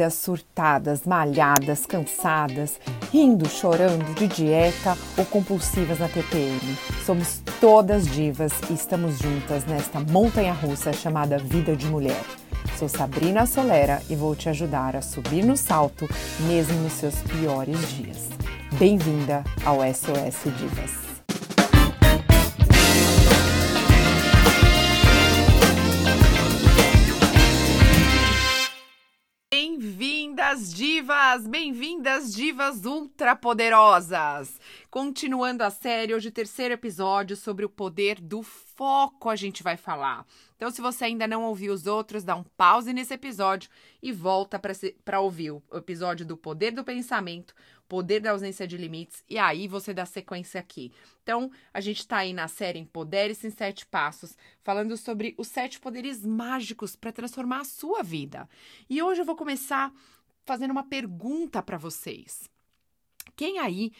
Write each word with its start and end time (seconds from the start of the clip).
vidas 0.00 0.14
surtadas, 0.14 1.02
malhadas, 1.04 1.84
cansadas, 1.84 2.80
rindo, 3.12 3.46
chorando 3.46 4.14
de 4.14 4.26
dieta 4.26 4.96
ou 5.18 5.26
compulsivas 5.26 5.98
na 5.98 6.08
TPM. 6.08 6.58
Somos 7.04 7.42
todas 7.60 8.06
divas 8.06 8.52
e 8.70 8.72
estamos 8.72 9.18
juntas 9.18 9.66
nesta 9.66 10.00
montanha 10.00 10.54
russa 10.54 10.90
chamada 10.90 11.36
vida 11.36 11.76
de 11.76 11.86
mulher. 11.86 12.22
Sou 12.78 12.88
Sabrina 12.88 13.44
Solera 13.44 14.00
e 14.08 14.16
vou 14.16 14.34
te 14.34 14.48
ajudar 14.48 14.96
a 14.96 15.02
subir 15.02 15.44
no 15.44 15.56
salto 15.56 16.08
mesmo 16.46 16.80
nos 16.80 16.94
seus 16.94 17.16
piores 17.16 17.78
dias. 17.94 18.30
Bem-vinda 18.78 19.44
ao 19.66 19.80
SOS 19.80 20.44
Divas. 20.56 21.09
Bem-vindas, 29.90 30.72
divas! 30.72 31.48
Bem-vindas, 31.48 32.32
divas 32.32 32.84
ultrapoderosas! 32.84 34.60
Continuando 34.88 35.64
a 35.64 35.70
série, 35.70 36.14
hoje 36.14 36.28
o 36.28 36.32
terceiro 36.32 36.74
episódio 36.74 37.36
sobre 37.36 37.64
o 37.64 37.68
poder 37.68 38.20
do 38.20 38.40
foco 38.40 39.28
a 39.28 39.34
gente 39.34 39.64
vai 39.64 39.76
falar. 39.76 40.24
Então, 40.54 40.70
se 40.70 40.80
você 40.80 41.06
ainda 41.06 41.26
não 41.26 41.42
ouviu 41.42 41.72
os 41.72 41.88
outros, 41.88 42.22
dá 42.22 42.36
um 42.36 42.44
pause 42.56 42.92
nesse 42.92 43.14
episódio 43.14 43.68
e 44.00 44.12
volta 44.12 44.60
para 45.04 45.20
ouvir 45.20 45.50
o 45.50 45.62
episódio 45.72 46.24
do 46.24 46.36
poder 46.36 46.70
do 46.70 46.84
pensamento, 46.84 47.52
poder 47.90 48.20
da 48.20 48.30
ausência 48.30 48.68
de 48.68 48.76
limites, 48.76 49.24
e 49.28 49.36
aí 49.36 49.66
você 49.66 49.92
dá 49.92 50.06
sequência 50.06 50.60
aqui. 50.60 50.92
Então, 51.24 51.50
a 51.74 51.80
gente 51.80 51.98
está 51.98 52.18
aí 52.18 52.32
na 52.32 52.46
série 52.46 52.78
Empodere-se 52.78 53.48
em 53.48 53.50
Sete 53.50 53.84
Passos, 53.84 54.38
falando 54.62 54.96
sobre 54.96 55.34
os 55.36 55.48
sete 55.48 55.80
poderes 55.80 56.24
mágicos 56.24 56.94
para 56.94 57.10
transformar 57.10 57.62
a 57.62 57.64
sua 57.64 58.04
vida. 58.04 58.48
E 58.88 59.02
hoje 59.02 59.22
eu 59.22 59.24
vou 59.24 59.34
começar 59.34 59.92
fazendo 60.44 60.70
uma 60.70 60.84
pergunta 60.84 61.60
para 61.60 61.76
vocês. 61.76 62.48
Quem 63.34 63.58
aí 63.58 63.90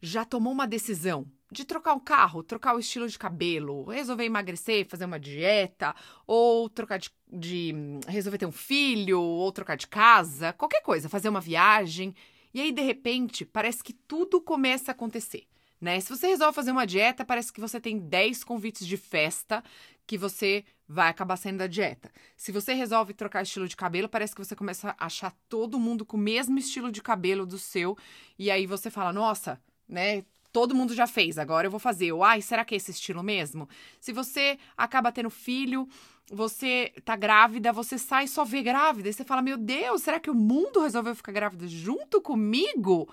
já 0.00 0.24
tomou 0.24 0.50
uma 0.50 0.66
decisão 0.66 1.26
de 1.52 1.66
trocar 1.66 1.92
um 1.92 2.00
carro, 2.00 2.42
trocar 2.42 2.74
o 2.74 2.78
estilo 2.78 3.06
de 3.06 3.18
cabelo, 3.18 3.84
resolver 3.84 4.24
emagrecer, 4.24 4.86
fazer 4.88 5.04
uma 5.04 5.20
dieta, 5.20 5.94
ou 6.26 6.70
trocar 6.70 6.98
de, 6.98 7.10
de 7.30 7.74
resolver 8.08 8.38
ter 8.38 8.46
um 8.46 8.52
filho, 8.52 9.20
ou 9.20 9.52
trocar 9.52 9.76
de 9.76 9.86
casa, 9.86 10.54
qualquer 10.54 10.80
coisa, 10.80 11.10
fazer 11.10 11.28
uma 11.28 11.42
viagem 11.42 12.14
e 12.54 12.60
aí, 12.60 12.70
de 12.70 12.82
repente, 12.82 13.44
parece 13.44 13.82
que 13.82 13.92
tudo 13.92 14.40
começa 14.40 14.92
a 14.92 14.94
acontecer. 14.94 15.44
Né? 15.80 16.00
Se 16.00 16.08
você 16.08 16.28
resolve 16.28 16.54
fazer 16.54 16.70
uma 16.70 16.86
dieta, 16.86 17.24
parece 17.24 17.52
que 17.52 17.60
você 17.60 17.80
tem 17.80 17.98
10 17.98 18.44
convites 18.44 18.86
de 18.86 18.96
festa 18.96 19.62
que 20.06 20.16
você 20.16 20.64
vai 20.88 21.08
acabar 21.08 21.36
saindo 21.36 21.58
da 21.58 21.66
dieta. 21.66 22.10
Se 22.36 22.52
você 22.52 22.72
resolve 22.74 23.12
trocar 23.12 23.42
estilo 23.42 23.66
de 23.66 23.76
cabelo, 23.76 24.08
parece 24.08 24.34
que 24.34 24.42
você 24.42 24.54
começa 24.54 24.94
a 24.98 25.06
achar 25.06 25.34
todo 25.48 25.78
mundo 25.78 26.06
com 26.06 26.16
o 26.16 26.20
mesmo 26.20 26.58
estilo 26.58 26.92
de 26.92 27.02
cabelo 27.02 27.44
do 27.44 27.58
seu. 27.58 27.98
E 28.38 28.50
aí 28.50 28.66
você 28.66 28.88
fala, 28.88 29.12
nossa, 29.12 29.60
né? 29.88 30.24
Todo 30.52 30.74
mundo 30.74 30.94
já 30.94 31.06
fez, 31.08 31.36
agora 31.36 31.66
eu 31.66 31.70
vou 31.70 31.80
fazer. 31.80 32.12
Ou, 32.12 32.22
ai, 32.22 32.40
será 32.40 32.64
que 32.64 32.74
é 32.74 32.76
esse 32.76 32.92
estilo 32.92 33.24
mesmo? 33.24 33.68
Se 34.00 34.12
você 34.12 34.56
acaba 34.76 35.10
tendo 35.10 35.28
filho, 35.28 35.88
você 36.30 36.92
tá 37.04 37.16
grávida, 37.16 37.72
você 37.72 37.98
sai 37.98 38.24
e 38.24 38.28
só 38.28 38.44
vê 38.44 38.62
grávida. 38.62 39.08
E 39.08 39.12
você 39.12 39.24
fala: 39.24 39.42
Meu 39.42 39.56
Deus, 39.56 40.02
será 40.02 40.18
que 40.18 40.30
o 40.30 40.34
mundo 40.34 40.80
resolveu 40.80 41.14
ficar 41.14 41.32
grávida 41.32 41.66
junto 41.66 42.20
comigo? 42.20 43.08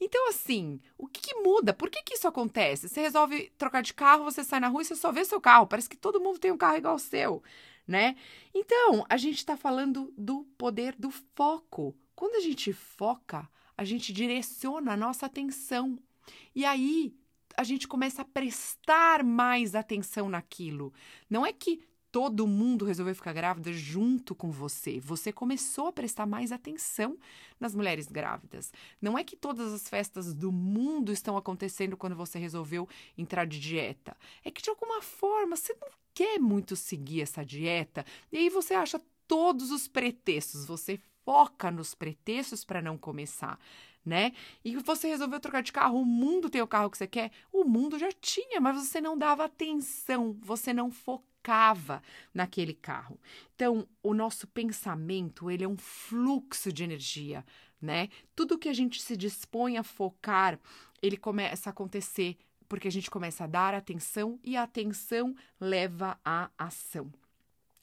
Então, 0.00 0.28
assim, 0.28 0.80
o 0.98 1.06
que, 1.06 1.20
que 1.20 1.34
muda? 1.36 1.72
Por 1.72 1.88
que, 1.88 2.02
que 2.02 2.14
isso 2.14 2.26
acontece? 2.26 2.88
Você 2.88 3.00
resolve 3.00 3.52
trocar 3.56 3.82
de 3.82 3.94
carro, 3.94 4.24
você 4.24 4.42
sai 4.42 4.60
na 4.60 4.68
rua 4.68 4.82
e 4.82 4.84
você 4.84 4.96
só 4.96 5.12
vê 5.12 5.24
seu 5.24 5.40
carro. 5.40 5.66
Parece 5.66 5.88
que 5.88 5.96
todo 5.96 6.20
mundo 6.20 6.38
tem 6.38 6.50
um 6.50 6.56
carro 6.56 6.76
igual 6.76 6.94
ao 6.94 6.98
seu, 6.98 7.42
né? 7.86 8.16
Então, 8.52 9.06
a 9.08 9.16
gente 9.16 9.38
está 9.38 9.56
falando 9.56 10.12
do 10.16 10.44
poder 10.58 10.94
do 10.98 11.10
foco. 11.10 11.94
Quando 12.14 12.34
a 12.34 12.40
gente 12.40 12.72
foca, 12.72 13.48
a 13.76 13.84
gente 13.84 14.12
direciona 14.12 14.92
a 14.92 14.96
nossa 14.96 15.26
atenção. 15.26 15.98
E 16.54 16.64
aí, 16.64 17.14
a 17.56 17.64
gente 17.64 17.86
começa 17.86 18.22
a 18.22 18.26
prestar 18.26 19.22
mais 19.22 19.74
atenção 19.74 20.28
naquilo. 20.28 20.92
Não 21.30 21.46
é 21.46 21.52
que 21.52 21.80
todo 22.14 22.46
mundo 22.46 22.84
resolveu 22.84 23.12
ficar 23.12 23.32
grávida 23.32 23.72
junto 23.72 24.36
com 24.36 24.48
você. 24.48 25.00
Você 25.00 25.32
começou 25.32 25.88
a 25.88 25.92
prestar 25.92 26.24
mais 26.26 26.52
atenção 26.52 27.18
nas 27.58 27.74
mulheres 27.74 28.06
grávidas. 28.06 28.72
Não 29.02 29.18
é 29.18 29.24
que 29.24 29.34
todas 29.34 29.72
as 29.72 29.88
festas 29.88 30.32
do 30.32 30.52
mundo 30.52 31.10
estão 31.10 31.36
acontecendo 31.36 31.96
quando 31.96 32.14
você 32.14 32.38
resolveu 32.38 32.88
entrar 33.18 33.48
de 33.48 33.58
dieta. 33.58 34.16
É 34.44 34.50
que 34.52 34.62
de 34.62 34.70
alguma 34.70 35.02
forma 35.02 35.56
você 35.56 35.74
não 35.74 35.88
quer 36.14 36.38
muito 36.38 36.76
seguir 36.76 37.22
essa 37.22 37.44
dieta 37.44 38.06
e 38.30 38.36
aí 38.36 38.48
você 38.48 38.74
acha 38.74 39.02
todos 39.26 39.72
os 39.72 39.88
pretextos. 39.88 40.66
Você 40.66 41.00
foca 41.24 41.68
nos 41.68 41.96
pretextos 41.96 42.64
para 42.64 42.80
não 42.80 42.96
começar 42.96 43.58
né? 44.04 44.34
E 44.62 44.76
você 44.76 45.08
resolveu 45.08 45.40
trocar 45.40 45.62
de 45.62 45.72
carro, 45.72 45.98
o 45.98 46.04
mundo 46.04 46.50
tem 46.50 46.60
o 46.60 46.66
carro 46.66 46.90
que 46.90 46.98
você 46.98 47.06
quer, 47.06 47.32
o 47.50 47.64
mundo 47.64 47.98
já 47.98 48.12
tinha, 48.12 48.60
mas 48.60 48.76
você 48.76 49.00
não 49.00 49.16
dava 49.16 49.46
atenção, 49.46 50.36
você 50.42 50.74
não 50.74 50.90
focava 50.90 51.33
focava 51.44 52.02
naquele 52.32 52.72
carro. 52.72 53.20
Então, 53.54 53.86
o 54.02 54.14
nosso 54.14 54.46
pensamento, 54.46 55.50
ele 55.50 55.64
é 55.64 55.68
um 55.68 55.76
fluxo 55.76 56.72
de 56.72 56.82
energia, 56.82 57.44
né? 57.80 58.08
Tudo 58.34 58.58
que 58.58 58.68
a 58.68 58.72
gente 58.72 59.02
se 59.02 59.14
dispõe 59.14 59.76
a 59.76 59.82
focar, 59.82 60.58
ele 61.02 61.18
começa 61.18 61.68
a 61.68 61.72
acontecer 61.72 62.38
porque 62.66 62.88
a 62.88 62.90
gente 62.90 63.10
começa 63.10 63.44
a 63.44 63.46
dar 63.46 63.74
atenção 63.74 64.40
e 64.42 64.56
a 64.56 64.62
atenção 64.62 65.36
leva 65.60 66.18
à 66.24 66.50
ação. 66.56 67.12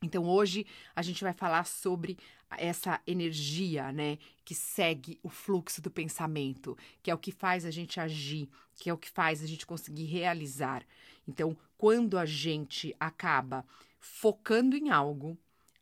Então, 0.01 0.23
hoje 0.23 0.65
a 0.95 1.03
gente 1.03 1.23
vai 1.23 1.31
falar 1.31 1.63
sobre 1.63 2.17
essa 2.57 2.99
energia, 3.05 3.91
né, 3.91 4.17
que 4.43 4.55
segue 4.55 5.19
o 5.21 5.29
fluxo 5.29 5.79
do 5.79 5.91
pensamento, 5.91 6.75
que 7.03 7.11
é 7.11 7.13
o 7.13 7.19
que 7.19 7.31
faz 7.31 7.63
a 7.63 7.71
gente 7.71 7.99
agir, 7.99 8.49
que 8.75 8.89
é 8.89 8.93
o 8.93 8.97
que 8.97 9.09
faz 9.09 9.43
a 9.43 9.45
gente 9.45 9.65
conseguir 9.65 10.05
realizar. 10.05 10.83
Então, 11.27 11.55
quando 11.81 12.15
a 12.19 12.27
gente 12.27 12.95
acaba 12.99 13.65
focando 13.99 14.77
em 14.77 14.91
algo, 14.91 15.35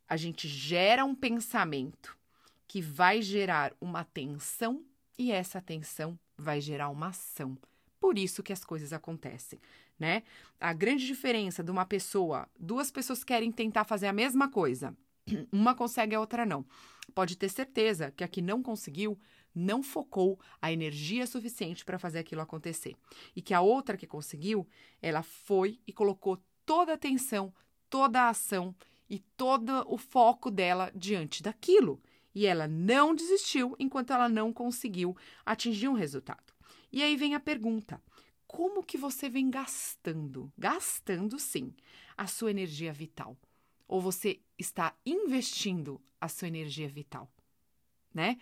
a 0.08 0.16
gente 0.16 0.48
gera 0.48 1.04
um 1.04 1.14
pensamento 1.14 2.16
que 2.66 2.80
vai 2.80 3.20
gerar 3.20 3.74
uma 3.78 4.00
atenção 4.00 4.82
e 5.18 5.30
essa 5.30 5.58
atenção 5.58 6.18
vai 6.38 6.58
gerar 6.58 6.88
uma 6.88 7.08
ação. 7.08 7.54
Por 8.00 8.16
isso 8.16 8.42
que 8.42 8.50
as 8.50 8.64
coisas 8.64 8.94
acontecem, 8.94 9.60
né? 9.98 10.22
A 10.58 10.72
grande 10.72 11.06
diferença 11.06 11.62
de 11.62 11.70
uma 11.70 11.84
pessoa, 11.84 12.48
duas 12.58 12.90
pessoas 12.90 13.22
querem 13.22 13.52
tentar 13.52 13.84
fazer 13.84 14.06
a 14.06 14.12
mesma 14.14 14.48
coisa. 14.48 14.96
Uma 15.52 15.74
consegue, 15.74 16.14
a 16.14 16.20
outra 16.20 16.46
não. 16.46 16.64
Pode 17.14 17.36
ter 17.36 17.50
certeza 17.50 18.10
que 18.10 18.24
a 18.24 18.28
que 18.28 18.40
não 18.40 18.62
conseguiu 18.62 19.20
não 19.54 19.82
focou 19.82 20.38
a 20.60 20.72
energia 20.72 21.26
suficiente 21.26 21.84
para 21.84 21.98
fazer 21.98 22.20
aquilo 22.20 22.40
acontecer. 22.40 22.96
E 23.34 23.42
que 23.42 23.54
a 23.54 23.60
outra 23.60 23.96
que 23.96 24.06
conseguiu, 24.06 24.66
ela 25.02 25.22
foi 25.22 25.80
e 25.86 25.92
colocou 25.92 26.42
toda 26.64 26.92
a 26.92 26.94
atenção, 26.94 27.52
toda 27.88 28.22
a 28.22 28.28
ação 28.28 28.74
e 29.08 29.18
todo 29.36 29.84
o 29.88 29.98
foco 29.98 30.50
dela 30.50 30.92
diante 30.94 31.42
daquilo. 31.42 32.00
E 32.34 32.46
ela 32.46 32.68
não 32.68 33.14
desistiu 33.14 33.74
enquanto 33.78 34.12
ela 34.12 34.28
não 34.28 34.52
conseguiu 34.52 35.16
atingir 35.44 35.88
um 35.88 35.94
resultado. 35.94 36.54
E 36.92 37.02
aí 37.02 37.16
vem 37.16 37.34
a 37.34 37.40
pergunta: 37.40 38.00
como 38.46 38.82
que 38.82 38.96
você 38.96 39.28
vem 39.28 39.50
gastando? 39.50 40.52
Gastando 40.56 41.38
sim 41.38 41.74
a 42.16 42.26
sua 42.26 42.50
energia 42.50 42.92
vital. 42.92 43.36
Ou 43.88 44.00
você 44.00 44.40
está 44.58 44.94
investindo 45.04 46.00
a 46.20 46.28
sua 46.28 46.48
energia 46.48 46.88
vital, 46.88 47.28
né? 48.14 48.38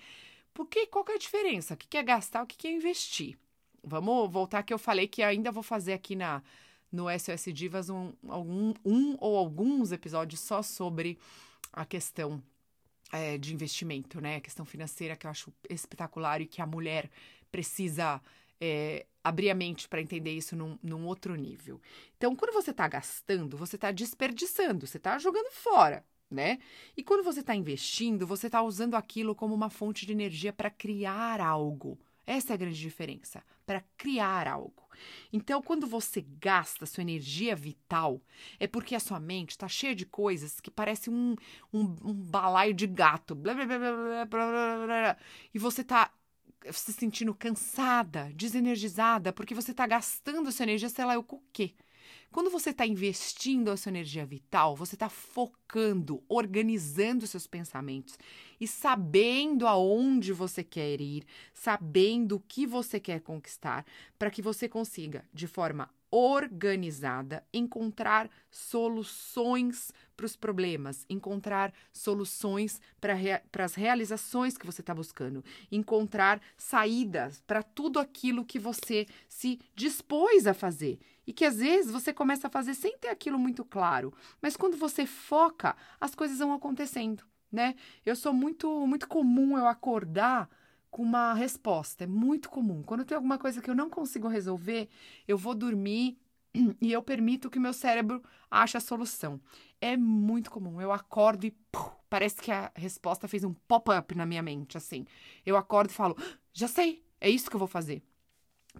Porque 0.52 0.86
qual 0.86 1.04
que 1.04 1.12
é 1.12 1.14
a 1.14 1.18
diferença? 1.18 1.74
O 1.74 1.76
que 1.76 1.96
é 1.96 2.02
gastar, 2.02 2.42
o 2.42 2.46
que 2.46 2.66
é 2.66 2.72
investir? 2.72 3.38
Vamos 3.82 4.30
voltar 4.30 4.62
que 4.62 4.74
eu 4.74 4.78
falei 4.78 5.06
que 5.06 5.22
ainda 5.22 5.52
vou 5.52 5.62
fazer 5.62 5.92
aqui 5.92 6.16
na 6.16 6.42
no 6.90 7.06
SOS 7.10 7.52
Divas 7.52 7.90
um, 7.90 8.12
algum, 8.26 8.72
um 8.84 9.16
ou 9.20 9.36
alguns 9.36 9.92
episódios 9.92 10.40
só 10.40 10.62
sobre 10.62 11.18
a 11.70 11.84
questão 11.84 12.42
é, 13.12 13.36
de 13.38 13.52
investimento, 13.52 14.20
né? 14.20 14.36
A 14.36 14.40
questão 14.40 14.64
financeira 14.64 15.16
que 15.16 15.26
eu 15.26 15.30
acho 15.30 15.52
espetacular 15.68 16.40
e 16.40 16.46
que 16.46 16.62
a 16.62 16.66
mulher 16.66 17.10
precisa 17.50 18.20
é, 18.60 19.06
abrir 19.22 19.50
a 19.50 19.54
mente 19.54 19.88
para 19.88 20.00
entender 20.00 20.32
isso 20.32 20.56
num, 20.56 20.78
num, 20.82 21.06
outro 21.06 21.34
nível. 21.34 21.80
Então, 22.16 22.34
quando 22.34 22.52
você 22.52 22.70
está 22.70 22.88
gastando, 22.88 23.56
você 23.56 23.76
está 23.76 23.92
desperdiçando, 23.92 24.86
você 24.86 24.96
está 24.96 25.18
jogando 25.18 25.50
fora 25.50 26.04
né? 26.30 26.58
E 26.96 27.02
quando 27.02 27.24
você 27.24 27.40
está 27.40 27.54
investindo, 27.54 28.26
você 28.26 28.46
está 28.46 28.62
usando 28.62 28.94
aquilo 28.94 29.34
como 29.34 29.54
uma 29.54 29.70
fonte 29.70 30.06
de 30.06 30.12
energia 30.12 30.52
para 30.52 30.70
criar 30.70 31.40
algo. 31.40 31.98
Essa 32.26 32.52
é 32.52 32.54
a 32.54 32.58
grande 32.58 32.78
diferença, 32.78 33.42
para 33.64 33.82
criar 33.96 34.46
algo. 34.46 34.86
Então, 35.32 35.62
quando 35.62 35.86
você 35.86 36.20
gasta 36.40 36.84
sua 36.84 37.02
energia 37.02 37.56
vital, 37.56 38.20
é 38.60 38.66
porque 38.66 38.94
a 38.94 39.00
sua 39.00 39.18
mente 39.18 39.50
está 39.50 39.66
cheia 39.68 39.94
de 39.94 40.04
coisas 40.04 40.60
que 40.60 40.70
parece 40.70 41.08
um, 41.08 41.34
um, 41.72 41.96
um 42.04 42.12
balaio 42.12 42.74
de 42.74 42.86
gato. 42.86 43.34
Blá, 43.34 43.54
blá, 43.54 43.64
blá, 43.66 45.16
e 45.54 45.58
você 45.58 45.80
está 45.80 46.12
se 46.70 46.92
sentindo 46.92 47.34
cansada, 47.34 48.30
desenergizada, 48.34 49.32
porque 49.32 49.54
você 49.54 49.70
está 49.70 49.86
gastando 49.86 50.52
sua 50.52 50.64
energia, 50.64 50.88
sei 50.88 51.04
lá, 51.04 51.18
o 51.18 51.24
quê. 51.52 51.74
Quando 52.30 52.50
você 52.50 52.70
está 52.70 52.86
investindo 52.86 53.70
a 53.70 53.76
sua 53.76 53.88
energia 53.88 54.26
vital, 54.26 54.76
você 54.76 54.94
está 54.94 55.08
focando 55.08 56.22
organizando 56.28 57.26
seus 57.26 57.46
pensamentos 57.46 58.18
e 58.60 58.68
sabendo 58.68 59.66
aonde 59.66 60.32
você 60.32 60.62
quer 60.62 61.00
ir, 61.00 61.24
sabendo 61.54 62.36
o 62.36 62.40
que 62.40 62.66
você 62.66 63.00
quer 63.00 63.20
conquistar, 63.20 63.84
para 64.18 64.30
que 64.30 64.42
você 64.42 64.68
consiga, 64.68 65.24
de 65.32 65.46
forma 65.46 65.88
organizada, 66.10 67.44
encontrar 67.52 68.30
soluções 68.50 69.92
para 70.16 70.26
os 70.26 70.36
problemas, 70.36 71.04
encontrar 71.08 71.72
soluções 71.92 72.80
para 73.00 73.14
rea 73.14 73.42
as 73.58 73.74
realizações 73.74 74.56
que 74.56 74.66
você 74.66 74.80
está 74.80 74.94
buscando, 74.94 75.44
encontrar 75.70 76.40
saídas 76.56 77.42
para 77.46 77.62
tudo 77.62 77.98
aquilo 77.98 78.44
que 78.44 78.58
você 78.58 79.06
se 79.28 79.58
dispôs 79.74 80.46
a 80.46 80.54
fazer. 80.54 80.98
E 81.28 81.32
que 81.34 81.44
às 81.44 81.58
vezes 81.58 81.92
você 81.92 82.10
começa 82.10 82.46
a 82.46 82.50
fazer 82.50 82.72
sem 82.72 82.96
ter 82.96 83.08
aquilo 83.08 83.38
muito 83.38 83.62
claro, 83.62 84.14
mas 84.40 84.56
quando 84.56 84.78
você 84.78 85.04
foca, 85.04 85.76
as 86.00 86.14
coisas 86.14 86.38
vão 86.38 86.54
acontecendo, 86.54 87.22
né? 87.52 87.74
Eu 88.06 88.16
sou 88.16 88.32
muito 88.32 88.86
muito 88.86 89.06
comum 89.06 89.58
eu 89.58 89.66
acordar 89.66 90.48
com 90.90 91.02
uma 91.02 91.34
resposta. 91.34 92.04
É 92.04 92.06
muito 92.06 92.48
comum. 92.48 92.82
Quando 92.82 93.04
tem 93.04 93.14
alguma 93.14 93.36
coisa 93.38 93.60
que 93.60 93.68
eu 93.68 93.74
não 93.74 93.90
consigo 93.90 94.26
resolver, 94.26 94.88
eu 95.26 95.36
vou 95.36 95.54
dormir 95.54 96.16
e 96.80 96.90
eu 96.90 97.02
permito 97.02 97.50
que 97.50 97.58
o 97.58 97.60
meu 97.60 97.74
cérebro 97.74 98.22
ache 98.50 98.78
a 98.78 98.80
solução. 98.80 99.38
É 99.82 99.98
muito 99.98 100.50
comum. 100.50 100.80
Eu 100.80 100.90
acordo 100.92 101.44
e 101.44 101.50
puf, 101.70 101.90
parece 102.08 102.40
que 102.40 102.50
a 102.50 102.72
resposta 102.74 103.28
fez 103.28 103.44
um 103.44 103.52
pop-up 103.52 104.14
na 104.14 104.24
minha 104.24 104.42
mente, 104.42 104.78
assim. 104.78 105.04
Eu 105.44 105.58
acordo 105.58 105.90
e 105.90 105.94
falo: 105.94 106.16
já 106.54 106.68
sei, 106.68 107.04
é 107.20 107.28
isso 107.28 107.50
que 107.50 107.56
eu 107.56 107.60
vou 107.60 107.68
fazer. 107.68 108.02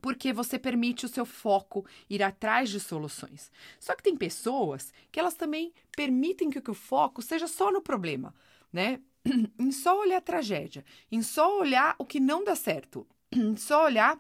Porque 0.01 0.33
você 0.33 0.59
permite 0.59 1.07
o 1.07 1.09
seu 1.09 1.25
foco 1.25 1.85
ir 2.09 2.23
atrás 2.23 2.71
de 2.71 2.81
soluções. 2.81 3.51
Só 3.79 3.95
que 3.95 4.03
tem 4.03 4.17
pessoas 4.17 4.93
que 5.11 5.19
elas 5.19 5.35
também 5.35 5.73
permitem 5.97 6.51
que 6.51 6.71
o 6.71 6.75
foco 6.75 7.23
seja 7.23 7.47
só 7.47 7.71
no 7.71 7.81
problema, 7.81 8.35
né? 8.73 9.01
em 9.59 9.73
só 9.73 9.99
olhar 9.99 10.19
a 10.19 10.23
tragédia, 10.23 10.85
em 11.11 11.23
só 11.23 11.59
olhar 11.59 11.95
o 11.99 12.05
que 12.05 12.21
não 12.21 12.45
dá 12.45 12.55
certo, 12.55 13.07
em 13.33 13.57
só 13.57 13.85
olhar 13.85 14.19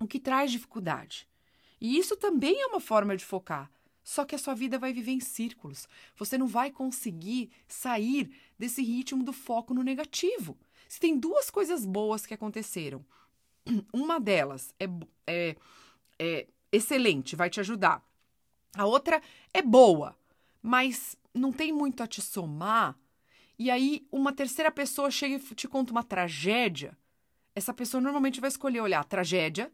o 0.00 0.06
que 0.06 0.18
traz 0.18 0.50
dificuldade. 0.50 1.28
E 1.80 1.98
isso 1.98 2.16
também 2.16 2.60
é 2.62 2.66
uma 2.66 2.80
forma 2.80 3.16
de 3.16 3.24
focar. 3.24 3.70
Só 4.02 4.24
que 4.24 4.34
a 4.34 4.38
sua 4.38 4.54
vida 4.54 4.78
vai 4.78 4.92
viver 4.92 5.12
em 5.12 5.20
círculos. 5.20 5.88
Você 6.16 6.36
não 6.36 6.46
vai 6.46 6.70
conseguir 6.70 7.50
sair 7.66 8.30
desse 8.58 8.82
ritmo 8.82 9.24
do 9.24 9.32
foco 9.32 9.72
no 9.72 9.82
negativo. 9.82 10.58
Se 10.86 11.00
tem 11.00 11.18
duas 11.18 11.50
coisas 11.50 11.86
boas 11.86 12.26
que 12.26 12.34
aconteceram, 12.34 13.04
uma 13.92 14.18
delas 14.20 14.74
é, 14.78 14.86
é, 15.26 15.56
é 16.18 16.46
excelente, 16.72 17.36
vai 17.36 17.50
te 17.50 17.60
ajudar. 17.60 18.02
A 18.76 18.86
outra 18.86 19.22
é 19.52 19.62
boa, 19.62 20.16
mas 20.62 21.16
não 21.32 21.52
tem 21.52 21.72
muito 21.72 22.02
a 22.02 22.06
te 22.06 22.20
somar 22.20 22.96
e 23.58 23.70
aí 23.70 24.06
uma 24.10 24.32
terceira 24.32 24.70
pessoa 24.70 25.10
chega 25.10 25.36
e 25.36 25.54
te 25.54 25.68
conta 25.68 25.92
uma 25.92 26.02
tragédia, 26.02 26.96
essa 27.54 27.72
pessoa 27.72 28.00
normalmente 28.00 28.40
vai 28.40 28.48
escolher 28.48 28.80
olhar 28.80 29.00
a 29.00 29.04
tragédia, 29.04 29.70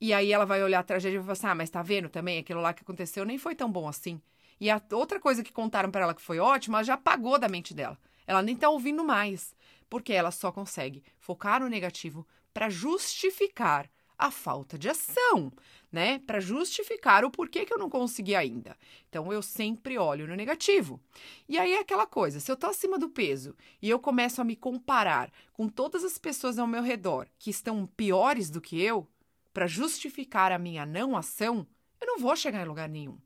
e 0.00 0.14
aí 0.14 0.32
ela 0.32 0.46
vai 0.46 0.62
olhar 0.62 0.80
a 0.80 0.82
tragédia 0.82 1.16
e 1.16 1.18
vai 1.18 1.26
falar 1.26 1.32
assim: 1.34 1.46
ah, 1.46 1.54
mas 1.54 1.70
tá 1.70 1.82
vendo 1.82 2.08
também? 2.08 2.38
Aquilo 2.38 2.60
lá 2.60 2.72
que 2.72 2.82
aconteceu 2.82 3.24
nem 3.24 3.36
foi 3.36 3.54
tão 3.54 3.70
bom 3.70 3.86
assim. 3.86 4.20
E 4.58 4.70
a 4.70 4.80
outra 4.92 5.20
coisa 5.20 5.42
que 5.42 5.52
contaram 5.52 5.90
para 5.90 6.02
ela 6.02 6.14
que 6.14 6.22
foi 6.22 6.38
ótima, 6.38 6.78
ela 6.78 6.84
já 6.84 6.94
apagou 6.94 7.38
da 7.38 7.48
mente 7.48 7.74
dela. 7.74 7.98
Ela 8.26 8.42
nem 8.42 8.56
tá 8.56 8.68
ouvindo 8.70 9.04
mais, 9.04 9.54
porque 9.88 10.12
ela 10.12 10.30
só 10.30 10.50
consegue 10.50 11.02
focar 11.18 11.60
no 11.60 11.68
negativo 11.68 12.26
para 12.52 12.68
justificar 12.68 13.90
a 14.20 14.30
falta 14.30 14.78
de 14.78 14.88
ação, 14.88 15.50
né? 15.90 16.18
Para 16.20 16.40
justificar 16.40 17.24
o 17.24 17.30
porquê 17.30 17.64
que 17.64 17.72
eu 17.72 17.78
não 17.78 17.88
consegui 17.88 18.34
ainda. 18.34 18.76
Então 19.08 19.32
eu 19.32 19.40
sempre 19.40 19.96
olho 19.96 20.26
no 20.26 20.36
negativo. 20.36 21.00
E 21.48 21.58
aí 21.58 21.72
é 21.72 21.80
aquela 21.80 22.06
coisa, 22.06 22.38
se 22.38 22.52
eu 22.52 22.56
tô 22.56 22.66
acima 22.66 22.98
do 22.98 23.08
peso 23.08 23.56
e 23.80 23.88
eu 23.88 23.98
começo 23.98 24.40
a 24.40 24.44
me 24.44 24.54
comparar 24.54 25.32
com 25.52 25.68
todas 25.68 26.04
as 26.04 26.18
pessoas 26.18 26.58
ao 26.58 26.66
meu 26.66 26.82
redor 26.82 27.26
que 27.38 27.50
estão 27.50 27.86
piores 27.86 28.50
do 28.50 28.60
que 28.60 28.80
eu, 28.80 29.08
para 29.52 29.66
justificar 29.66 30.52
a 30.52 30.58
minha 30.58 30.84
não 30.84 31.16
ação, 31.16 31.66
eu 32.00 32.06
não 32.06 32.18
vou 32.18 32.36
chegar 32.36 32.62
em 32.62 32.68
lugar 32.68 32.88
nenhum. 32.88 33.18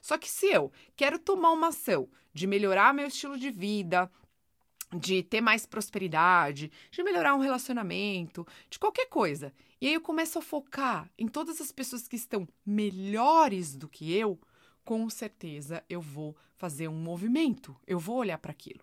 Só 0.00 0.18
que 0.18 0.30
se 0.30 0.46
eu 0.46 0.70
quero 0.94 1.18
tomar 1.18 1.52
uma 1.52 1.68
ação 1.68 2.08
de 2.32 2.46
melhorar 2.46 2.94
meu 2.94 3.06
estilo 3.06 3.38
de 3.38 3.50
vida, 3.50 4.10
de 4.94 5.22
ter 5.22 5.40
mais 5.40 5.64
prosperidade, 5.66 6.70
de 6.90 7.02
melhorar 7.02 7.34
um 7.34 7.40
relacionamento, 7.40 8.46
de 8.68 8.78
qualquer 8.78 9.06
coisa. 9.06 9.52
E 9.80 9.86
aí 9.86 9.94
eu 9.94 10.00
começo 10.00 10.38
a 10.38 10.42
focar 10.42 11.10
em 11.18 11.26
todas 11.26 11.60
as 11.60 11.72
pessoas 11.72 12.06
que 12.06 12.16
estão 12.16 12.46
melhores 12.64 13.74
do 13.74 13.88
que 13.88 14.12
eu, 14.12 14.38
com 14.84 15.08
certeza 15.08 15.82
eu 15.88 16.00
vou 16.00 16.36
fazer 16.56 16.88
um 16.88 16.94
movimento, 16.94 17.76
eu 17.86 17.98
vou 17.98 18.16
olhar 18.16 18.38
para 18.38 18.52
aquilo. 18.52 18.80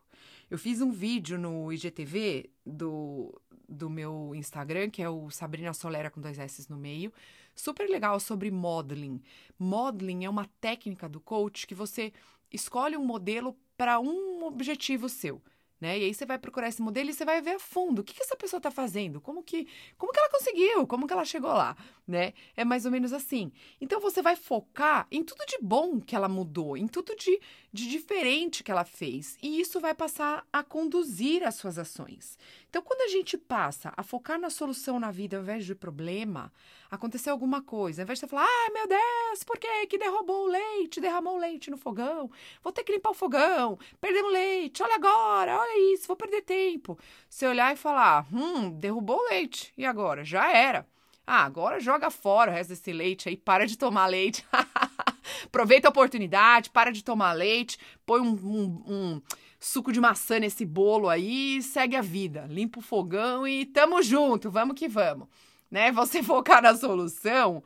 Eu 0.50 0.58
fiz 0.58 0.82
um 0.82 0.92
vídeo 0.92 1.38
no 1.38 1.72
IGTV 1.72 2.50
do, 2.66 3.40
do 3.68 3.90
meu 3.90 4.34
Instagram, 4.34 4.90
que 4.90 5.02
é 5.02 5.10
o 5.10 5.30
Sabrina 5.30 5.74
Solera 5.74 6.10
com 6.10 6.20
dois 6.20 6.40
S 6.40 6.70
no 6.70 6.78
meio, 6.78 7.14
super 7.56 7.88
legal 7.88 8.20
sobre 8.20 8.50
modeling. 8.50 9.22
Modeling 9.58 10.26
é 10.26 10.30
uma 10.30 10.50
técnica 10.60 11.08
do 11.08 11.20
coach 11.20 11.68
que 11.68 11.76
você 11.76 12.12
escolhe 12.52 12.98
um 12.98 13.06
modelo 13.06 13.56
para 13.78 14.00
um 14.00 14.44
objetivo 14.44 15.08
seu 15.08 15.42
né? 15.80 15.98
E 15.98 16.04
aí 16.06 16.14
você 16.14 16.26
vai 16.26 16.38
procurar 16.38 16.68
esse 16.68 16.82
modelo 16.82 17.10
e 17.10 17.14
você 17.14 17.24
vai 17.24 17.42
ver 17.42 17.52
a 17.52 17.60
fundo 17.60 18.00
o 18.00 18.04
que, 18.04 18.14
que 18.14 18.22
essa 18.22 18.36
pessoa 18.36 18.60
está 18.60 18.70
fazendo, 18.70 19.22
como 19.22 19.42
que, 19.42 19.68
como 19.98 20.12
que 20.12 20.20
ela 20.20 20.30
conseguiu, 20.30 20.86
como 20.88 21.08
que 21.08 21.14
ela 21.14 21.26
chegou 21.26 21.52
lá, 21.52 21.76
né? 22.08 22.34
É 22.56 22.66
mais 22.66 22.86
ou 22.86 22.92
menos 22.92 23.14
assim. 23.14 23.52
Então 23.80 24.00
você 24.00 24.22
vai 24.22 24.36
focar 24.36 25.08
em 25.12 25.24
tudo 25.24 25.46
de 25.46 25.58
bom 25.62 26.00
que 26.00 26.16
ela 26.16 26.28
mudou, 26.28 26.76
em 26.76 26.88
tudo 26.88 27.16
de, 27.16 27.40
de 27.72 27.88
diferente 27.90 28.64
que 28.64 28.72
ela 28.72 28.84
fez, 28.84 29.38
e 29.42 29.60
isso 29.60 29.80
vai 29.80 29.94
passar 29.94 30.46
a 30.52 30.64
conduzir 30.64 31.44
as 31.44 31.56
suas 31.56 31.78
ações. 31.78 32.38
Então, 32.70 32.84
quando 32.84 33.02
a 33.02 33.08
gente 33.08 33.36
passa 33.36 33.92
a 33.98 34.04
focar 34.04 34.40
na 34.40 34.52
solução 34.52 35.00
na 35.00 35.10
vida 35.10 35.36
ao 35.36 35.42
invés 35.42 35.66
de 35.66 35.74
problema, 35.74 36.54
aconteceu 36.90 37.34
alguma 37.34 37.64
coisa, 37.64 38.02
ao 38.02 38.04
invés 38.04 38.20
de 38.20 38.28
falar, 38.28 38.46
ai 38.46 38.70
meu 38.70 38.88
Deus, 38.88 39.44
por 39.44 39.58
que 39.58 39.88
que 39.88 39.98
derrubou 39.98 40.46
o 40.46 40.48
leite, 40.48 41.02
derramou 41.02 41.36
o 41.36 41.40
leite 41.40 41.72
no 41.72 41.78
fogão, 41.78 42.30
vou 42.64 42.72
ter 42.72 42.84
que 42.84 42.92
limpar 42.92 43.10
o 43.10 43.16
fogão, 43.16 43.80
perdemos 44.00 44.32
leite, 44.32 44.84
olha 44.84 44.96
agora, 44.96 45.58
olha 45.58 45.94
isso, 45.94 46.06
vou 46.06 46.16
perder 46.16 46.44
tempo. 46.44 46.98
Você 47.28 47.48
olhar 47.48 47.74
e 47.74 47.78
falar, 47.78 48.28
hum, 48.32 48.70
derrubou 48.70 49.18
o 49.18 49.30
leite, 49.30 49.74
e 49.76 49.84
agora? 49.84 50.24
Já 50.24 50.56
era. 50.56 50.86
Ah, 51.26 51.46
agora 51.46 51.80
joga 51.80 52.12
fora 52.12 52.52
o 52.52 52.54
resto 52.54 52.70
desse 52.70 52.94
leite 52.94 53.30
aí, 53.30 53.38
para 53.38 53.66
de 53.66 53.78
tomar 53.78 54.06
leite. 54.06 54.46
Aproveita 55.46 55.88
a 55.88 55.92
oportunidade, 55.92 56.70
para 56.70 56.92
de 56.92 57.04
tomar 57.04 57.34
leite, 57.34 57.80
põe 58.06 58.22
um, 58.22 58.34
um, 58.34 58.84
um 58.88 59.22
suco 59.60 59.92
de 59.92 60.00
maçã 60.00 60.40
nesse 60.40 60.66
bolo 60.66 61.10
aí 61.10 61.62
segue 61.62 61.96
a 61.96 62.02
vida. 62.02 62.46
Limpa 62.50 62.80
o 62.80 62.84
fogão 62.84 63.48
e 63.48 63.66
tamo 63.66 64.02
junto, 64.02 64.50
vamos 64.50 64.76
que 64.76 64.88
vamos. 64.88 65.28
Né? 65.70 65.92
Você 65.94 66.24
focar 66.24 66.62
na 66.62 66.76
solução, 66.76 67.64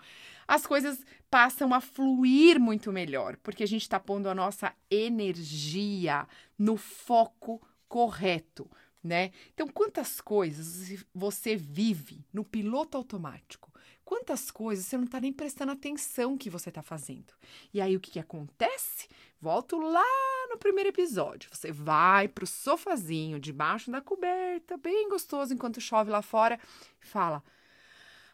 as 0.47 0.65
coisas 0.65 1.05
passam 1.29 1.73
a 1.73 1.81
fluir 1.81 2.59
muito 2.59 2.91
melhor, 2.91 3.37
porque 3.37 3.63
a 3.63 3.67
gente 3.67 3.83
está 3.83 3.99
pondo 3.99 4.27
a 4.27 4.35
nossa 4.35 4.73
energia 4.89 6.27
no 6.57 6.77
foco 6.77 7.61
correto, 7.87 8.69
né? 9.03 9.31
Então, 9.53 9.67
quantas 9.67 10.21
coisas 10.21 11.03
você 11.13 11.55
vive 11.55 12.25
no 12.31 12.43
piloto 12.43 12.97
automático? 12.97 13.71
Quantas 14.05 14.51
coisas 14.51 14.85
você 14.85 14.97
não 14.97 15.05
está 15.05 15.19
nem 15.19 15.33
prestando 15.33 15.71
atenção 15.71 16.37
que 16.37 16.49
você 16.49 16.69
está 16.69 16.81
fazendo? 16.81 17.33
E 17.73 17.81
aí, 17.81 17.95
o 17.95 17.99
que, 17.99 18.11
que 18.11 18.19
acontece? 18.19 19.07
Volto 19.43 19.77
lá 19.77 20.47
no 20.49 20.57
primeiro 20.57 20.87
episódio. 20.87 21.49
Você 21.51 21.69
vai 21.69 22.29
pro 22.29 22.47
sofazinho 22.47 23.41
debaixo 23.41 23.91
da 23.91 23.99
coberta, 23.99 24.77
bem 24.77 25.09
gostoso 25.09 25.53
enquanto 25.53 25.81
chove 25.81 26.09
lá 26.09 26.21
fora, 26.21 26.57
e 27.01 27.05
fala: 27.05 27.43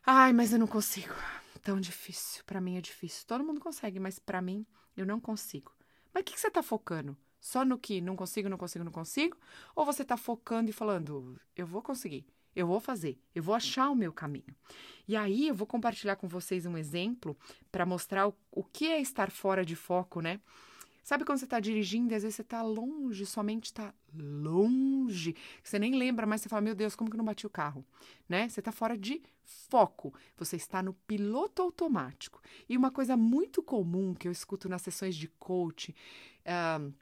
"Ai, 0.06 0.32
mas 0.34 0.54
eu 0.54 0.60
não 0.60 0.68
consigo. 0.68 1.16
Tão 1.64 1.82
difícil. 1.82 2.44
Para 2.46 2.62
mim 2.62 2.78
é 2.78 2.82
difícil. 2.82 3.26
Todo 3.26 3.44
mundo 3.44 3.60
consegue, 3.60 4.00
mas 4.00 4.20
para 4.20 4.40
mim 4.40 4.64
eu 4.96 5.04
não 5.04 5.20
consigo." 5.20 5.74
Mas 6.14 6.22
o 6.22 6.24
que, 6.26 6.34
que 6.34 6.40
você 6.40 6.52
tá 6.52 6.62
focando? 6.62 7.18
Só 7.40 7.66
no 7.66 7.80
que 7.80 8.00
não 8.02 8.16
consigo, 8.16 8.48
não 8.48 8.60
consigo, 8.60 8.86
não 8.86 8.92
consigo? 8.92 9.36
Ou 9.76 9.88
você 9.88 10.06
tá 10.06 10.16
focando 10.16 10.70
e 10.70 10.74
falando: 10.74 11.42
"Eu 11.56 11.66
vou 11.66 11.82
conseguir." 11.82 12.24
Eu 12.56 12.68
vou 12.68 12.80
fazer, 12.80 13.18
eu 13.34 13.42
vou 13.42 13.56
achar 13.56 13.90
o 13.90 13.96
meu 13.96 14.14
caminho. 14.14 14.56
E 15.08 15.16
aí 15.16 15.48
eu 15.48 15.56
vou 15.56 15.66
compartilhar 15.66 16.18
com 16.18 16.28
vocês 16.28 16.68
um 16.68 16.78
exemplo 16.78 17.36
para 17.72 17.86
mostrar 17.86 18.28
o, 18.28 18.36
o 18.52 18.64
que 18.64 18.88
é 18.88 19.02
estar 19.02 19.32
fora 19.32 19.66
de 19.66 19.76
foco, 19.76 20.20
né? 20.20 20.40
Sabe 21.10 21.26
quando 21.26 21.40
você 21.40 21.46
está 21.46 21.60
dirigindo 21.60 22.14
e 22.14 22.16
às 22.16 22.22
vezes 22.22 22.36
você 22.36 22.44
está 22.44 22.62
longe, 22.62 23.26
sua 23.26 23.42
mente 23.42 23.66
está 23.66 23.92
longe, 24.16 25.36
você 25.64 25.80
nem 25.80 25.96
lembra, 25.96 26.28
mas 26.28 26.40
você 26.40 26.48
fala, 26.48 26.62
meu 26.62 26.76
Deus, 26.76 26.96
como 26.96 27.10
que 27.10 27.18
não 27.18 27.26
bati 27.26 27.48
o 27.48 27.50
carro? 27.50 27.84
Né? 28.30 28.48
Você 28.48 28.60
está 28.60 28.72
fora 28.72 28.96
de 28.96 29.20
foco, 29.44 30.14
você 30.38 30.56
está 30.56 30.84
no 30.84 30.94
piloto 30.94 31.64
automático. 31.64 32.40
E 32.70 32.78
uma 32.78 32.92
coisa 32.92 33.18
muito 33.18 33.64
comum 33.64 34.14
que 34.14 34.28
eu 34.28 34.32
escuto 34.32 34.70
nas 34.70 34.84
sessões 34.84 35.16
de 35.16 35.28
coach, 35.28 35.96
uh, 36.46 36.94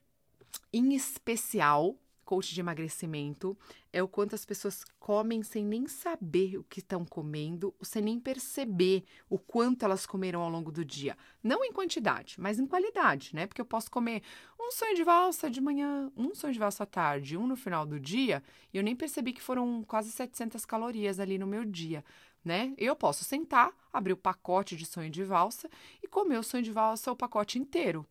em 0.71 0.93
especial, 0.95 1.93
coach 2.23 2.53
de 2.53 2.61
emagrecimento, 2.61 3.57
é 3.97 4.03
o 4.03 4.07
quanto 4.07 4.35
as 4.35 4.45
pessoas 4.45 4.83
comem 4.99 5.41
sem 5.41 5.65
nem 5.65 5.87
saber 5.87 6.57
o 6.57 6.63
que 6.63 6.79
estão 6.79 7.03
comendo, 7.03 7.73
sem 7.81 8.01
nem 8.01 8.19
perceber 8.19 9.03
o 9.27 9.39
quanto 9.39 9.83
elas 9.83 10.05
comeram 10.05 10.41
ao 10.41 10.49
longo 10.49 10.71
do 10.71 10.85
dia. 10.85 11.17
Não 11.41 11.65
em 11.65 11.73
quantidade, 11.73 12.39
mas 12.39 12.59
em 12.59 12.67
qualidade, 12.67 13.31
né? 13.33 13.47
Porque 13.47 13.59
eu 13.59 13.65
posso 13.65 13.89
comer 13.89 14.21
um 14.59 14.69
sonho 14.69 14.95
de 14.95 15.03
valsa 15.03 15.49
de 15.49 15.59
manhã, 15.59 16.11
um 16.15 16.35
sonho 16.35 16.53
de 16.53 16.59
valsa 16.59 16.83
à 16.83 16.85
tarde, 16.85 17.35
um 17.35 17.47
no 17.47 17.55
final 17.55 17.87
do 17.87 17.99
dia, 17.99 18.43
e 18.71 18.77
eu 18.77 18.83
nem 18.83 18.95
percebi 18.95 19.33
que 19.33 19.41
foram 19.41 19.83
quase 19.83 20.11
700 20.11 20.63
calorias 20.63 21.19
ali 21.19 21.39
no 21.39 21.47
meu 21.47 21.65
dia. 21.65 22.05
Né? 22.45 22.75
Eu 22.77 22.95
posso 22.95 23.25
sentar, 23.25 23.71
abrir 23.91 24.13
o 24.13 24.17
pacote 24.17 24.75
de 24.75 24.85
sonho 24.85 25.09
de 25.09 25.23
valsa 25.23 25.67
e 26.03 26.07
comer 26.07 26.37
o 26.37 26.43
sonho 26.43 26.63
de 26.63 26.71
valsa 26.71 27.11
o 27.11 27.15
pacote 27.15 27.57
inteiro, 27.57 28.05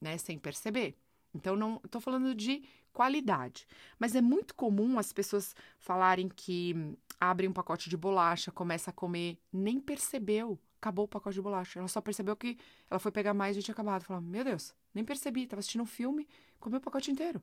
né? 0.00 0.16
Sem 0.18 0.38
perceber. 0.38 0.96
Então, 1.34 1.56
não 1.56 1.80
estou 1.84 2.00
falando 2.00 2.34
de 2.34 2.62
qualidade. 2.92 3.66
Mas 3.98 4.14
é 4.14 4.20
muito 4.20 4.54
comum 4.54 4.98
as 4.98 5.12
pessoas 5.12 5.54
falarem 5.78 6.28
que 6.28 6.96
abrem 7.18 7.48
um 7.48 7.52
pacote 7.52 7.88
de 7.88 7.96
bolacha, 7.96 8.50
começa 8.50 8.90
a 8.90 8.92
comer, 8.92 9.38
nem 9.52 9.80
percebeu, 9.80 10.58
acabou 10.76 11.04
o 11.04 11.08
pacote 11.08 11.34
de 11.34 11.42
bolacha. 11.42 11.78
Ela 11.78 11.88
só 11.88 12.00
percebeu 12.00 12.36
que 12.36 12.58
ela 12.90 12.98
foi 12.98 13.12
pegar 13.12 13.32
mais 13.32 13.56
e 13.56 13.62
tinha 13.62 13.72
acabado. 13.72 14.04
Falou, 14.04 14.22
meu 14.22 14.44
Deus, 14.44 14.74
nem 14.92 15.04
percebi, 15.04 15.44
estava 15.44 15.60
assistindo 15.60 15.82
um 15.82 15.86
filme, 15.86 16.28
comeu 16.58 16.78
o 16.78 16.82
pacote 16.82 17.10
inteiro, 17.10 17.40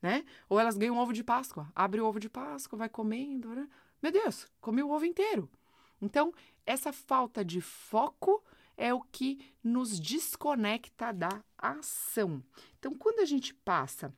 né? 0.00 0.24
Ou 0.48 0.58
elas 0.58 0.76
ganham 0.76 0.98
ovo 0.98 1.12
de 1.12 1.22
Páscoa, 1.22 1.70
abre 1.74 2.00
o 2.00 2.06
ovo 2.06 2.18
de 2.18 2.28
Páscoa, 2.28 2.78
vai 2.78 2.88
comendo, 2.88 3.54
né? 3.54 3.68
meu 4.02 4.10
Deus, 4.10 4.48
comi 4.60 4.82
o 4.82 4.90
ovo 4.90 5.04
inteiro. 5.04 5.48
Então, 6.00 6.34
essa 6.66 6.92
falta 6.92 7.44
de 7.44 7.60
foco 7.60 8.42
é 8.76 8.92
o 8.92 9.00
que 9.00 9.38
nos 9.62 10.00
desconecta 10.00 11.12
da 11.12 11.44
ação. 11.56 12.42
Então, 12.78 12.92
quando 12.94 13.20
a 13.20 13.24
gente 13.24 13.54
passa 13.54 14.12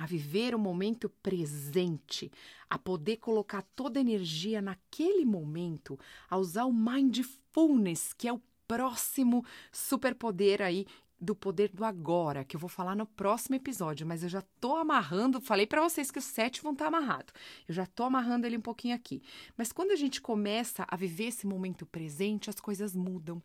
a 0.00 0.06
viver 0.06 0.54
o 0.54 0.58
momento 0.58 1.10
presente, 1.22 2.32
a 2.70 2.78
poder 2.78 3.18
colocar 3.18 3.60
toda 3.76 3.98
a 3.98 4.00
energia 4.00 4.62
naquele 4.62 5.26
momento, 5.26 6.00
a 6.30 6.38
usar 6.38 6.64
o 6.64 6.72
mindfulness, 6.72 8.14
que 8.14 8.26
é 8.26 8.32
o 8.32 8.40
próximo 8.66 9.44
superpoder 9.70 10.62
aí 10.62 10.86
do 11.20 11.34
poder 11.34 11.68
do 11.68 11.84
agora, 11.84 12.46
que 12.46 12.56
eu 12.56 12.60
vou 12.60 12.70
falar 12.70 12.96
no 12.96 13.04
próximo 13.04 13.56
episódio, 13.56 14.06
mas 14.06 14.22
eu 14.22 14.30
já 14.30 14.42
tô 14.58 14.74
amarrando, 14.74 15.38
falei 15.38 15.66
para 15.66 15.82
vocês 15.82 16.10
que 16.10 16.18
os 16.18 16.24
sete 16.24 16.62
vão 16.62 16.72
estar 16.72 16.90
tá 16.90 16.96
amarrado. 16.96 17.30
Eu 17.68 17.74
já 17.74 17.84
tô 17.84 18.04
amarrando 18.04 18.46
ele 18.46 18.56
um 18.56 18.62
pouquinho 18.62 18.94
aqui. 18.94 19.20
Mas 19.54 19.70
quando 19.70 19.90
a 19.90 19.96
gente 19.96 20.18
começa 20.18 20.86
a 20.88 20.96
viver 20.96 21.24
esse 21.24 21.46
momento 21.46 21.84
presente, 21.84 22.48
as 22.48 22.58
coisas 22.58 22.96
mudam. 22.96 23.42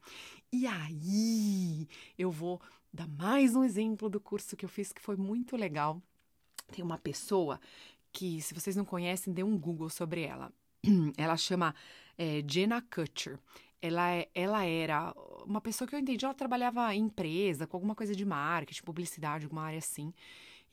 E 0.54 0.66
aí, 0.66 1.86
eu 2.18 2.32
vou 2.32 2.62
dar 2.94 3.10
mais 3.10 3.58
um 3.58 3.64
exemplo 3.66 4.10
do 4.10 4.22
curso 4.22 4.56
que 4.56 4.64
eu 4.64 4.70
fiz 4.70 4.94
que 4.94 5.02
foi 5.02 5.18
muito 5.18 5.58
legal. 5.58 6.02
Tem 6.72 6.84
uma 6.84 6.98
pessoa 6.98 7.60
que, 8.12 8.42
se 8.42 8.54
vocês 8.54 8.76
não 8.76 8.86
conhecem, 8.86 9.34
dê 9.34 9.44
um 9.44 9.58
Google 9.58 9.90
sobre 9.90 10.24
ela. 10.24 10.52
Ela 11.18 11.36
chama 11.38 11.74
é, 12.18 12.44
Jenna 12.48 12.82
Kutcher 12.82 13.40
ela, 13.82 14.12
é, 14.12 14.30
ela 14.34 14.66
era 14.66 15.14
uma 15.46 15.62
pessoa 15.62 15.88
que 15.88 15.96
eu 15.96 16.00
entendi, 16.00 16.26
ela 16.26 16.34
trabalhava 16.34 16.94
em 16.96 17.04
empresa, 17.04 17.68
com 17.68 17.78
alguma 17.78 17.96
coisa 17.96 18.16
de 18.16 18.26
marketing, 18.26 18.84
publicidade, 18.84 19.46
alguma 19.46 19.64
área 19.64 19.78
assim. 19.78 20.14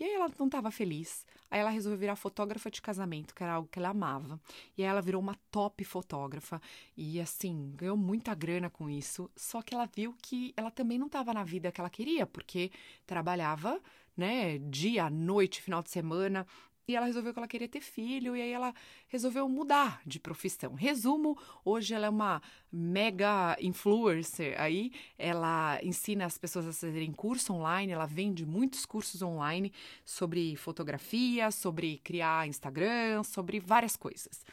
E 0.01 0.05
aí 0.05 0.15
ela 0.15 0.31
não 0.39 0.47
estava 0.47 0.71
feliz. 0.71 1.27
Aí 1.51 1.61
ela 1.61 1.71
resolveu 1.71 1.99
virar 1.99 2.17
fotógrafa 2.17 2.71
de 2.71 2.81
casamento, 2.81 3.35
que 3.35 3.43
era 3.43 3.53
algo 3.53 3.69
que 3.69 3.79
ela 3.79 3.91
amava. 3.91 4.41
E 4.77 4.83
aí 4.83 4.89
ela 4.89 5.03
virou 5.03 5.21
uma 5.21 5.37
top 5.51 5.85
fotógrafa. 5.85 6.61
E 6.97 7.21
assim, 7.21 7.73
ganhou 7.77 7.97
muita 7.97 8.35
grana 8.35 8.71
com 8.71 8.89
isso. 8.89 9.31
Só 9.37 9.61
que 9.63 9.75
ela 9.75 9.87
viu 9.87 10.17
que 10.21 10.55
ela 10.57 10.71
também 10.71 10.99
não 10.99 11.07
estava 11.07 11.35
na 11.35 11.45
vida 11.45 11.71
que 11.71 11.81
ela 11.81 11.91
queria, 11.91 12.27
porque 12.27 12.73
trabalhava, 13.07 13.81
né, 14.17 14.59
dia, 14.59 15.09
noite, 15.11 15.63
final 15.63 15.83
de 15.83 15.91
semana, 15.91 16.47
e 16.87 16.97
ela 16.97 17.07
resolveu 17.07 17.33
que 17.33 17.39
ela 17.39 17.49
queria 17.49 17.69
ter 17.69 17.81
filho, 17.81 18.37
e 18.37 18.43
aí 18.43 18.51
ela 18.51 18.75
resolveu 19.07 19.49
mudar 19.49 20.03
de 20.05 20.19
profissão. 20.19 20.75
Resumo, 20.75 21.39
hoje 21.65 21.95
ela 21.95 22.07
é 22.07 22.11
uma 22.11 22.43
mega 22.71 23.57
influencer 23.61 24.61
aí, 24.61 24.91
ela 25.17 25.79
ensina 25.83 26.27
as 26.27 26.37
pessoas 26.37 26.67
a 26.67 26.73
fazerem 26.73 27.13
curso 27.13 27.53
online, 27.53 27.93
ela 27.93 28.07
vende 28.07 28.45
muitos 28.45 28.85
cursos 28.85 29.23
online 29.23 29.73
sobre 30.05 30.57
fotografia, 30.57 31.51
sobre 31.51 31.99
criar 31.99 32.49
Instagram, 32.49 33.23
sobre 33.23 33.61
várias 33.61 33.97
coisas. 33.97 34.45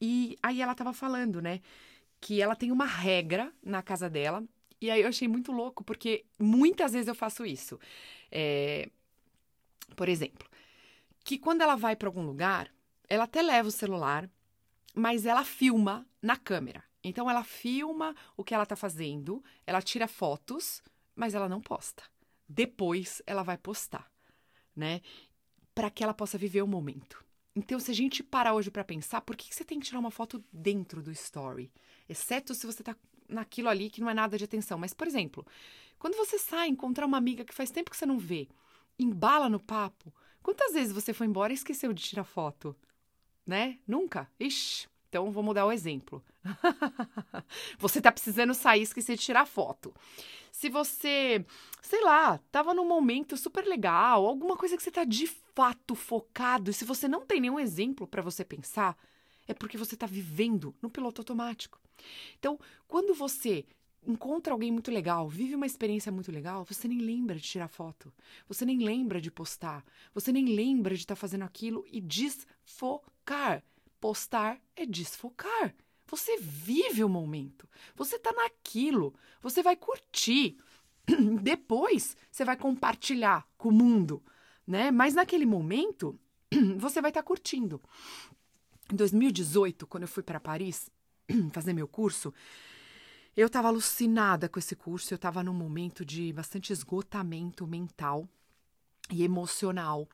E 0.00 0.36
aí 0.42 0.60
ela 0.60 0.72
estava 0.72 0.92
falando, 0.92 1.40
né, 1.40 1.60
que 2.20 2.42
ela 2.42 2.56
tem 2.56 2.72
uma 2.72 2.86
regra 2.86 3.52
na 3.62 3.80
casa 3.80 4.10
dela, 4.10 4.44
e 4.80 4.90
aí 4.90 5.02
eu 5.02 5.08
achei 5.08 5.28
muito 5.28 5.52
louco, 5.52 5.84
porque 5.84 6.24
muitas 6.38 6.92
vezes 6.92 7.08
eu 7.08 7.14
faço 7.14 7.44
isso. 7.44 7.78
É, 8.30 8.88
por 9.94 10.08
exemplo, 10.08 10.48
que 11.24 11.38
quando 11.38 11.60
ela 11.60 11.76
vai 11.76 11.94
para 11.94 12.08
algum 12.08 12.24
lugar, 12.24 12.72
ela 13.08 13.24
até 13.24 13.42
leva 13.42 13.68
o 13.68 13.72
celular, 13.72 14.28
mas 14.94 15.26
ela 15.26 15.44
filma 15.44 16.06
na 16.22 16.36
câmera. 16.36 16.82
Então 17.02 17.28
ela 17.30 17.44
filma 17.44 18.14
o 18.36 18.44
que 18.44 18.54
ela 18.54 18.64
está 18.64 18.76
fazendo, 18.76 19.42
ela 19.66 19.82
tira 19.82 20.06
fotos, 20.06 20.82
mas 21.14 21.34
ela 21.34 21.48
não 21.48 21.60
posta. 21.60 22.02
Depois 22.48 23.22
ela 23.26 23.42
vai 23.42 23.56
postar, 23.58 24.10
né? 24.74 25.00
Para 25.74 25.90
que 25.90 26.02
ela 26.02 26.14
possa 26.14 26.36
viver 26.36 26.62
o 26.62 26.66
momento. 26.66 27.24
Então, 27.54 27.80
se 27.80 27.90
a 27.90 27.94
gente 27.94 28.22
parar 28.22 28.54
hoje 28.54 28.70
para 28.70 28.84
pensar, 28.84 29.20
por 29.20 29.36
que, 29.36 29.48
que 29.48 29.54
você 29.54 29.64
tem 29.64 29.80
que 29.80 29.86
tirar 29.86 29.98
uma 29.98 30.10
foto 30.10 30.42
dentro 30.52 31.02
do 31.02 31.10
story? 31.10 31.72
Exceto 32.08 32.54
se 32.54 32.66
você 32.66 32.82
está 32.82 32.96
naquilo 33.30 33.68
ali 33.68 33.88
que 33.88 34.00
não 34.00 34.10
é 34.10 34.14
nada 34.14 34.36
de 34.36 34.44
atenção. 34.44 34.78
Mas, 34.78 34.92
por 34.92 35.06
exemplo, 35.06 35.46
quando 35.98 36.16
você 36.16 36.38
sai 36.38 36.68
encontrar 36.68 37.06
uma 37.06 37.18
amiga 37.18 37.44
que 37.44 37.54
faz 37.54 37.70
tempo 37.70 37.90
que 37.90 37.96
você 37.96 38.06
não 38.06 38.18
vê, 38.18 38.48
embala 38.98 39.48
no 39.48 39.60
papo, 39.60 40.12
Quantas 40.42 40.72
vezes 40.72 40.92
você 40.92 41.12
foi 41.12 41.26
embora 41.26 41.52
e 41.52 41.54
esqueceu 41.54 41.92
de 41.92 42.02
tirar 42.02 42.24
foto? 42.24 42.74
Né? 43.46 43.78
Nunca? 43.86 44.28
Ixi, 44.38 44.88
então 45.08 45.30
vou 45.30 45.42
mudar 45.42 45.66
o 45.66 45.72
exemplo. 45.72 46.22
você 47.78 48.00
tá 48.00 48.10
precisando 48.10 48.54
sair 48.54 48.80
e 48.80 48.84
esquecer 48.84 49.16
de 49.16 49.22
tirar 49.22 49.46
foto. 49.46 49.94
Se 50.50 50.68
você, 50.68 51.44
sei 51.82 52.02
lá, 52.02 52.38
tava 52.50 52.74
num 52.74 52.86
momento 52.86 53.36
super 53.36 53.64
legal, 53.64 54.26
alguma 54.26 54.56
coisa 54.56 54.76
que 54.76 54.82
você 54.82 54.90
tá 54.90 55.04
de 55.04 55.26
fato 55.26 55.94
focado, 55.94 56.70
e 56.70 56.74
se 56.74 56.84
você 56.84 57.06
não 57.06 57.24
tem 57.26 57.40
nenhum 57.40 57.60
exemplo 57.60 58.06
para 58.06 58.22
você 58.22 58.44
pensar, 58.44 58.96
é 59.50 59.54
porque 59.54 59.76
você 59.76 59.96
tá 59.96 60.06
vivendo 60.06 60.74
no 60.80 60.88
piloto 60.88 61.20
automático. 61.20 61.80
Então, 62.38 62.58
quando 62.86 63.12
você 63.12 63.66
encontra 64.06 64.52
alguém 64.52 64.70
muito 64.70 64.90
legal, 64.90 65.28
vive 65.28 65.54
uma 65.54 65.66
experiência 65.66 66.10
muito 66.10 66.32
legal, 66.32 66.64
você 66.64 66.88
nem 66.88 67.00
lembra 67.00 67.36
de 67.36 67.42
tirar 67.42 67.68
foto, 67.68 68.12
você 68.48 68.64
nem 68.64 68.78
lembra 68.78 69.20
de 69.20 69.30
postar, 69.30 69.84
você 70.14 70.32
nem 70.32 70.54
lembra 70.54 70.94
de 70.94 71.02
estar 71.02 71.14
tá 71.14 71.20
fazendo 71.20 71.42
aquilo 71.42 71.84
e 71.90 72.00
desfocar. 72.00 73.62
Postar 74.00 74.58
é 74.74 74.86
desfocar. 74.86 75.74
Você 76.06 76.38
vive 76.38 77.04
o 77.04 77.08
momento, 77.08 77.68
você 77.94 78.18
tá 78.18 78.32
naquilo, 78.32 79.14
você 79.42 79.62
vai 79.62 79.76
curtir. 79.76 80.56
Depois 81.42 82.16
você 82.30 82.44
vai 82.44 82.56
compartilhar 82.56 83.46
com 83.58 83.68
o 83.68 83.72
mundo, 83.72 84.22
né? 84.66 84.90
Mas 84.90 85.14
naquele 85.14 85.44
momento 85.44 86.18
você 86.78 87.00
vai 87.00 87.10
estar 87.10 87.22
tá 87.22 87.26
curtindo. 87.26 87.80
Em 88.92 88.96
2018, 88.96 89.86
quando 89.86 90.02
eu 90.02 90.08
fui 90.08 90.22
para 90.22 90.40
Paris 90.40 90.90
fazer 91.52 91.72
meu 91.72 91.86
curso, 91.86 92.34
eu 93.36 93.46
estava 93.46 93.68
alucinada 93.68 94.48
com 94.48 94.58
esse 94.58 94.74
curso, 94.74 95.14
eu 95.14 95.16
estava 95.16 95.44
num 95.44 95.54
momento 95.54 96.04
de 96.04 96.32
bastante 96.32 96.72
esgotamento 96.72 97.66
mental 97.68 98.28
e 99.08 99.22
emocional. 99.22 100.08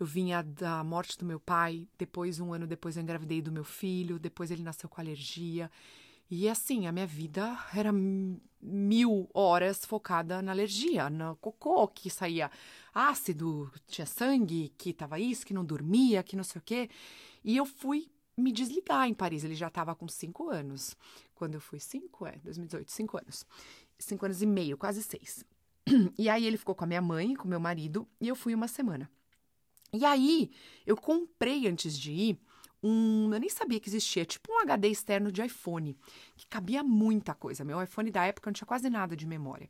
Eu 0.00 0.06
vinha 0.06 0.42
da 0.42 0.82
morte 0.82 1.18
do 1.18 1.26
meu 1.26 1.38
pai, 1.38 1.86
depois, 1.98 2.40
um 2.40 2.54
ano 2.54 2.66
depois, 2.66 2.96
eu 2.96 3.02
engravidei 3.02 3.42
do 3.42 3.52
meu 3.52 3.64
filho, 3.64 4.18
depois 4.18 4.50
ele 4.50 4.62
nasceu 4.62 4.88
com 4.88 4.98
alergia. 4.98 5.70
E 6.30 6.48
assim, 6.48 6.86
a 6.86 6.92
minha 6.92 7.06
vida 7.06 7.58
era 7.74 7.92
mil 8.62 9.28
horas 9.34 9.84
focada 9.84 10.40
na 10.40 10.52
alergia, 10.52 11.10
no 11.10 11.36
cocô, 11.36 11.86
que 11.86 12.08
saía 12.08 12.50
ácido, 12.94 13.70
tinha 13.86 14.06
sangue, 14.06 14.72
que 14.78 14.94
tava 14.94 15.20
isso, 15.20 15.44
que 15.44 15.52
não 15.52 15.62
dormia, 15.62 16.22
que 16.22 16.34
não 16.34 16.44
sei 16.44 16.58
o 16.58 16.64
quê. 16.64 16.88
E 17.44 17.58
eu 17.58 17.66
fui 17.66 18.08
me 18.36 18.52
desligar 18.52 19.08
em 19.08 19.14
Paris. 19.14 19.44
Ele 19.44 19.54
já 19.54 19.68
estava 19.68 19.94
com 19.94 20.08
cinco 20.08 20.48
anos. 20.48 20.96
Quando 21.34 21.54
eu 21.54 21.60
fui 21.60 21.78
cinco, 21.78 22.26
é, 22.26 22.36
2018, 22.44 22.90
cinco 22.90 23.18
anos. 23.18 23.44
Cinco 23.98 24.24
anos 24.24 24.42
e 24.42 24.46
meio, 24.46 24.76
quase 24.76 25.02
seis. 25.02 25.44
E 26.18 26.28
aí 26.28 26.46
ele 26.46 26.56
ficou 26.56 26.74
com 26.74 26.84
a 26.84 26.86
minha 26.86 27.02
mãe, 27.02 27.34
com 27.34 27.48
meu 27.48 27.58
marido, 27.58 28.08
e 28.20 28.28
eu 28.28 28.36
fui 28.36 28.54
uma 28.54 28.68
semana. 28.68 29.10
E 29.92 30.04
aí 30.04 30.50
eu 30.86 30.96
comprei 30.96 31.66
antes 31.66 31.98
de 31.98 32.12
ir 32.12 32.38
um. 32.82 33.32
Eu 33.32 33.40
nem 33.40 33.48
sabia 33.48 33.78
que 33.78 33.88
existia, 33.88 34.24
tipo 34.24 34.52
um 34.52 34.60
HD 34.60 34.88
externo 34.88 35.30
de 35.30 35.44
iPhone, 35.44 35.96
que 36.36 36.46
cabia 36.46 36.82
muita 36.82 37.34
coisa. 37.34 37.64
Meu 37.64 37.82
iPhone 37.82 38.10
da 38.10 38.24
época 38.24 38.48
não 38.48 38.54
tinha 38.54 38.66
quase 38.66 38.88
nada 38.88 39.16
de 39.16 39.26
memória. 39.26 39.68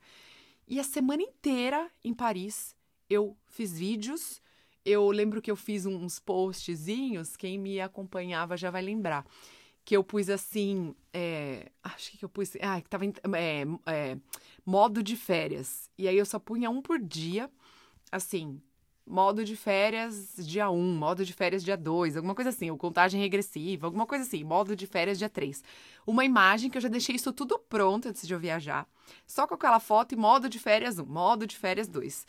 E 0.67 0.79
a 0.79 0.83
semana 0.83 1.21
inteira 1.21 1.89
em 2.03 2.13
Paris 2.13 2.75
eu 3.09 3.37
fiz 3.47 3.77
vídeos 3.77 4.41
eu 4.85 5.09
lembro 5.11 5.41
que 5.41 5.49
eu 5.49 5.55
fiz 5.55 5.85
uns 5.85 6.19
postzinhos, 6.19 7.35
quem 7.35 7.57
me 7.57 7.79
acompanhava 7.79 8.57
já 8.57 8.69
vai 8.69 8.81
lembrar. 8.81 9.25
Que 9.85 9.95
eu 9.97 10.03
pus 10.03 10.29
assim, 10.29 10.95
é, 11.13 11.69
acho 11.83 12.17
que 12.17 12.23
eu 12.23 12.29
pus, 12.29 12.53
ah, 12.61 12.81
que 12.81 12.89
tava 12.89 13.05
é, 13.05 13.65
é, 13.85 14.17
modo 14.65 15.03
de 15.03 15.15
férias. 15.15 15.89
E 15.97 16.07
aí 16.07 16.17
eu 16.17 16.25
só 16.25 16.39
punha 16.39 16.69
um 16.69 16.81
por 16.81 16.99
dia, 16.99 17.49
assim, 18.11 18.61
modo 19.05 19.43
de 19.43 19.55
férias 19.55 20.35
dia 20.37 20.69
1, 20.69 20.95
modo 20.95 21.25
de 21.25 21.33
férias 21.33 21.63
dia 21.63 21.75
2, 21.75 22.15
alguma 22.15 22.35
coisa 22.35 22.49
assim, 22.49 22.71
ou 22.71 22.77
contagem 22.77 23.19
regressiva, 23.19 23.87
alguma 23.87 24.05
coisa 24.05 24.23
assim, 24.23 24.43
modo 24.43 24.75
de 24.75 24.87
férias 24.87 25.17
dia 25.17 25.29
3. 25.29 25.63
Uma 26.07 26.23
imagem 26.23 26.69
que 26.69 26.77
eu 26.77 26.81
já 26.81 26.89
deixei 26.89 27.15
isso 27.15 27.33
tudo 27.33 27.59
pronto 27.59 28.07
antes 28.07 28.25
de 28.25 28.33
eu 28.33 28.39
viajar, 28.39 28.87
só 29.27 29.45
com 29.45 29.55
aquela 29.55 29.79
foto 29.79 30.13
e 30.13 30.17
modo 30.17 30.47
de 30.47 30.59
férias 30.59 30.97
1, 30.97 31.05
modo 31.05 31.45
de 31.45 31.57
férias 31.57 31.87
2 31.87 32.25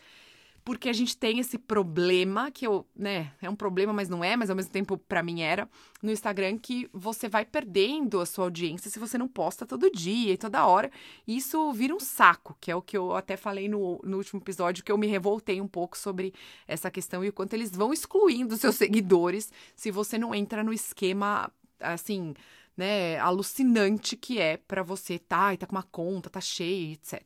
porque 0.65 0.89
a 0.89 0.93
gente 0.95 1.17
tem 1.17 1.39
esse 1.39 1.59
problema, 1.59 2.51
que 2.51 2.67
eu, 2.67 2.87
né, 2.97 3.33
é 3.43 3.51
um 3.51 3.55
problema, 3.55 3.93
mas 3.93 4.09
não 4.09 4.25
é, 4.25 4.35
mas 4.35 4.49
ao 4.49 4.57
mesmo 4.57 4.73
tempo 4.73 4.97
para 4.97 5.23
mim 5.23 5.43
era, 5.43 5.69
no 6.03 6.11
Instagram, 6.11 6.59
que 6.59 6.89
você 6.91 7.29
vai 7.29 7.45
perdendo 7.45 8.19
a 8.19 8.25
sua 8.25 8.47
audiência 8.47 8.91
se 8.91 8.99
você 8.99 9.19
não 9.19 9.29
posta 9.29 9.67
todo 9.67 9.91
dia 9.91 10.33
e 10.33 10.39
toda 10.39 10.67
hora. 10.67 10.91
E 11.27 11.37
isso 11.37 11.71
vira 11.75 11.95
um 11.95 12.01
saco, 12.01 12.57
que 12.61 12.71
é 12.71 12.77
o 12.77 12.81
que 12.81 12.97
eu 12.97 13.15
até 13.15 13.37
falei 13.37 13.69
no, 13.69 14.01
no 14.03 14.17
último 14.17 14.41
episódio, 14.41 14.83
que 14.83 14.91
eu 14.91 14.97
me 14.97 15.07
revoltei 15.07 15.61
um 15.61 15.69
pouco 15.69 15.99
sobre 15.99 16.33
essa 16.67 16.91
questão 16.91 17.23
e 17.23 17.29
o 17.29 17.33
quanto 17.33 17.53
eles 17.53 17.71
vão 17.71 17.93
excluindo 17.93 18.57
seus 18.57 18.77
seguidores 18.77 19.53
se 19.77 19.91
você 19.91 20.17
não 20.17 20.35
entra 20.35 20.65
no 20.65 20.73
esquema, 20.73 21.53
assim, 21.79 22.35
né, 22.75 23.19
alucinante 23.19 24.17
que 24.17 24.39
é 24.39 24.57
para 24.57 24.83
você 24.83 25.19
tá, 25.19 25.53
e 25.53 25.59
tá 25.59 25.67
com 25.67 25.77
uma 25.77 25.83
conta, 25.83 26.31
tá 26.31 26.41
cheia, 26.41 26.95
etc. 26.95 27.23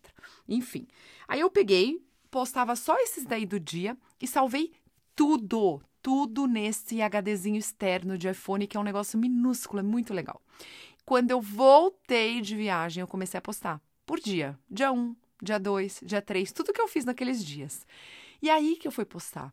Enfim. 0.49 0.89
Aí 1.27 1.41
eu 1.41 1.51
peguei, 1.51 2.03
postava 2.31 2.77
só 2.77 2.97
esses 2.99 3.25
daí 3.25 3.47
do 3.47 3.59
dia 3.59 3.97
e 4.21 4.27
salvei 4.27 4.73
tudo, 5.15 5.83
tudo 6.03 6.47
nesse 6.47 7.01
HDzinho 7.01 7.57
externo 7.57 8.17
de 8.17 8.29
iPhone, 8.29 8.67
que 8.67 8.77
é 8.77 8.81
um 8.81 8.85
negócio 8.85 9.19
minúsculo, 9.19 9.81
é 9.81 9.83
muito 9.83 10.15
legal. 10.15 10.41
Quando 11.05 11.31
eu 11.31 11.41
voltei 11.41 12.41
de 12.41 12.55
viagem, 12.55 13.01
eu 13.01 13.07
comecei 13.07 13.39
a 13.39 13.43
postar 13.43 13.81
por 14.05 14.21
dia, 14.21 14.59
dia 14.71 14.93
1, 14.93 15.17
dia 15.43 15.59
2, 15.59 16.01
dia 16.05 16.23
3, 16.23 16.53
tudo 16.53 16.73
que 16.73 16.81
eu 16.81 16.89
fiz 16.89 17.05
naqueles 17.05 17.45
dias. 17.45 17.87
E 18.41 18.49
aí 18.49 18.77
que 18.77 18.87
eu 18.87 18.93
fui 18.93 19.05
postar. 19.05 19.53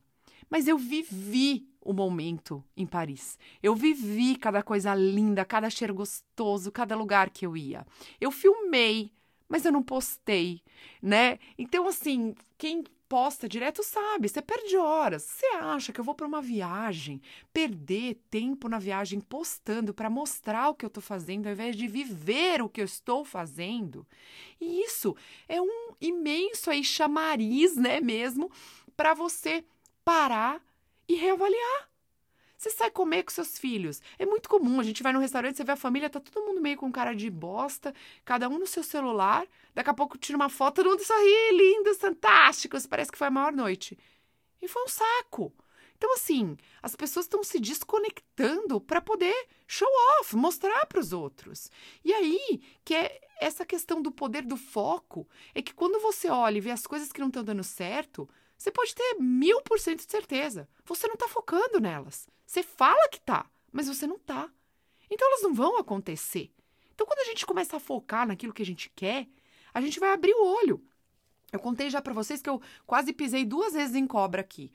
Mas 0.50 0.67
eu 0.67 0.77
vivi 0.77 1.67
o 1.82 1.94
momento 1.94 2.63
em 2.75 2.86
Paris. 2.86 3.38
Eu 3.62 3.75
vivi 3.75 4.36
cada 4.36 4.62
coisa 4.62 4.94
linda, 4.94 5.44
cada 5.44 5.70
cheiro 5.70 5.94
gostoso, 5.94 6.72
cada 6.72 6.96
lugar 6.96 7.29
que 7.29 7.46
eu 7.46 7.55
ia. 7.55 7.86
Eu 8.20 8.32
filmei 8.32 9.12
mas 9.48 9.66
eu 9.66 9.72
não 9.72 9.84
postei, 9.84 10.62
né? 11.02 11.40
Então, 11.58 11.88
assim, 11.88 12.36
quem 12.58 12.84
posta 13.08 13.48
direto 13.48 13.84
sabe, 13.84 14.28
você 14.28 14.42
perde 14.42 14.75
horas. 14.75 15.24
Você 15.24 15.46
acha 15.58 15.94
que 15.94 16.00
eu 16.00 16.04
vou 16.04 16.16
para 16.16 16.28
uma 16.28 16.42
viagem, 16.42 17.22
perder 17.54 18.20
tempo 18.30 18.68
na 18.68 18.80
viagem 18.80 19.20
postando 19.20 19.94
para 19.94 20.10
mostrar 20.10 20.70
o 20.70 20.75
que 20.75 20.86
eu 20.86 20.88
estou 20.88 21.04
fazendo, 21.04 21.48
ao 21.48 21.54
invés 21.54 21.75
de 21.75 21.88
viver 21.88 22.62
o 22.62 22.70
que 22.70 22.82
eu 22.82 22.86
estou 22.86 23.24
fazendo? 23.24 24.06
E 24.60 24.82
isso 24.82 25.16
é 25.48 25.62
um 25.62 25.94
imenso 26.02 26.70
aí 26.70 26.84
chamariz, 26.84 27.75
né, 27.75 28.02
mesmo, 28.02 28.52
para 28.98 29.14
você 29.14 29.64
parar 30.04 30.62
e 31.08 31.16
reavaliar. 31.16 31.90
Você 32.65 32.72
sai 32.72 32.89
comer 32.89 33.22
com 33.22 33.31
seus 33.31 33.60
filhos. 33.60 34.01
É 34.17 34.25
muito 34.25 34.50
comum. 34.50 34.79
A 34.79 34.84
gente 34.84 35.03
vai 35.03 35.13
no 35.13 35.19
restaurante, 35.19 35.55
você 35.55 35.63
vê 35.63 35.74
a 35.74 35.75
família, 35.75 36.10
tá 36.10 36.19
todo 36.19 36.43
mundo 36.43 36.60
meio 36.60 36.75
com 36.75 36.91
cara 36.91 37.13
de 37.13 37.29
bosta, 37.29 37.93
cada 38.24 38.50
um 38.50 38.57
no 38.57 38.65
seu 38.65 38.81
celular. 38.81 39.45
Daqui 39.75 39.91
a 39.91 39.93
pouco 39.93 40.17
tira 40.17 40.36
uma 40.36 40.50
foto, 40.50 40.77
todo 40.77 40.89
mundo 40.89 41.03
sorri, 41.03 41.51
lindos, 41.55 41.98
fantásticos. 41.98 42.88
Parece 42.88 43.12
que 43.12 43.19
foi 43.19 43.27
a 43.27 43.31
maior 43.31 43.53
noite. 43.53 43.95
E 44.60 44.67
foi 44.67 44.84
um 44.84 44.88
saco. 44.88 45.53
Então, 45.95 46.12
assim, 46.15 46.57
as 46.81 46.95
pessoas 46.95 47.27
estão 47.27 47.43
se 47.43 47.60
desconectando 47.60 48.81
para 48.81 49.00
poder 49.00 49.48
show 49.67 49.88
off, 50.19 50.36
mostrar 50.36 50.88
para 50.88 51.00
os 51.00 51.13
outros. 51.13 51.69
E 52.03 52.12
aí, 52.12 52.63
que 52.84 52.95
é 52.95 53.22
essa 53.39 53.63
questão 53.63 54.01
do 54.01 54.12
poder 54.12 54.41
do 54.41 54.57
foco, 54.57 55.27
é 55.53 55.62
que 55.62 55.74
quando 55.74 56.00
você 56.00 56.29
olha 56.29 56.57
e 56.57 56.62
vê 56.62 56.72
as 56.72 56.88
coisas 56.88 57.12
que 57.12 57.22
não 57.22 57.27
estão 57.27 57.43
dando 57.43 57.63
certo, 57.63 58.27
você 58.65 58.72
pode 58.72 58.95
ter 58.95 59.17
mil 59.19 59.62
por 59.62 59.79
cento 59.79 60.03
de 60.03 60.12
certeza. 60.12 60.67
Você 60.86 61.05
não 61.07 61.13
está 61.13 61.27
focando 61.27 61.79
nelas. 61.79 62.27
Você 62.48 62.63
fala 62.63 63.07
que 63.10 63.19
tá, 63.19 63.45
mas 63.72 63.88
você 63.88 64.07
não 64.07 64.17
tá. 64.17 64.50
Então 65.07 65.27
elas 65.27 65.43
não 65.43 65.53
vão 65.53 65.77
acontecer. 65.77 66.51
Então 66.95 67.05
quando 67.05 67.19
a 67.19 67.25
gente 67.25 67.45
começa 67.45 67.77
a 67.77 67.79
focar 67.79 68.27
naquilo 68.27 68.53
que 68.53 68.63
a 68.63 68.65
gente 68.65 68.91
quer, 68.95 69.27
a 69.72 69.79
gente 69.81 70.00
vai 70.00 70.12
abrir 70.12 70.34
o 70.34 70.43
olho. 70.43 70.84
Eu 71.51 71.60
contei 71.60 71.91
já 71.91 72.01
para 72.01 72.12
vocês 72.13 72.41
que 72.41 72.50
eu 72.50 72.60
quase 72.88 73.13
pisei 73.13 73.45
duas 73.45 73.74
vezes 73.74 73.95
em 73.95 74.07
cobra 74.07 74.41
aqui. 74.41 74.72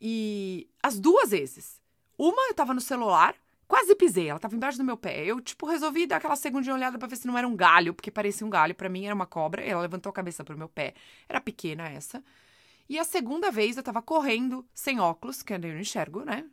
E 0.00 0.68
as 0.82 0.98
duas 0.98 1.30
vezes. 1.30 1.80
Uma 2.18 2.48
eu 2.48 2.54
tava 2.54 2.74
no 2.74 2.80
celular, 2.80 3.36
quase 3.68 3.94
pisei, 3.94 4.28
ela 4.30 4.40
tava 4.40 4.56
embaixo 4.56 4.78
do 4.78 4.84
meu 4.84 4.96
pé. 4.96 5.24
Eu, 5.24 5.40
tipo, 5.40 5.64
resolvi 5.64 6.06
dar 6.06 6.16
aquela 6.16 6.34
segunda 6.34 6.74
olhada 6.74 6.98
para 6.98 7.06
ver 7.06 7.16
se 7.16 7.26
não 7.28 7.38
era 7.38 7.46
um 7.46 7.54
galho, 7.54 7.94
porque 7.94 8.10
parecia 8.10 8.44
um 8.44 8.50
galho. 8.50 8.74
para 8.74 8.88
mim 8.88 9.06
era 9.06 9.14
uma 9.14 9.26
cobra. 9.26 9.62
Ela 9.62 9.82
levantou 9.82 10.10
a 10.10 10.12
cabeça 10.12 10.42
pro 10.42 10.58
meu 10.58 10.68
pé. 10.68 10.94
Era 11.28 11.40
pequena 11.40 11.88
essa. 11.88 12.22
E 12.88 12.98
a 12.98 13.04
segunda 13.04 13.50
vez 13.50 13.76
eu 13.76 13.82
tava 13.82 14.02
correndo 14.02 14.66
sem 14.74 15.00
óculos, 15.00 15.42
que 15.42 15.52
eu 15.52 15.58
não 15.58 15.78
enxergo, 15.78 16.24
né? 16.24 16.44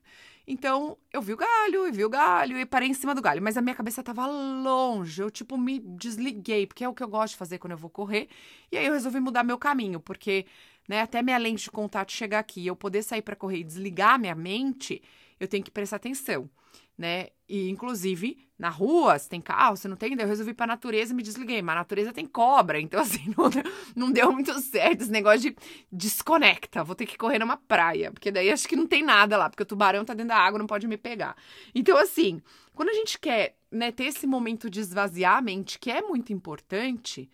Então, 0.48 0.98
eu 1.14 1.22
vi 1.22 1.34
o 1.34 1.38
galho, 1.38 1.88
e 1.88 1.92
vi 1.92 2.04
o 2.04 2.10
galho, 2.10 2.58
e 2.58 2.66
parei 2.66 2.90
em 2.90 2.94
cima 2.94 3.14
do 3.14 3.22
galho. 3.22 3.42
Mas 3.42 3.56
a 3.56 3.62
minha 3.62 3.76
cabeça 3.76 4.02
tava 4.02 4.26
longe. 4.26 5.22
Eu, 5.22 5.30
tipo, 5.30 5.58
me 5.58 5.80
desliguei, 5.80 6.66
porque 6.66 6.84
é 6.84 6.90
o 6.90 6.94
que 6.94 7.04
eu 7.04 7.08
gosto 7.08 7.34
de 7.34 7.38
fazer 7.38 7.60
quando 7.60 7.74
eu 7.74 7.78
vou 7.78 7.90
correr. 7.90 8.28
E 8.72 8.78
aí 8.78 8.86
eu 8.86 8.94
resolvi 8.94 9.20
mudar 9.20 9.44
meu 9.44 9.60
caminho, 9.60 10.00
porque, 10.00 10.46
né, 10.88 11.02
até 11.02 11.22
minha 11.22 11.38
lente 11.38 11.66
de 11.66 11.72
contato 11.72 12.12
chegar 12.12 12.40
aqui 12.40 12.62
e 12.62 12.68
eu 12.68 12.76
poder 12.76 13.04
sair 13.04 13.22
para 13.22 13.36
correr 13.36 13.60
e 13.60 13.64
desligar 13.64 14.20
minha 14.20 14.34
mente, 14.36 15.04
eu 15.40 15.48
tenho 15.48 15.64
que 15.64 15.72
prestar 15.72 15.98
atenção 15.98 16.50
né? 17.00 17.28
E, 17.50 17.68
inclusive, 17.68 18.38
na 18.60 18.70
rua, 18.70 19.18
você 19.18 19.28
tem 19.28 19.42
carro, 19.42 19.76
você 19.76 19.88
não 19.88 19.96
tem, 19.96 20.14
eu 20.14 20.28
resolvi 20.28 20.52
ir 20.52 20.54
pra 20.54 20.68
natureza 20.68 21.12
e 21.12 21.16
me 21.16 21.24
desliguei. 21.24 21.64
Mas 21.64 21.74
a 21.74 21.80
natureza 21.80 22.14
tem 22.14 22.28
cobra, 22.28 22.78
então, 22.80 23.02
assim, 23.02 23.34
não, 23.36 23.50
não 23.96 24.12
deu 24.12 24.32
muito 24.32 24.54
certo 24.62 25.02
esse 25.02 25.12
negócio 25.12 25.40
de 25.50 25.56
desconecta, 25.92 26.84
vou 26.84 26.96
ter 26.96 27.08
que 27.08 27.18
correr 27.18 27.40
numa 27.40 27.58
praia, 27.58 28.12
porque 28.12 28.32
daí 28.32 28.52
acho 28.52 28.68
que 28.68 28.76
não 28.76 28.86
tem 28.86 29.02
nada 29.02 29.36
lá, 29.36 29.50
porque 29.50 29.64
o 29.64 29.66
tubarão 29.66 30.06
tá 30.06 30.14
dentro 30.14 30.30
da 30.30 30.38
água, 30.38 30.60
não 30.60 30.68
pode 30.68 30.88
me 30.88 30.98
pegar. 30.98 31.36
Então, 31.74 31.98
assim, 31.98 32.40
quando 32.76 32.90
a 32.90 32.94
gente 32.94 33.18
quer, 33.18 33.56
né, 33.72 33.92
ter 33.92 34.04
esse 34.06 34.28
momento 34.28 34.70
de 34.70 34.80
esvaziar 34.80 35.38
a 35.38 35.42
mente, 35.42 35.80
que 35.80 35.90
é 35.90 36.04
muito 36.04 36.32
importante, 36.32 37.28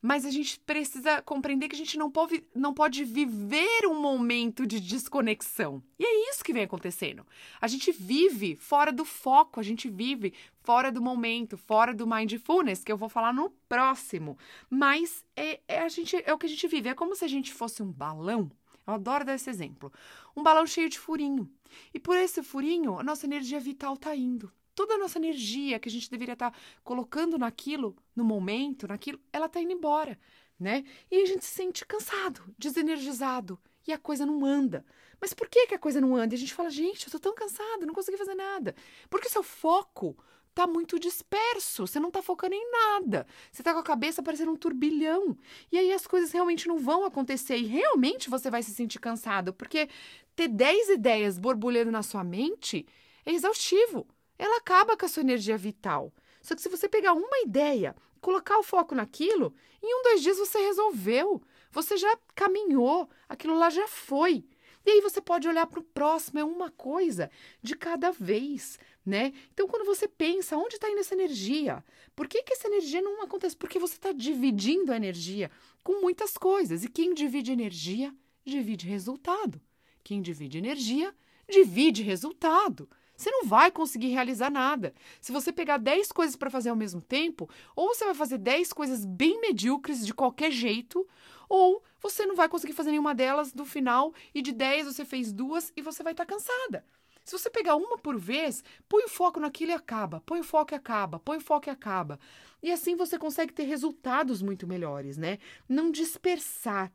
mas 0.00 0.24
a 0.24 0.30
gente 0.30 0.60
precisa 0.60 1.22
compreender 1.22 1.68
que 1.68 1.74
a 1.74 1.78
gente 1.78 1.98
não 1.98 2.10
pode, 2.10 2.44
não 2.54 2.72
pode 2.72 3.04
viver 3.04 3.86
um 3.86 4.00
momento 4.00 4.66
de 4.66 4.80
desconexão. 4.80 5.82
E 5.98 6.04
é 6.04 6.30
isso 6.30 6.44
que 6.44 6.52
vem 6.52 6.64
acontecendo. 6.64 7.26
A 7.60 7.66
gente 7.66 7.90
vive 7.92 8.54
fora 8.56 8.92
do 8.92 9.04
foco, 9.04 9.58
a 9.58 9.62
gente 9.62 9.88
vive 9.88 10.32
fora 10.62 10.92
do 10.92 11.00
momento, 11.00 11.56
fora 11.56 11.94
do 11.94 12.06
mindfulness, 12.06 12.84
que 12.84 12.92
eu 12.92 12.96
vou 12.96 13.08
falar 13.08 13.32
no 13.32 13.50
próximo. 13.68 14.38
Mas 14.68 15.24
é, 15.34 15.60
é, 15.66 15.80
a 15.80 15.88
gente, 15.88 16.16
é 16.24 16.32
o 16.32 16.38
que 16.38 16.46
a 16.46 16.50
gente 16.50 16.68
vive. 16.68 16.88
É 16.88 16.94
como 16.94 17.16
se 17.16 17.24
a 17.24 17.28
gente 17.28 17.52
fosse 17.52 17.82
um 17.82 17.90
balão. 17.90 18.50
Eu 18.86 18.94
adoro 18.94 19.24
dar 19.24 19.34
esse 19.34 19.50
exemplo. 19.50 19.92
Um 20.36 20.42
balão 20.42 20.66
cheio 20.66 20.88
de 20.88 20.98
furinho. 20.98 21.50
E 21.92 21.98
por 21.98 22.16
esse 22.16 22.42
furinho, 22.42 22.98
a 22.98 23.02
nossa 23.02 23.26
energia 23.26 23.58
vital 23.58 23.96
tá 23.96 24.14
indo 24.14 24.52
toda 24.76 24.94
a 24.94 24.98
nossa 24.98 25.18
energia 25.18 25.80
que 25.80 25.88
a 25.88 25.90
gente 25.90 26.08
deveria 26.08 26.34
estar 26.34 26.52
tá 26.52 26.58
colocando 26.84 27.38
naquilo, 27.38 27.96
no 28.14 28.22
momento, 28.22 28.86
naquilo, 28.86 29.18
ela 29.32 29.46
está 29.46 29.60
indo 29.60 29.72
embora, 29.72 30.16
né? 30.60 30.84
E 31.10 31.22
a 31.22 31.26
gente 31.26 31.44
se 31.44 31.54
sente 31.54 31.84
cansado, 31.84 32.42
desenergizado 32.56 33.58
e 33.88 33.92
a 33.92 33.98
coisa 33.98 34.26
não 34.26 34.44
anda. 34.44 34.84
Mas 35.18 35.32
por 35.32 35.48
que, 35.48 35.66
que 35.66 35.74
a 35.74 35.78
coisa 35.78 35.98
não 36.00 36.14
anda? 36.14 36.34
E 36.34 36.36
a 36.36 36.38
gente 36.38 36.52
fala, 36.52 36.68
gente, 36.68 37.06
eu 37.06 37.10
tô 37.10 37.18
tão 37.18 37.34
cansado, 37.34 37.86
não 37.86 37.94
consegui 37.94 38.18
fazer 38.18 38.34
nada. 38.34 38.74
Porque 39.08 39.30
seu 39.30 39.42
foco 39.42 40.14
tá 40.54 40.66
muito 40.66 40.98
disperso, 40.98 41.86
você 41.86 41.98
não 41.98 42.10
tá 42.10 42.20
focando 42.20 42.54
em 42.54 42.70
nada. 42.70 43.26
Você 43.50 43.62
tá 43.62 43.72
com 43.72 43.78
a 43.78 43.82
cabeça 43.82 44.22
parecendo 44.22 44.52
um 44.52 44.56
turbilhão. 44.56 45.38
E 45.72 45.78
aí 45.78 45.90
as 45.90 46.06
coisas 46.06 46.32
realmente 46.32 46.68
não 46.68 46.78
vão 46.78 47.04
acontecer 47.04 47.56
e 47.56 47.66
realmente 47.66 48.28
você 48.28 48.50
vai 48.50 48.62
se 48.62 48.72
sentir 48.72 48.98
cansado, 48.98 49.54
porque 49.54 49.88
ter 50.34 50.48
10 50.48 50.90
ideias 50.90 51.38
borbulhando 51.38 51.90
na 51.90 52.02
sua 52.02 52.22
mente 52.22 52.86
é 53.24 53.32
exaustivo 53.32 54.06
ela 54.38 54.58
acaba 54.58 54.96
com 54.96 55.06
a 55.06 55.08
sua 55.08 55.22
energia 55.22 55.56
vital. 55.56 56.12
Só 56.42 56.54
que 56.54 56.62
se 56.62 56.68
você 56.68 56.88
pegar 56.88 57.12
uma 57.12 57.40
ideia, 57.40 57.94
colocar 58.20 58.58
o 58.58 58.62
foco 58.62 58.94
naquilo, 58.94 59.54
em 59.82 59.94
um, 59.94 60.02
dois 60.02 60.22
dias 60.22 60.38
você 60.38 60.58
resolveu. 60.58 61.42
Você 61.70 61.96
já 61.96 62.16
caminhou, 62.34 63.08
aquilo 63.28 63.58
lá 63.58 63.70
já 63.70 63.86
foi. 63.88 64.44
E 64.84 64.90
aí 64.90 65.00
você 65.00 65.20
pode 65.20 65.48
olhar 65.48 65.66
para 65.66 65.80
o 65.80 65.82
próximo, 65.82 66.38
é 66.38 66.44
uma 66.44 66.70
coisa 66.70 67.28
de 67.60 67.74
cada 67.74 68.12
vez, 68.12 68.78
né? 69.04 69.32
Então, 69.52 69.66
quando 69.66 69.84
você 69.84 70.06
pensa, 70.06 70.56
onde 70.56 70.76
está 70.76 70.88
indo 70.88 71.00
essa 71.00 71.14
energia? 71.14 71.84
Por 72.14 72.28
que, 72.28 72.44
que 72.44 72.52
essa 72.52 72.68
energia 72.68 73.02
não 73.02 73.20
acontece? 73.20 73.56
Porque 73.56 73.80
você 73.80 73.94
está 73.94 74.12
dividindo 74.12 74.92
a 74.92 74.96
energia 74.96 75.50
com 75.82 76.00
muitas 76.00 76.38
coisas. 76.38 76.84
E 76.84 76.88
quem 76.88 77.12
divide 77.14 77.50
energia, 77.50 78.14
divide 78.44 78.86
resultado. 78.86 79.60
Quem 80.04 80.22
divide 80.22 80.58
energia, 80.58 81.12
divide 81.48 82.04
resultado 82.04 82.88
você 83.16 83.30
não 83.30 83.44
vai 83.44 83.70
conseguir 83.70 84.08
realizar 84.08 84.50
nada. 84.50 84.92
Se 85.20 85.32
você 85.32 85.52
pegar 85.52 85.78
10 85.78 86.12
coisas 86.12 86.36
para 86.36 86.50
fazer 86.50 86.70
ao 86.70 86.76
mesmo 86.76 87.00
tempo, 87.00 87.48
ou 87.74 87.94
você 87.94 88.04
vai 88.04 88.14
fazer 88.14 88.38
10 88.38 88.72
coisas 88.72 89.04
bem 89.04 89.40
medíocres 89.40 90.04
de 90.04 90.12
qualquer 90.12 90.50
jeito, 90.50 91.06
ou 91.48 91.82
você 92.00 92.26
não 92.26 92.36
vai 92.36 92.48
conseguir 92.48 92.72
fazer 92.72 92.90
nenhuma 92.90 93.14
delas 93.14 93.54
no 93.54 93.64
final 93.64 94.12
e 94.34 94.42
de 94.42 94.52
10 94.52 94.86
você 94.86 95.04
fez 95.04 95.32
duas 95.32 95.72
e 95.76 95.82
você 95.82 96.02
vai 96.02 96.12
estar 96.12 96.26
tá 96.26 96.34
cansada. 96.34 96.84
Se 97.24 97.36
você 97.36 97.50
pegar 97.50 97.74
uma 97.74 97.98
por 97.98 98.16
vez, 98.16 98.62
põe 98.88 99.02
o 99.04 99.08
foco 99.08 99.40
naquilo 99.40 99.72
e 99.72 99.74
acaba, 99.74 100.20
põe 100.20 100.38
o 100.38 100.44
foco 100.44 100.72
e 100.72 100.76
acaba, 100.76 101.18
põe 101.18 101.38
o 101.38 101.40
foco 101.40 101.68
e 101.68 101.70
acaba. 101.70 102.20
E 102.62 102.70
assim 102.70 102.94
você 102.94 103.18
consegue 103.18 103.52
ter 103.52 103.64
resultados 103.64 104.40
muito 104.40 104.64
melhores, 104.66 105.16
né? 105.16 105.38
Não 105.68 105.90
dispersar 105.90 106.92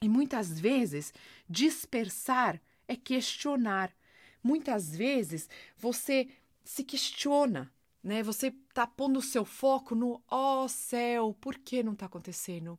E 0.00 0.08
muitas 0.08 0.60
vezes, 0.60 1.12
dispersar 1.48 2.60
é 2.86 2.94
questionar. 2.94 3.92
Muitas 4.42 4.94
vezes, 4.96 5.48
você 5.76 6.28
se 6.64 6.84
questiona, 6.84 7.72
né? 8.02 8.22
Você 8.22 8.52
tá 8.72 8.86
pondo 8.86 9.18
o 9.18 9.22
seu 9.22 9.44
foco 9.44 9.94
no 9.94 10.22
ó 10.28 10.64
oh, 10.64 10.68
céu, 10.68 11.36
por 11.40 11.56
que 11.58 11.82
não 11.82 11.94
tá 11.94 12.06
acontecendo? 12.06 12.78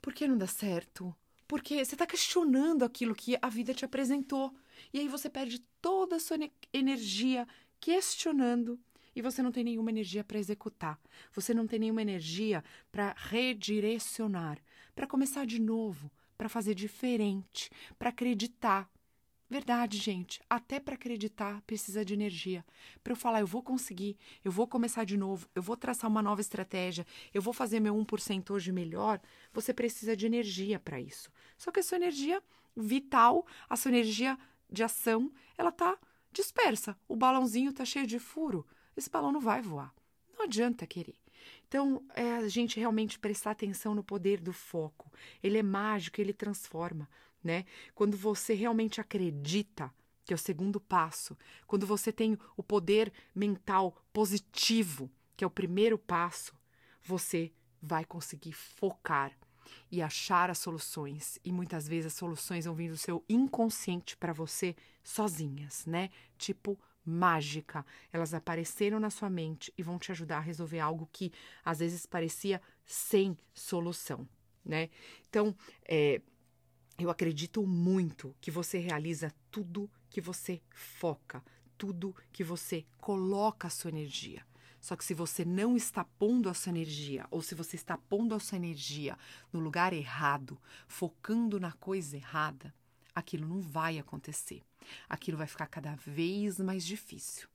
Por 0.00 0.14
que 0.14 0.26
não 0.28 0.38
dá 0.38 0.46
certo? 0.46 1.14
Porque 1.48 1.84
você 1.84 1.94
está 1.94 2.06
questionando 2.06 2.84
aquilo 2.84 3.14
que 3.14 3.38
a 3.40 3.48
vida 3.48 3.72
te 3.72 3.84
apresentou. 3.84 4.54
E 4.92 4.98
aí 4.98 5.08
você 5.08 5.28
perde 5.28 5.60
toda 5.80 6.16
a 6.16 6.20
sua 6.20 6.36
energia 6.72 7.46
questionando 7.80 8.78
e 9.14 9.22
você 9.22 9.42
não 9.42 9.50
tem 9.50 9.64
nenhuma 9.64 9.90
energia 9.90 10.22
para 10.22 10.38
executar. 10.38 11.00
Você 11.32 11.54
não 11.54 11.66
tem 11.66 11.78
nenhuma 11.78 12.02
energia 12.02 12.62
para 12.92 13.14
redirecionar, 13.16 14.58
para 14.94 15.06
começar 15.06 15.46
de 15.46 15.58
novo, 15.58 16.10
para 16.36 16.50
fazer 16.50 16.74
diferente, 16.74 17.70
para 17.98 18.10
acreditar. 18.10 18.90
Verdade, 19.48 19.96
gente. 19.98 20.40
Até 20.50 20.80
para 20.80 20.94
acreditar 20.94 21.62
precisa 21.62 22.04
de 22.04 22.12
energia. 22.12 22.64
Para 23.02 23.12
eu 23.12 23.16
falar, 23.16 23.40
eu 23.40 23.46
vou 23.46 23.62
conseguir, 23.62 24.16
eu 24.44 24.50
vou 24.50 24.66
começar 24.66 25.04
de 25.04 25.16
novo, 25.16 25.48
eu 25.54 25.62
vou 25.62 25.76
traçar 25.76 26.10
uma 26.10 26.20
nova 26.20 26.40
estratégia, 26.40 27.06
eu 27.32 27.40
vou 27.40 27.54
fazer 27.54 27.78
meu 27.78 27.94
1% 27.94 28.50
hoje 28.50 28.72
melhor, 28.72 29.20
você 29.52 29.72
precisa 29.72 30.16
de 30.16 30.26
energia 30.26 30.80
para 30.80 31.00
isso. 31.00 31.30
Só 31.56 31.70
que 31.70 31.78
a 31.78 31.82
sua 31.82 31.96
energia 31.96 32.42
vital, 32.76 33.46
a 33.68 33.76
sua 33.76 33.90
energia 33.90 34.36
de 34.68 34.82
ação, 34.82 35.32
ela 35.56 35.70
tá 35.70 35.96
dispersa. 36.32 36.96
O 37.08 37.14
balãozinho 37.14 37.72
tá 37.72 37.84
cheio 37.84 38.06
de 38.06 38.18
furo. 38.18 38.66
Esse 38.96 39.08
balão 39.08 39.30
não 39.30 39.40
vai 39.40 39.62
voar. 39.62 39.94
Não 40.36 40.44
adianta 40.44 40.86
querer. 40.86 41.16
Então, 41.68 42.02
é 42.14 42.36
a 42.36 42.48
gente 42.48 42.78
realmente 42.78 43.18
prestar 43.18 43.52
atenção 43.52 43.94
no 43.94 44.02
poder 44.02 44.40
do 44.40 44.52
foco. 44.52 45.10
Ele 45.42 45.58
é 45.58 45.62
mágico, 45.62 46.20
ele 46.20 46.32
transforma 46.32 47.08
né? 47.46 47.64
Quando 47.94 48.16
você 48.16 48.52
realmente 48.52 49.00
acredita, 49.00 49.90
que 50.24 50.34
é 50.34 50.36
o 50.36 50.38
segundo 50.38 50.80
passo, 50.80 51.38
quando 51.66 51.86
você 51.86 52.12
tem 52.12 52.36
o 52.56 52.62
poder 52.62 53.12
mental 53.34 53.96
positivo, 54.12 55.08
que 55.36 55.44
é 55.44 55.46
o 55.46 55.50
primeiro 55.50 55.96
passo, 55.96 56.52
você 57.02 57.52
vai 57.80 58.04
conseguir 58.04 58.52
focar 58.52 59.32
e 59.90 60.02
achar 60.02 60.50
as 60.50 60.58
soluções. 60.58 61.38
E 61.44 61.52
muitas 61.52 61.86
vezes 61.86 62.06
as 62.06 62.18
soluções 62.18 62.64
vão 62.64 62.74
vir 62.74 62.90
do 62.90 62.96
seu 62.96 63.24
inconsciente 63.28 64.16
para 64.16 64.32
você 64.32 64.74
sozinhas, 65.04 65.86
né? 65.86 66.10
Tipo 66.36 66.78
mágica. 67.04 67.86
Elas 68.12 68.34
apareceram 68.34 68.98
na 68.98 69.10
sua 69.10 69.30
mente 69.30 69.72
e 69.78 69.82
vão 69.82 69.96
te 69.96 70.10
ajudar 70.10 70.38
a 70.38 70.40
resolver 70.40 70.80
algo 70.80 71.08
que 71.12 71.32
às 71.64 71.78
vezes 71.78 72.04
parecia 72.04 72.60
sem 72.84 73.38
solução, 73.54 74.28
né? 74.64 74.90
Então, 75.28 75.54
é, 75.84 76.20
eu 77.04 77.10
acredito 77.10 77.66
muito 77.66 78.34
que 78.40 78.50
você 78.50 78.78
realiza 78.78 79.32
tudo 79.50 79.90
que 80.08 80.20
você 80.20 80.62
foca, 80.70 81.44
tudo 81.76 82.14
que 82.32 82.42
você 82.42 82.86
coloca 82.98 83.66
a 83.68 83.70
sua 83.70 83.90
energia. 83.90 84.42
Só 84.80 84.94
que 84.94 85.04
se 85.04 85.14
você 85.14 85.44
não 85.44 85.76
está 85.76 86.04
pondo 86.04 86.48
a 86.48 86.54
sua 86.54 86.70
energia, 86.70 87.26
ou 87.30 87.42
se 87.42 87.54
você 87.54 87.76
está 87.76 87.98
pondo 87.98 88.34
a 88.34 88.40
sua 88.40 88.56
energia 88.56 89.18
no 89.52 89.60
lugar 89.60 89.92
errado, 89.92 90.58
focando 90.86 91.58
na 91.58 91.72
coisa 91.72 92.16
errada, 92.16 92.72
aquilo 93.14 93.48
não 93.48 93.60
vai 93.60 93.98
acontecer. 93.98 94.62
Aquilo 95.08 95.36
vai 95.36 95.46
ficar 95.46 95.66
cada 95.66 95.96
vez 95.96 96.60
mais 96.60 96.84
difícil. 96.84 97.48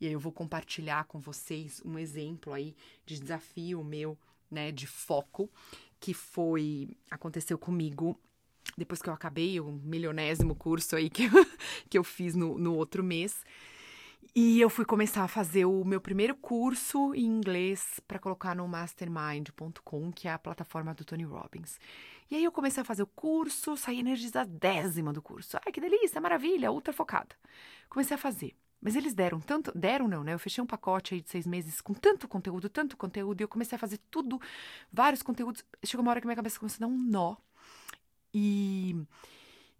E 0.00 0.06
aí 0.06 0.12
eu 0.12 0.20
vou 0.20 0.30
compartilhar 0.30 1.04
com 1.04 1.18
vocês 1.18 1.82
um 1.84 1.98
exemplo 1.98 2.52
aí 2.52 2.76
de 3.04 3.18
desafio 3.18 3.82
meu, 3.82 4.16
né, 4.50 4.70
de 4.70 4.86
foco, 4.86 5.50
que 5.98 6.14
foi 6.14 6.96
aconteceu 7.10 7.58
comigo 7.58 8.16
depois 8.76 9.00
que 9.00 9.08
eu 9.08 9.14
acabei 9.14 9.60
o 9.60 9.72
milionésimo 9.72 10.54
curso 10.54 10.96
aí 10.96 11.08
que 11.08 11.24
eu, 11.24 11.30
que 11.88 11.98
eu 11.98 12.04
fiz 12.04 12.34
no, 12.34 12.58
no 12.58 12.74
outro 12.74 13.02
mês. 13.02 13.44
E 14.34 14.60
eu 14.60 14.68
fui 14.68 14.84
começar 14.84 15.24
a 15.24 15.28
fazer 15.28 15.64
o 15.64 15.82
meu 15.82 15.98
primeiro 16.00 16.34
curso 16.34 17.14
em 17.14 17.24
inglês 17.24 18.00
para 18.06 18.18
colocar 18.18 18.54
no 18.54 18.68
mastermind.com, 18.68 20.12
que 20.12 20.28
é 20.28 20.32
a 20.32 20.38
plataforma 20.38 20.92
do 20.92 21.06
Tony 21.06 21.24
Robbins. 21.24 21.78
E 22.30 22.36
aí 22.36 22.44
eu 22.44 22.52
comecei 22.52 22.82
a 22.82 22.84
fazer 22.84 23.02
o 23.02 23.06
curso, 23.06 23.76
saí 23.78 24.00
energizadésima 24.00 25.10
do 25.10 25.22
curso. 25.22 25.56
Ai, 25.64 25.72
que 25.72 25.80
delícia, 25.80 26.20
maravilha, 26.20 26.70
ultra 26.70 26.92
focada. 26.92 27.34
Comecei 27.88 28.14
a 28.14 28.18
fazer. 28.18 28.54
Mas 28.78 28.94
eles 28.94 29.14
deram 29.14 29.40
tanto, 29.40 29.72
deram 29.76 30.06
não, 30.06 30.22
né? 30.22 30.34
Eu 30.34 30.38
fechei 30.38 30.62
um 30.62 30.66
pacote 30.66 31.14
aí 31.14 31.22
de 31.22 31.30
seis 31.30 31.46
meses 31.46 31.80
com 31.80 31.94
tanto 31.94 32.28
conteúdo, 32.28 32.68
tanto 32.68 32.96
conteúdo, 32.96 33.40
e 33.40 33.44
eu 33.44 33.48
comecei 33.48 33.76
a 33.76 33.78
fazer 33.78 33.98
tudo, 34.10 34.38
vários 34.92 35.22
conteúdos. 35.22 35.64
Chegou 35.82 36.04
uma 36.04 36.10
hora 36.10 36.20
que 36.20 36.26
minha 36.26 36.36
cabeça 36.36 36.58
começou 36.58 36.84
a 36.84 36.86
dar 36.86 36.92
um 36.92 36.98
nó. 36.98 37.36
E, 38.38 38.94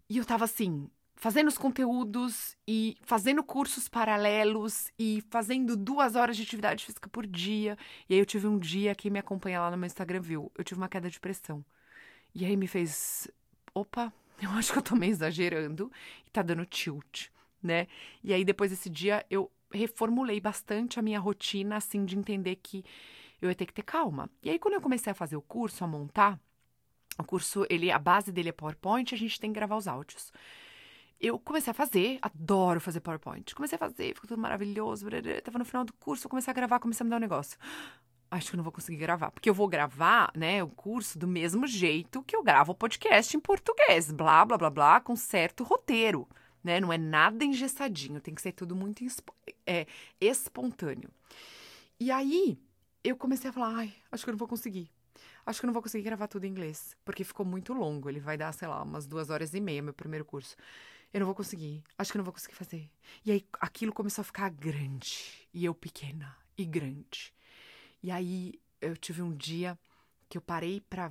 e 0.09 0.17
eu 0.17 0.25
tava 0.25 0.45
assim, 0.45 0.89
fazendo 1.15 1.47
os 1.47 1.59
conteúdos 1.59 2.57
e 2.67 2.97
fazendo 3.03 3.43
cursos 3.43 3.87
paralelos 3.87 4.91
e 4.97 5.23
fazendo 5.29 5.77
duas 5.77 6.15
horas 6.15 6.35
de 6.35 6.41
atividade 6.41 6.83
física 6.83 7.07
por 7.07 7.27
dia. 7.27 7.77
E 8.09 8.15
aí 8.15 8.19
eu 8.19 8.25
tive 8.25 8.47
um 8.47 8.57
dia, 8.57 8.95
quem 8.95 9.11
me 9.11 9.19
acompanha 9.19 9.59
lá 9.59 9.69
no 9.69 9.77
meu 9.77 9.85
Instagram 9.85 10.21
viu, 10.21 10.51
eu 10.57 10.63
tive 10.63 10.79
uma 10.79 10.89
queda 10.89 11.07
de 11.07 11.19
pressão. 11.19 11.63
E 12.33 12.45
aí 12.45 12.57
me 12.57 12.65
fez, 12.65 13.27
opa, 13.75 14.11
eu 14.41 14.49
acho 14.51 14.73
que 14.73 14.79
eu 14.79 14.83
tô 14.83 14.95
meio 14.95 15.11
exagerando 15.11 15.91
e 16.25 16.29
tá 16.31 16.41
dando 16.41 16.65
tilt, 16.65 17.27
né? 17.61 17.85
E 18.23 18.33
aí 18.33 18.43
depois 18.43 18.71
desse 18.71 18.89
dia 18.89 19.23
eu 19.29 19.51
reformulei 19.71 20.41
bastante 20.41 20.97
a 20.97 21.03
minha 21.03 21.19
rotina, 21.19 21.77
assim, 21.77 22.03
de 22.05 22.17
entender 22.17 22.55
que 22.55 22.83
eu 23.39 23.49
ia 23.49 23.55
ter 23.55 23.67
que 23.67 23.73
ter 23.73 23.83
calma. 23.83 24.31
E 24.41 24.49
aí 24.49 24.57
quando 24.57 24.73
eu 24.73 24.81
comecei 24.81 25.11
a 25.11 25.15
fazer 25.15 25.35
o 25.35 25.43
curso, 25.43 25.83
a 25.83 25.87
montar, 25.87 26.39
o 27.17 27.23
curso, 27.23 27.65
ele, 27.69 27.91
a 27.91 27.99
base 27.99 28.31
dele 28.31 28.49
é 28.49 28.51
PowerPoint, 28.51 29.13
a 29.13 29.17
gente 29.17 29.39
tem 29.39 29.51
que 29.51 29.55
gravar 29.55 29.75
os 29.75 29.87
áudios. 29.87 30.31
Eu 31.19 31.39
comecei 31.39 31.71
a 31.71 31.73
fazer, 31.73 32.19
adoro 32.21 32.79
fazer 32.79 32.99
PowerPoint. 32.99 33.55
Comecei 33.55 33.75
a 33.75 33.79
fazer, 33.79 34.13
ficou 34.13 34.27
tudo 34.27 34.39
maravilhoso. 34.39 35.07
Tava 35.43 35.57
no 35.57 35.65
final 35.65 35.83
do 35.83 35.93
curso, 35.93 36.25
eu 36.25 36.29
comecei 36.29 36.51
a 36.51 36.53
gravar, 36.53 36.79
comecei 36.79 37.03
a 37.03 37.05
me 37.05 37.09
dar 37.09 37.17
um 37.17 37.19
negócio. 37.19 37.57
Acho 38.29 38.49
que 38.49 38.55
eu 38.55 38.57
não 38.57 38.63
vou 38.63 38.73
conseguir 38.73 38.97
gravar, 38.97 39.31
porque 39.31 39.49
eu 39.49 39.53
vou 39.53 39.67
gravar, 39.67 40.31
né, 40.35 40.61
o 40.61 40.67
curso 40.67 41.17
do 41.17 41.27
mesmo 41.27 41.65
jeito 41.65 42.21
que 42.23 42.35
eu 42.35 42.43
gravo 42.43 42.73
o 42.73 42.75
podcast 42.75 43.35
em 43.35 43.39
português, 43.39 44.11
blá, 44.11 44.43
blá, 44.43 44.57
blá, 44.57 44.69
blá, 44.69 44.99
com 44.99 45.15
certo 45.15 45.63
roteiro, 45.63 46.27
né? 46.61 46.79
Não 46.81 46.91
é 46.91 46.97
nada 46.97 47.45
engessadinho, 47.45 48.19
tem 48.19 48.35
que 48.35 48.41
ser 48.41 48.51
tudo 48.51 48.75
muito 48.75 49.01
é, 49.65 49.87
espontâneo. 50.19 51.09
E 51.97 52.11
aí, 52.11 52.59
eu 53.01 53.15
comecei 53.15 53.49
a 53.49 53.53
falar, 53.53 53.73
ai, 53.75 53.93
acho 54.11 54.25
que 54.25 54.29
eu 54.29 54.33
não 54.33 54.37
vou 54.37 54.47
conseguir. 54.47 54.91
Acho 55.47 55.61
que 55.61 55.65
eu 55.65 55.69
não 55.69 55.73
vou 55.73 55.81
conseguir 55.81 56.03
gravar 56.03 56.27
tudo 56.27 56.43
em 56.43 56.49
inglês, 56.49 56.93
porque 57.05 57.23
ficou 57.23 57.45
muito 57.45 57.71
longo. 57.73 58.09
Ele 58.09 58.19
vai 58.19 58.37
dar, 58.37 58.51
sei 58.51 58.67
lá, 58.67 58.83
umas 58.83 59.07
duas 59.07 59.29
horas 59.29 59.53
e 59.53 59.61
meia, 59.61 59.81
meu 59.81 59.93
primeiro 59.93 60.25
curso. 60.25 60.57
Eu 61.13 61.21
não 61.21 61.25
vou 61.25 61.33
conseguir. 61.33 61.81
Acho 61.97 62.11
que 62.11 62.17
eu 62.17 62.19
não 62.19 62.25
vou 62.25 62.33
conseguir 62.33 62.55
fazer. 62.55 62.89
E 63.25 63.31
aí 63.31 63.47
aquilo 63.53 63.93
começou 63.93 64.23
a 64.23 64.25
ficar 64.25 64.49
grande. 64.49 65.47
E 65.53 65.63
eu 65.63 65.73
pequena 65.73 66.35
e 66.57 66.65
grande. 66.65 67.33
E 68.03 68.11
aí 68.11 68.59
eu 68.81 68.97
tive 68.97 69.21
um 69.21 69.33
dia 69.33 69.79
que 70.27 70.37
eu 70.37 70.41
parei 70.41 70.81
para 70.81 71.07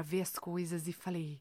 ver 0.00 0.20
as 0.20 0.38
coisas 0.38 0.86
e 0.86 0.92
falei: 0.92 1.40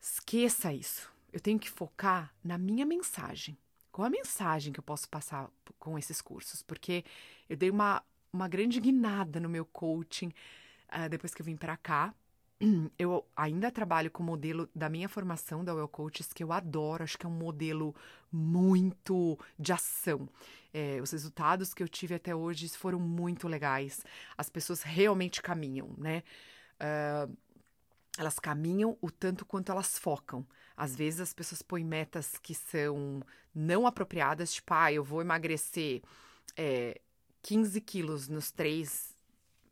esqueça 0.00 0.72
isso. 0.72 1.12
Eu 1.30 1.38
tenho 1.38 1.58
que 1.58 1.68
focar 1.68 2.32
na 2.42 2.56
minha 2.56 2.86
mensagem. 2.86 3.58
Qual 3.90 4.06
a 4.06 4.10
mensagem 4.10 4.72
que 4.72 4.80
eu 4.80 4.84
posso 4.84 5.06
passar 5.06 5.50
com 5.78 5.98
esses 5.98 6.22
cursos? 6.22 6.62
Porque 6.62 7.04
eu 7.46 7.58
dei 7.58 7.68
uma, 7.68 8.02
uma 8.32 8.48
grande 8.48 8.80
guinada 8.80 9.38
no 9.38 9.50
meu 9.50 9.66
coaching 9.66 10.32
uh, 10.92 11.08
depois 11.08 11.34
que 11.34 11.42
eu 11.42 11.46
vim 11.46 11.56
para 11.56 11.76
cá. 11.76 12.14
Eu 12.98 13.26
ainda 13.36 13.70
trabalho 13.70 14.10
com 14.10 14.22
o 14.22 14.26
modelo 14.26 14.68
da 14.74 14.88
minha 14.88 15.08
formação 15.08 15.64
da 15.64 15.74
Well 15.74 15.88
Coaches, 15.88 16.32
que 16.32 16.44
eu 16.44 16.52
adoro, 16.52 17.02
acho 17.02 17.18
que 17.18 17.26
é 17.26 17.28
um 17.28 17.32
modelo 17.32 17.94
muito 18.30 19.38
de 19.58 19.72
ação. 19.72 20.28
É, 20.72 21.00
os 21.02 21.10
resultados 21.10 21.74
que 21.74 21.82
eu 21.82 21.88
tive 21.88 22.14
até 22.14 22.34
hoje 22.34 22.68
foram 22.68 23.00
muito 23.00 23.48
legais. 23.48 24.04
As 24.38 24.48
pessoas 24.48 24.82
realmente 24.82 25.42
caminham, 25.42 25.92
né? 25.98 26.22
Uh, 26.76 27.36
elas 28.16 28.38
caminham 28.38 28.96
o 29.00 29.10
tanto 29.10 29.44
quanto 29.44 29.72
elas 29.72 29.98
focam. 29.98 30.46
Às 30.76 30.94
vezes 30.94 31.20
as 31.20 31.34
pessoas 31.34 31.62
põem 31.62 31.84
metas 31.84 32.38
que 32.38 32.54
são 32.54 33.22
não 33.54 33.86
apropriadas, 33.86 34.54
tipo, 34.54 34.72
ah, 34.72 34.92
eu 34.92 35.02
vou 35.02 35.20
emagrecer 35.20 36.02
é, 36.56 37.00
15 37.42 37.80
quilos 37.80 38.28
nos 38.28 38.50
três 38.50 39.11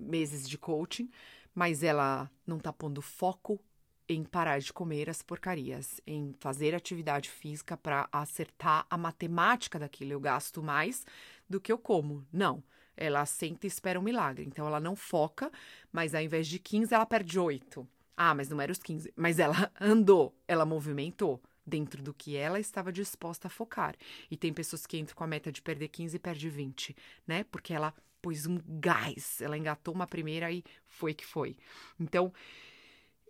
meses 0.00 0.48
de 0.48 0.58
coaching, 0.58 1.10
mas 1.54 1.82
ela 1.82 2.30
não 2.46 2.58
tá 2.58 2.72
pondo 2.72 3.02
foco 3.02 3.60
em 4.08 4.24
parar 4.24 4.58
de 4.58 4.72
comer 4.72 5.08
as 5.08 5.22
porcarias, 5.22 6.00
em 6.04 6.34
fazer 6.40 6.74
atividade 6.74 7.30
física 7.30 7.76
para 7.76 8.08
acertar 8.10 8.84
a 8.90 8.98
matemática 8.98 9.78
daquilo. 9.78 10.12
Eu 10.12 10.20
gasto 10.20 10.60
mais 10.60 11.06
do 11.48 11.60
que 11.60 11.70
eu 11.70 11.78
como. 11.78 12.26
Não. 12.32 12.62
Ela 12.96 13.24
senta 13.24 13.66
e 13.66 13.68
espera 13.68 14.00
um 14.00 14.02
milagre. 14.02 14.44
Então 14.44 14.66
ela 14.66 14.80
não 14.80 14.96
foca, 14.96 15.50
mas 15.92 16.12
ao 16.14 16.20
invés 16.20 16.48
de 16.48 16.58
15, 16.58 16.92
ela 16.92 17.06
perde 17.06 17.38
8. 17.38 17.86
Ah, 18.16 18.34
mas 18.34 18.48
não 18.48 18.60
era 18.60 18.72
os 18.72 18.78
15. 18.78 19.12
Mas 19.16 19.38
ela 19.38 19.70
andou, 19.80 20.34
ela 20.48 20.66
movimentou 20.66 21.40
dentro 21.64 22.02
do 22.02 22.12
que 22.12 22.36
ela 22.36 22.58
estava 22.58 22.92
disposta 22.92 23.46
a 23.46 23.50
focar. 23.50 23.94
E 24.28 24.36
tem 24.36 24.52
pessoas 24.52 24.86
que 24.86 24.98
entram 24.98 25.16
com 25.16 25.22
a 25.22 25.26
meta 25.26 25.52
de 25.52 25.62
perder 25.62 25.88
15 25.88 26.16
e 26.16 26.18
perde 26.18 26.50
20, 26.50 26.96
né? 27.26 27.44
Porque 27.44 27.72
ela 27.72 27.94
pôs 28.20 28.46
um 28.46 28.58
gás. 28.66 29.40
Ela 29.40 29.56
engatou 29.56 29.94
uma 29.94 30.06
primeira 30.06 30.50
e 30.50 30.64
foi 30.86 31.14
que 31.14 31.24
foi. 31.24 31.56
Então, 31.98 32.32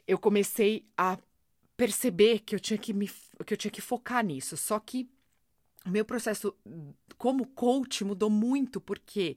eu 0.06 0.18
comecei 0.18 0.86
a 0.96 1.18
perceber 1.76 2.40
que 2.40 2.54
eu 2.54 2.60
tinha 2.60 2.78
que 2.78 2.92
me 2.92 3.10
que 3.46 3.54
eu 3.54 3.56
tinha 3.56 3.70
que 3.70 3.80
focar 3.80 4.24
nisso. 4.24 4.56
Só 4.56 4.78
que 4.78 5.08
o 5.86 5.90
meu 5.90 6.04
processo 6.04 6.54
como 7.16 7.46
coach 7.46 8.04
mudou 8.04 8.28
muito 8.28 8.80
porque 8.80 9.36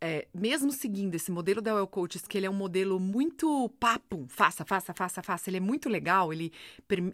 é, 0.00 0.28
mesmo 0.34 0.70
seguindo 0.70 1.14
esse 1.14 1.30
modelo 1.30 1.62
da 1.62 1.74
Well 1.74 1.86
Coaches, 1.86 2.26
que 2.26 2.36
ele 2.36 2.44
é 2.44 2.50
um 2.50 2.54
modelo 2.54 3.00
muito 3.00 3.70
papo, 3.80 4.26
faça, 4.28 4.62
faça, 4.62 4.92
faça, 4.92 5.22
faça, 5.22 5.48
ele 5.48 5.56
é 5.56 5.60
muito 5.60 5.88
legal, 5.88 6.30
ele, 6.30 6.52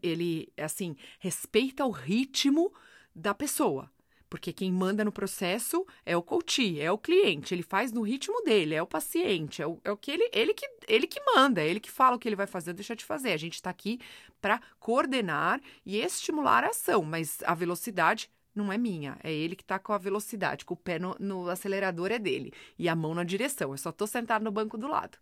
ele 0.02 0.52
assim, 0.56 0.96
respeita 1.20 1.84
o 1.84 1.90
ritmo 1.90 2.72
da 3.14 3.32
pessoa. 3.32 3.88
Porque 4.30 4.52
quem 4.52 4.70
manda 4.70 5.04
no 5.04 5.10
processo 5.10 5.84
é 6.06 6.16
o 6.16 6.22
coach, 6.22 6.80
é 6.80 6.90
o 6.90 6.96
cliente, 6.96 7.52
ele 7.52 7.64
faz 7.64 7.90
no 7.90 8.00
ritmo 8.00 8.40
dele, 8.42 8.76
é 8.76 8.82
o 8.82 8.86
paciente, 8.86 9.60
é 9.60 9.66
o, 9.66 9.80
é 9.84 9.90
o 9.90 9.96
que 9.96 10.12
ele, 10.12 10.30
ele 10.32 10.54
que 10.54 10.66
ele 10.86 11.06
que 11.08 11.20
manda, 11.34 11.60
é 11.60 11.68
ele 11.68 11.80
que 11.80 11.90
fala 11.90 12.14
o 12.14 12.18
que 12.18 12.28
ele 12.28 12.36
vai 12.36 12.46
fazer, 12.46 12.72
deixa 12.72 12.94
de 12.94 13.04
fazer. 13.04 13.32
A 13.32 13.36
gente 13.36 13.54
está 13.54 13.70
aqui 13.70 13.98
para 14.40 14.60
coordenar 14.78 15.60
e 15.84 15.98
estimular 15.98 16.62
a 16.62 16.68
ação, 16.68 17.02
mas 17.02 17.42
a 17.44 17.54
velocidade 17.54 18.30
não 18.54 18.72
é 18.72 18.78
minha, 18.78 19.18
é 19.22 19.32
ele 19.32 19.56
que 19.56 19.62
está 19.62 19.78
com 19.80 19.92
a 19.92 19.98
velocidade, 19.98 20.64
com 20.64 20.74
o 20.74 20.76
pé 20.76 20.98
no, 20.98 21.16
no, 21.18 21.48
acelerador 21.48 22.12
é 22.12 22.18
dele 22.18 22.52
e 22.78 22.88
a 22.88 22.94
mão 22.94 23.14
na 23.14 23.24
direção. 23.24 23.72
Eu 23.72 23.78
só 23.78 23.90
estou 23.90 24.06
sentado 24.06 24.44
no 24.44 24.52
banco 24.52 24.78
do 24.78 24.86
lado. 24.86 25.18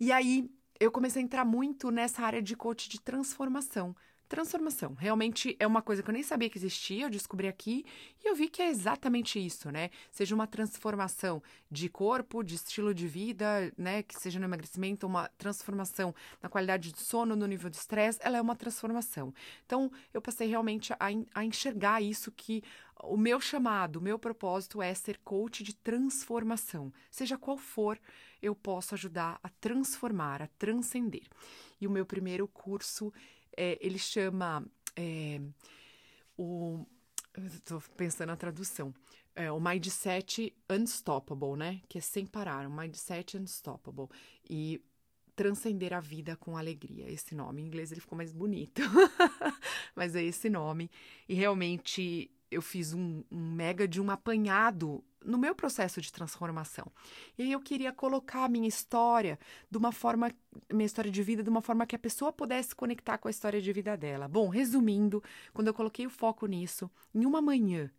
E 0.00 0.10
aí 0.10 0.50
eu 0.80 0.90
comecei 0.90 1.22
a 1.22 1.24
entrar 1.24 1.44
muito 1.44 1.92
nessa 1.92 2.22
área 2.22 2.42
de 2.42 2.56
coach 2.56 2.88
de 2.88 3.00
transformação 3.00 3.94
transformação. 4.32 4.94
Realmente 4.94 5.54
é 5.60 5.66
uma 5.66 5.82
coisa 5.82 6.02
que 6.02 6.08
eu 6.08 6.12
nem 6.14 6.22
sabia 6.22 6.48
que 6.48 6.56
existia, 6.56 7.04
eu 7.04 7.10
descobri 7.10 7.46
aqui 7.46 7.84
e 8.24 8.30
eu 8.30 8.34
vi 8.34 8.48
que 8.48 8.62
é 8.62 8.70
exatamente 8.70 9.38
isso, 9.38 9.70
né? 9.70 9.90
Seja 10.10 10.34
uma 10.34 10.46
transformação 10.46 11.42
de 11.70 11.86
corpo, 11.90 12.42
de 12.42 12.54
estilo 12.54 12.94
de 12.94 13.06
vida, 13.06 13.70
né? 13.76 14.02
Que 14.02 14.18
seja 14.18 14.38
no 14.38 14.46
emagrecimento, 14.46 15.06
uma 15.06 15.28
transformação 15.36 16.14
na 16.40 16.48
qualidade 16.48 16.92
de 16.92 17.00
sono, 17.00 17.36
no 17.36 17.46
nível 17.46 17.68
de 17.68 17.76
estresse, 17.76 18.20
ela 18.22 18.38
é 18.38 18.40
uma 18.40 18.56
transformação. 18.56 19.34
Então, 19.66 19.92
eu 20.14 20.22
passei 20.22 20.48
realmente 20.48 20.94
a, 20.94 20.98
a 21.34 21.44
enxergar 21.44 22.00
isso 22.00 22.32
que 22.32 22.62
o 23.02 23.18
meu 23.18 23.38
chamado, 23.38 23.96
o 23.96 24.02
meu 24.02 24.18
propósito 24.18 24.80
é 24.80 24.94
ser 24.94 25.18
coach 25.18 25.62
de 25.62 25.74
transformação. 25.74 26.90
Seja 27.10 27.36
qual 27.36 27.58
for, 27.58 28.00
eu 28.40 28.54
posso 28.54 28.94
ajudar 28.94 29.38
a 29.42 29.50
transformar, 29.50 30.40
a 30.40 30.46
transcender. 30.58 31.26
E 31.78 31.86
o 31.86 31.90
meu 31.90 32.06
primeiro 32.06 32.48
curso 32.48 33.12
é, 33.56 33.78
ele 33.80 33.98
chama 33.98 34.64
é, 34.96 35.40
o. 36.36 36.84
Estou 37.36 37.82
pensando 37.96 38.28
na 38.28 38.36
tradução. 38.36 38.94
É, 39.34 39.50
o 39.50 39.58
Mindset 39.58 40.54
Unstoppable, 40.68 41.56
né? 41.56 41.80
Que 41.88 41.98
é 41.98 42.00
sem 42.00 42.26
parar, 42.26 42.66
o 42.66 42.70
Mindset 42.70 43.38
Unstoppable. 43.38 44.08
E 44.48 44.82
transcender 45.34 45.92
a 45.94 46.00
vida 46.00 46.36
com 46.36 46.56
alegria. 46.56 47.10
Esse 47.10 47.34
nome 47.34 47.62
em 47.62 47.66
inglês 47.66 47.90
ele 47.90 48.00
ficou 48.00 48.16
mais 48.16 48.32
bonito, 48.32 48.82
mas 49.96 50.14
é 50.14 50.22
esse 50.22 50.50
nome. 50.50 50.90
E 51.28 51.34
realmente 51.34 52.30
eu 52.50 52.60
fiz 52.60 52.92
um, 52.92 53.24
um 53.30 53.52
mega 53.52 53.88
de 53.88 54.00
um 54.00 54.10
apanhado 54.10 55.02
no 55.24 55.38
meu 55.38 55.54
processo 55.54 56.00
de 56.00 56.12
transformação. 56.12 56.90
E 57.38 57.42
aí 57.42 57.52
eu 57.52 57.60
queria 57.60 57.92
colocar 57.92 58.44
a 58.44 58.48
minha 58.48 58.68
história 58.68 59.38
de 59.70 59.78
uma 59.78 59.92
forma, 59.92 60.30
minha 60.72 60.86
história 60.86 61.10
de 61.10 61.22
vida, 61.22 61.42
de 61.42 61.50
uma 61.50 61.62
forma 61.62 61.86
que 61.86 61.96
a 61.96 61.98
pessoa 61.98 62.32
pudesse 62.32 62.74
conectar 62.74 63.18
com 63.18 63.28
a 63.28 63.30
história 63.30 63.60
de 63.60 63.72
vida 63.72 63.96
dela. 63.96 64.28
Bom, 64.28 64.48
resumindo, 64.48 65.22
quando 65.52 65.68
eu 65.68 65.74
coloquei 65.74 66.06
o 66.06 66.10
foco 66.10 66.46
nisso, 66.46 66.90
em 67.14 67.24
uma 67.24 67.40
manhã 67.40 67.90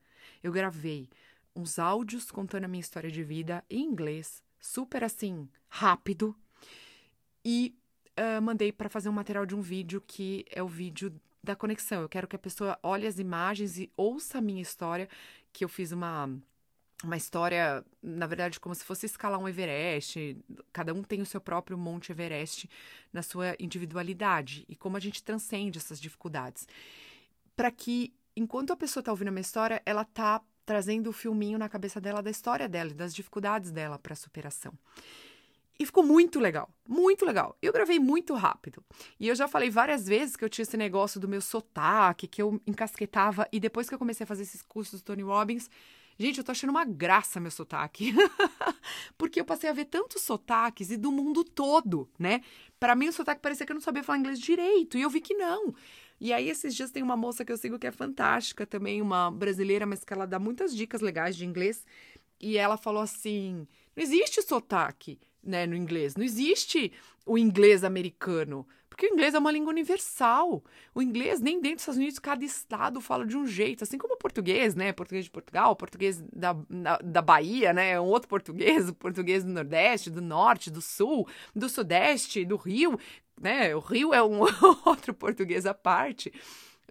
eu 0.42 0.52
gravei 0.52 1.10
uns 1.56 1.78
áudios 1.78 2.32
contando 2.32 2.66
a 2.66 2.68
minha 2.68 2.82
história 2.82 3.12
de 3.12 3.24
vida 3.24 3.64
em 3.70 3.84
inglês, 3.84 4.44
super 4.60 5.04
assim, 5.04 5.48
rápido, 5.68 6.36
e 7.46 7.76
uh, 8.18 8.42
mandei 8.42 8.72
para 8.72 8.90
fazer 8.90 9.10
um 9.10 9.14
material 9.14 9.46
de 9.46 9.56
um 9.56 9.62
vídeo 9.62 10.02
que 10.06 10.46
é 10.50 10.64
o 10.64 10.68
vídeo 10.68 11.14
da 11.44 11.56
conexão. 11.56 12.02
Eu 12.02 12.10
quero 12.10 12.28
que 12.28 12.36
a 12.36 12.40
pessoa 12.40 12.80
olhe 12.82 13.06
as 13.06 13.20
imagens 13.20 13.78
e 13.78 13.92
ouça 13.98 14.38
a 14.38 14.42
minha 14.42 14.62
história, 14.62 15.10
que 15.52 15.64
eu 15.64 15.70
fiz 15.70 15.92
uma 15.92 16.30
uma 17.04 17.18
história, 17.18 17.84
na 18.02 18.26
verdade, 18.26 18.60
como 18.60 18.74
se 18.74 18.84
fosse 18.84 19.06
escalar 19.06 19.40
um 19.40 19.48
Everest. 19.48 20.38
Cada 20.72 20.94
um 20.94 21.04
tem 21.04 21.22
o 21.22 21.26
seu 21.26 21.42
próprio 21.42 21.78
Monte 21.78 22.12
Everest 22.12 22.70
na 23.12 23.22
sua 23.22 23.56
individualidade 23.60 24.66
e 24.70 24.76
como 24.76 24.96
a 24.96 25.00
gente 25.00 25.24
transcende 25.24 25.78
essas 25.78 26.00
dificuldades. 26.00 26.68
Para 27.56 27.70
que, 27.70 28.14
enquanto 28.36 28.72
a 28.72 28.78
pessoa 28.78 29.02
está 29.02 29.12
ouvindo 29.12 29.28
a 29.28 29.32
minha 29.32 29.42
história, 29.42 29.82
ela 29.86 30.04
está 30.04 30.42
trazendo 30.66 31.10
o 31.10 31.14
filminho 31.14 31.58
na 31.58 31.68
cabeça 31.68 32.00
dela 32.00 32.24
da 32.24 32.32
história 32.32 32.70
dela 32.70 32.92
e 32.92 32.94
das 32.94 33.14
dificuldades 33.14 33.70
dela 33.70 34.00
para 34.00 34.16
superação. 34.16 34.74
E 35.78 35.86
ficou 35.86 36.04
muito 36.04 36.40
legal, 36.40 36.70
muito 36.88 37.26
legal. 37.26 37.58
Eu 37.62 37.74
gravei 37.74 38.00
muito 38.00 38.36
rápido. 38.36 38.84
E 39.20 39.28
eu 39.28 39.36
já 39.36 39.48
falei 39.48 39.70
várias 39.70 40.08
vezes 40.08 40.36
que 40.36 40.46
eu 40.46 40.50
tinha 40.50 40.64
esse 40.64 40.78
negócio 40.78 41.20
do 41.20 41.28
meu 41.28 41.42
sotaque, 41.42 42.28
que 42.28 42.42
eu 42.42 42.62
encasquetava. 42.66 43.48
E 43.52 43.60
depois 43.60 43.90
que 43.90 43.96
eu 43.96 44.00
comecei 44.00 44.24
a 44.24 44.28
fazer 44.28 44.44
esses 44.44 44.62
cursos 44.62 45.02
do 45.02 45.06
Tony 45.06 45.24
Robbins, 45.24 45.70
Gente, 46.18 46.38
eu 46.38 46.44
tô 46.44 46.52
achando 46.52 46.70
uma 46.70 46.86
graça 46.86 47.40
meu 47.40 47.52
sotaque. 47.52 48.14
Porque 49.18 49.40
eu 49.40 49.46
passei 49.46 49.70
a 49.70 49.74
ver 49.74 49.86
tantos 49.86 50.22
sotaques 50.22 50.92
e 50.92 50.98
do 50.98 51.12
mundo 51.12 51.44
todo, 51.44 52.10
né? 52.20 52.42
Para 52.80 52.96
mim, 52.96 53.08
o 53.08 53.14
sotaque 53.14 53.42
parecia 53.42 53.66
que 53.66 53.72
eu 53.72 53.76
não 53.76 53.82
sabia 53.82 54.04
falar 54.04 54.20
inglês 54.20 54.40
direito. 54.40 54.98
E 54.98 55.02
eu 55.02 55.10
vi 55.10 55.22
que 55.22 55.34
não. 55.34 55.74
E 56.20 56.32
aí, 56.32 56.50
esses 56.50 56.76
dias 56.76 56.92
tem 56.92 57.04
uma 57.04 57.18
moça 57.18 57.44
que 57.44 57.52
eu 57.52 57.58
sigo 57.58 57.80
que 57.80 57.88
é 57.88 57.92
fantástica 57.92 58.66
também, 58.66 59.02
uma 59.02 59.32
brasileira, 59.32 59.86
mas 59.86 60.04
que 60.04 60.14
ela 60.14 60.26
dá 60.26 60.40
muitas 60.40 60.76
dicas 60.76 61.02
legais 61.02 61.36
de 61.36 61.46
inglês. 61.46 61.86
E 62.44 62.58
ela 62.58 62.76
falou 62.76 63.02
assim: 63.02 63.66
não 63.96 64.04
existe 64.04 64.42
sotaque 64.42 65.18
né, 65.42 65.66
no 65.66 65.76
inglês, 65.76 66.16
não 66.18 66.26
existe 66.26 66.92
o 67.26 67.38
inglês 67.38 67.86
americano. 67.86 68.68
Porque 68.90 69.08
o 69.08 69.14
inglês 69.14 69.34
é 69.34 69.40
uma 69.40 69.52
língua 69.52 69.72
universal. 69.72 70.64
O 70.94 71.02
inglês, 71.02 71.40
nem 71.40 71.60
dentro 71.60 71.78
dos 71.78 71.82
Estados 71.84 71.98
Unidos, 71.98 72.20
cada 72.20 72.46
estado 72.46 73.02
fala 73.02 73.26
de 73.26 73.36
um 73.36 73.48
jeito. 73.48 73.84
Assim 73.84 73.98
como 73.98 74.14
o 74.14 74.18
português, 74.18 74.76
né? 74.76 74.92
Português 74.92 75.26
de 75.26 75.32
Portugal, 75.32 75.76
português 75.76 76.22
da, 76.32 76.56
da, 77.04 77.22
Bahia, 77.22 77.74
né? 77.74 77.92
É 77.92 78.00
um 78.00 78.06
outro 78.06 78.28
português, 78.28 78.88
o 78.90 78.94
português 78.94 79.44
do 79.44 79.52
Nordeste, 79.52 80.12
do 80.12 80.22
Norte, 80.22 80.70
do 80.70 80.82
Sul, 80.82 81.28
do 81.56 81.70
Sudeste, 81.70 82.46
do 82.46 82.56
Rio, 82.56 83.00
né? 83.42 83.76
O 83.76 83.80
Rio 83.80 84.14
é 84.14 84.22
um 84.22 84.42
outro 84.86 85.14
português 85.14 85.66
à 85.66 85.74
parte 85.74 86.32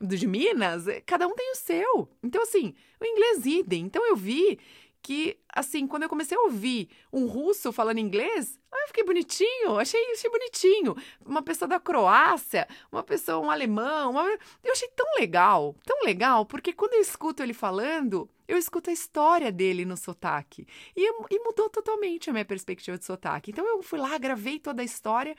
de 0.01 0.27
Minas, 0.27 0.87
cada 1.07 1.29
um 1.29 1.35
tem 1.35 1.53
o 1.53 1.57
seu. 1.57 2.09
Então, 2.23 2.43
assim, 2.43 2.75
o 3.01 3.05
inglês 3.05 3.47
idem. 3.47 3.85
Então, 3.85 4.05
eu 4.07 4.17
vi 4.17 4.59
que, 5.03 5.37
assim, 5.49 5.87
quando 5.87 6.05
eu 6.05 6.09
comecei 6.09 6.39
a 6.39 6.43
ouvir 6.43 6.89
um 7.13 7.27
russo 7.27 7.73
falando 7.73 7.99
inglês, 7.99 8.59
eu 8.73 8.87
fiquei 8.87 9.05
bonitinho, 9.05 9.79
achei, 9.79 10.01
achei 10.13 10.31
bonitinho. 10.31 10.97
Uma 11.27 11.43
pessoa 11.43 11.69
da 11.69 11.81
Croácia, 11.81 12.69
uma 12.91 13.03
pessoa, 13.03 13.45
um 13.45 13.51
alemão, 13.51 14.13
uma... 14.13 14.25
eu 14.63 14.73
achei 14.73 14.89
tão 14.89 15.07
legal, 15.19 15.75
tão 15.85 16.05
legal, 16.05 16.47
porque 16.47 16.73
quando 16.73 16.95
eu 16.95 17.01
escuto 17.01 17.43
ele 17.43 17.53
falando, 17.53 18.31
eu 18.47 18.57
escuto 18.57 18.91
a 18.91 18.93
história 18.93 19.51
dele 19.51 19.85
no 19.85 19.97
sotaque. 19.97 20.67
E, 20.97 21.05
e 21.31 21.39
mudou 21.41 21.69
totalmente 21.69 22.31
a 22.31 22.33
minha 22.33 22.45
perspectiva 22.45 22.97
de 22.97 23.05
sotaque. 23.05 23.51
Então 23.51 23.67
eu 23.67 23.83
fui 23.83 23.99
lá, 23.99 24.17
gravei 24.19 24.61
toda 24.61 24.83
a 24.83 24.85
história. 24.85 25.37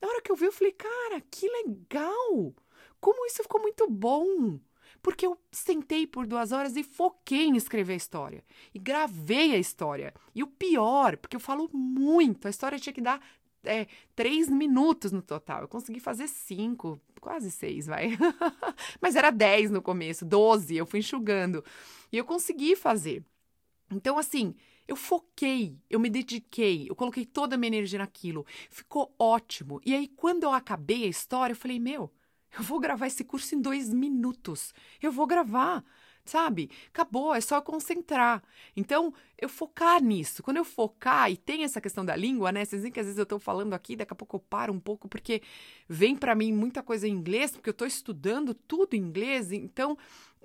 Na 0.00 0.08
hora 0.08 0.20
que 0.20 0.30
eu 0.30 0.36
vi, 0.36 0.44
eu 0.46 0.52
falei, 0.52 0.72
cara, 0.72 1.22
que 1.30 1.48
legal! 1.48 2.54
Como 3.00 3.26
isso 3.26 3.42
ficou 3.42 3.60
muito 3.60 3.88
bom! 3.88 4.58
Porque 5.08 5.26
eu 5.26 5.38
sentei 5.50 6.06
por 6.06 6.26
duas 6.26 6.52
horas 6.52 6.76
e 6.76 6.82
foquei 6.82 7.44
em 7.44 7.56
escrever 7.56 7.94
a 7.94 7.96
história. 7.96 8.44
E 8.74 8.78
gravei 8.78 9.54
a 9.54 9.56
história. 9.56 10.12
E 10.34 10.42
o 10.42 10.46
pior, 10.46 11.16
porque 11.16 11.34
eu 11.34 11.40
falo 11.40 11.70
muito, 11.72 12.46
a 12.46 12.50
história 12.50 12.78
tinha 12.78 12.92
que 12.92 13.00
dar 13.00 13.18
é, 13.64 13.86
três 14.14 14.50
minutos 14.50 15.10
no 15.10 15.22
total. 15.22 15.62
Eu 15.62 15.68
consegui 15.68 15.98
fazer 15.98 16.28
cinco, 16.28 17.00
quase 17.22 17.50
seis, 17.50 17.86
vai. 17.86 18.18
Mas 19.00 19.16
era 19.16 19.30
dez 19.30 19.70
no 19.70 19.80
começo, 19.80 20.26
doze, 20.26 20.76
eu 20.76 20.84
fui 20.84 20.98
enxugando. 20.98 21.64
E 22.12 22.18
eu 22.18 22.24
consegui 22.26 22.76
fazer. 22.76 23.24
Então, 23.90 24.18
assim, 24.18 24.54
eu 24.86 24.94
foquei, 24.94 25.78
eu 25.88 25.98
me 25.98 26.10
dediquei, 26.10 26.84
eu 26.86 26.94
coloquei 26.94 27.24
toda 27.24 27.54
a 27.54 27.58
minha 27.58 27.68
energia 27.68 27.98
naquilo. 27.98 28.44
Ficou 28.68 29.14
ótimo. 29.18 29.80
E 29.86 29.94
aí, 29.94 30.06
quando 30.06 30.42
eu 30.42 30.52
acabei 30.52 31.04
a 31.04 31.08
história, 31.08 31.54
eu 31.54 31.56
falei, 31.56 31.78
meu, 31.78 32.12
eu 32.56 32.62
vou 32.62 32.78
gravar 32.80 33.06
esse 33.06 33.24
curso 33.24 33.54
em 33.54 33.60
dois 33.60 33.92
minutos. 33.92 34.74
Eu 35.02 35.12
vou 35.12 35.26
gravar, 35.26 35.84
sabe? 36.24 36.70
Acabou, 36.88 37.34
é 37.34 37.40
só 37.40 37.60
concentrar. 37.60 38.42
Então, 38.76 39.12
eu 39.36 39.48
focar 39.48 40.02
nisso. 40.02 40.42
Quando 40.42 40.58
eu 40.58 40.64
focar, 40.64 41.30
e 41.30 41.36
tem 41.36 41.64
essa 41.64 41.80
questão 41.80 42.04
da 42.04 42.16
língua, 42.16 42.52
né? 42.52 42.64
Vocês 42.64 42.82
veem 42.82 42.92
que 42.92 43.00
às 43.00 43.06
vezes 43.06 43.18
eu 43.18 43.26
tô 43.26 43.38
falando 43.38 43.74
aqui, 43.74 43.96
daqui 43.96 44.12
a 44.12 44.16
pouco 44.16 44.36
eu 44.36 44.40
paro 44.40 44.72
um 44.72 44.80
pouco, 44.80 45.08
porque 45.08 45.42
vem 45.88 46.16
para 46.16 46.34
mim 46.34 46.52
muita 46.52 46.82
coisa 46.82 47.06
em 47.08 47.12
inglês, 47.12 47.52
porque 47.52 47.70
eu 47.70 47.74
tô 47.74 47.86
estudando 47.86 48.54
tudo 48.54 48.94
em 48.94 49.00
inglês. 49.00 49.52
Então, 49.52 49.96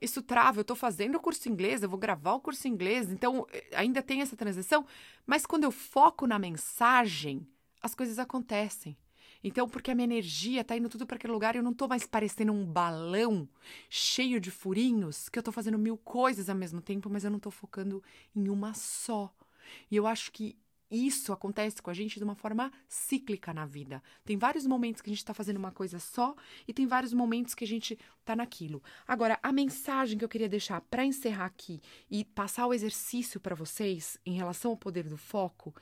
isso 0.01 0.21
trava. 0.21 0.59
Eu 0.59 0.65
tô 0.65 0.75
fazendo 0.75 1.15
o 1.15 1.19
curso 1.19 1.47
em 1.47 1.51
inglês, 1.51 1.83
eu 1.83 1.89
vou 1.89 1.99
gravar 1.99 2.33
o 2.33 2.39
curso 2.39 2.67
em 2.67 2.71
inglês. 2.71 3.09
Então, 3.09 3.47
eh, 3.51 3.69
ainda 3.75 4.01
tem 4.01 4.21
essa 4.21 4.35
transição. 4.35 4.85
Mas 5.25 5.45
quando 5.45 5.63
eu 5.63 5.71
foco 5.71 6.27
na 6.27 6.37
mensagem, 6.37 7.47
as 7.81 7.95
coisas 7.95 8.19
acontecem. 8.19 8.97
Então, 9.43 9.67
porque 9.67 9.91
a 9.91 9.95
minha 9.95 10.05
energia 10.05 10.63
tá 10.63 10.77
indo 10.77 10.87
tudo 10.87 11.05
para 11.05 11.17
aquele 11.17 11.33
lugar, 11.33 11.55
eu 11.55 11.63
não 11.63 11.73
tô 11.73 11.87
mais 11.87 12.05
parecendo 12.05 12.53
um 12.53 12.65
balão 12.65 13.47
cheio 13.89 14.39
de 14.39 14.49
furinhos, 14.49 15.27
que 15.27 15.37
eu 15.37 15.43
tô 15.43 15.51
fazendo 15.51 15.77
mil 15.77 15.97
coisas 15.97 16.49
ao 16.49 16.55
mesmo 16.55 16.81
tempo, 16.81 17.09
mas 17.09 17.23
eu 17.23 17.31
não 17.31 17.39
tô 17.39 17.51
focando 17.51 18.01
em 18.35 18.47
uma 18.47 18.73
só. 18.73 19.33
E 19.91 19.95
eu 19.95 20.07
acho 20.07 20.31
que 20.31 20.57
isso 20.89 21.33
acontece 21.33 21.81
com 21.81 21.89
a 21.89 21.93
gente 21.93 22.19
de 22.19 22.23
uma 22.23 22.35
forma 22.35 22.71
cíclica 22.87 23.51
na 23.51 23.65
vida. 23.65 24.01
Tem 24.23 24.37
vários 24.37 24.67
momentos 24.67 25.01
que 25.01 25.09
a 25.09 25.11
gente 25.11 25.23
está 25.23 25.33
fazendo 25.33 25.57
uma 25.57 25.71
coisa 25.71 25.97
só 25.97 26.35
e 26.67 26.73
tem 26.73 26.85
vários 26.85 27.13
momentos 27.13 27.55
que 27.55 27.63
a 27.63 27.67
gente 27.67 27.97
está 28.19 28.35
naquilo. 28.35 28.81
Agora, 29.07 29.39
a 29.41 29.51
mensagem 29.51 30.17
que 30.17 30.23
eu 30.23 30.29
queria 30.29 30.47
deixar 30.47 30.81
para 30.81 31.03
encerrar 31.03 31.45
aqui 31.45 31.81
e 32.11 32.23
passar 32.23 32.67
o 32.67 32.73
exercício 32.73 33.39
para 33.39 33.55
vocês 33.55 34.19
em 34.23 34.33
relação 34.33 34.71
ao 34.71 34.77
poder 34.77 35.09
do 35.09 35.17
foco 35.17 35.73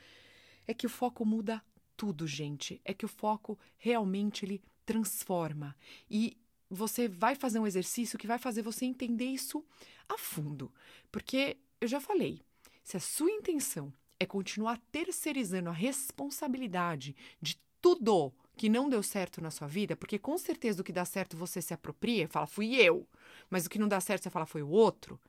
é 0.65 0.74
que 0.74 0.86
o 0.86 0.89
foco 0.89 1.26
muda 1.26 1.62
tudo, 2.01 2.25
gente. 2.25 2.81
É 2.83 2.95
que 2.95 3.05
o 3.05 3.07
foco 3.07 3.59
realmente 3.77 4.43
ele 4.43 4.59
transforma. 4.87 5.75
E 6.09 6.35
você 6.67 7.07
vai 7.07 7.35
fazer 7.35 7.59
um 7.59 7.67
exercício 7.67 8.17
que 8.17 8.25
vai 8.25 8.39
fazer 8.39 8.63
você 8.63 8.85
entender 8.85 9.25
isso 9.25 9.63
a 10.09 10.17
fundo. 10.17 10.71
Porque 11.11 11.57
eu 11.79 11.87
já 11.87 12.01
falei, 12.01 12.41
se 12.83 12.97
a 12.97 12.99
sua 12.99 13.29
intenção 13.29 13.93
é 14.19 14.25
continuar 14.25 14.79
terceirizando 14.91 15.69
a 15.69 15.73
responsabilidade 15.73 17.15
de 17.39 17.59
tudo 17.79 18.33
que 18.57 18.67
não 18.67 18.89
deu 18.89 19.03
certo 19.03 19.39
na 19.39 19.51
sua 19.51 19.67
vida, 19.67 19.95
porque 19.95 20.17
com 20.17 20.39
certeza 20.39 20.81
o 20.81 20.83
que 20.83 20.91
dá 20.91 21.05
certo 21.05 21.37
você 21.37 21.61
se 21.61 21.71
apropria 21.71 22.23
e 22.23 22.27
fala, 22.27 22.47
fui 22.47 22.77
eu, 22.77 23.07
mas 23.47 23.67
o 23.67 23.69
que 23.69 23.77
não 23.77 23.87
dá 23.87 24.01
certo 24.01 24.23
você 24.23 24.31
fala, 24.31 24.47
foi 24.47 24.63
o 24.63 24.69
outro. 24.69 25.19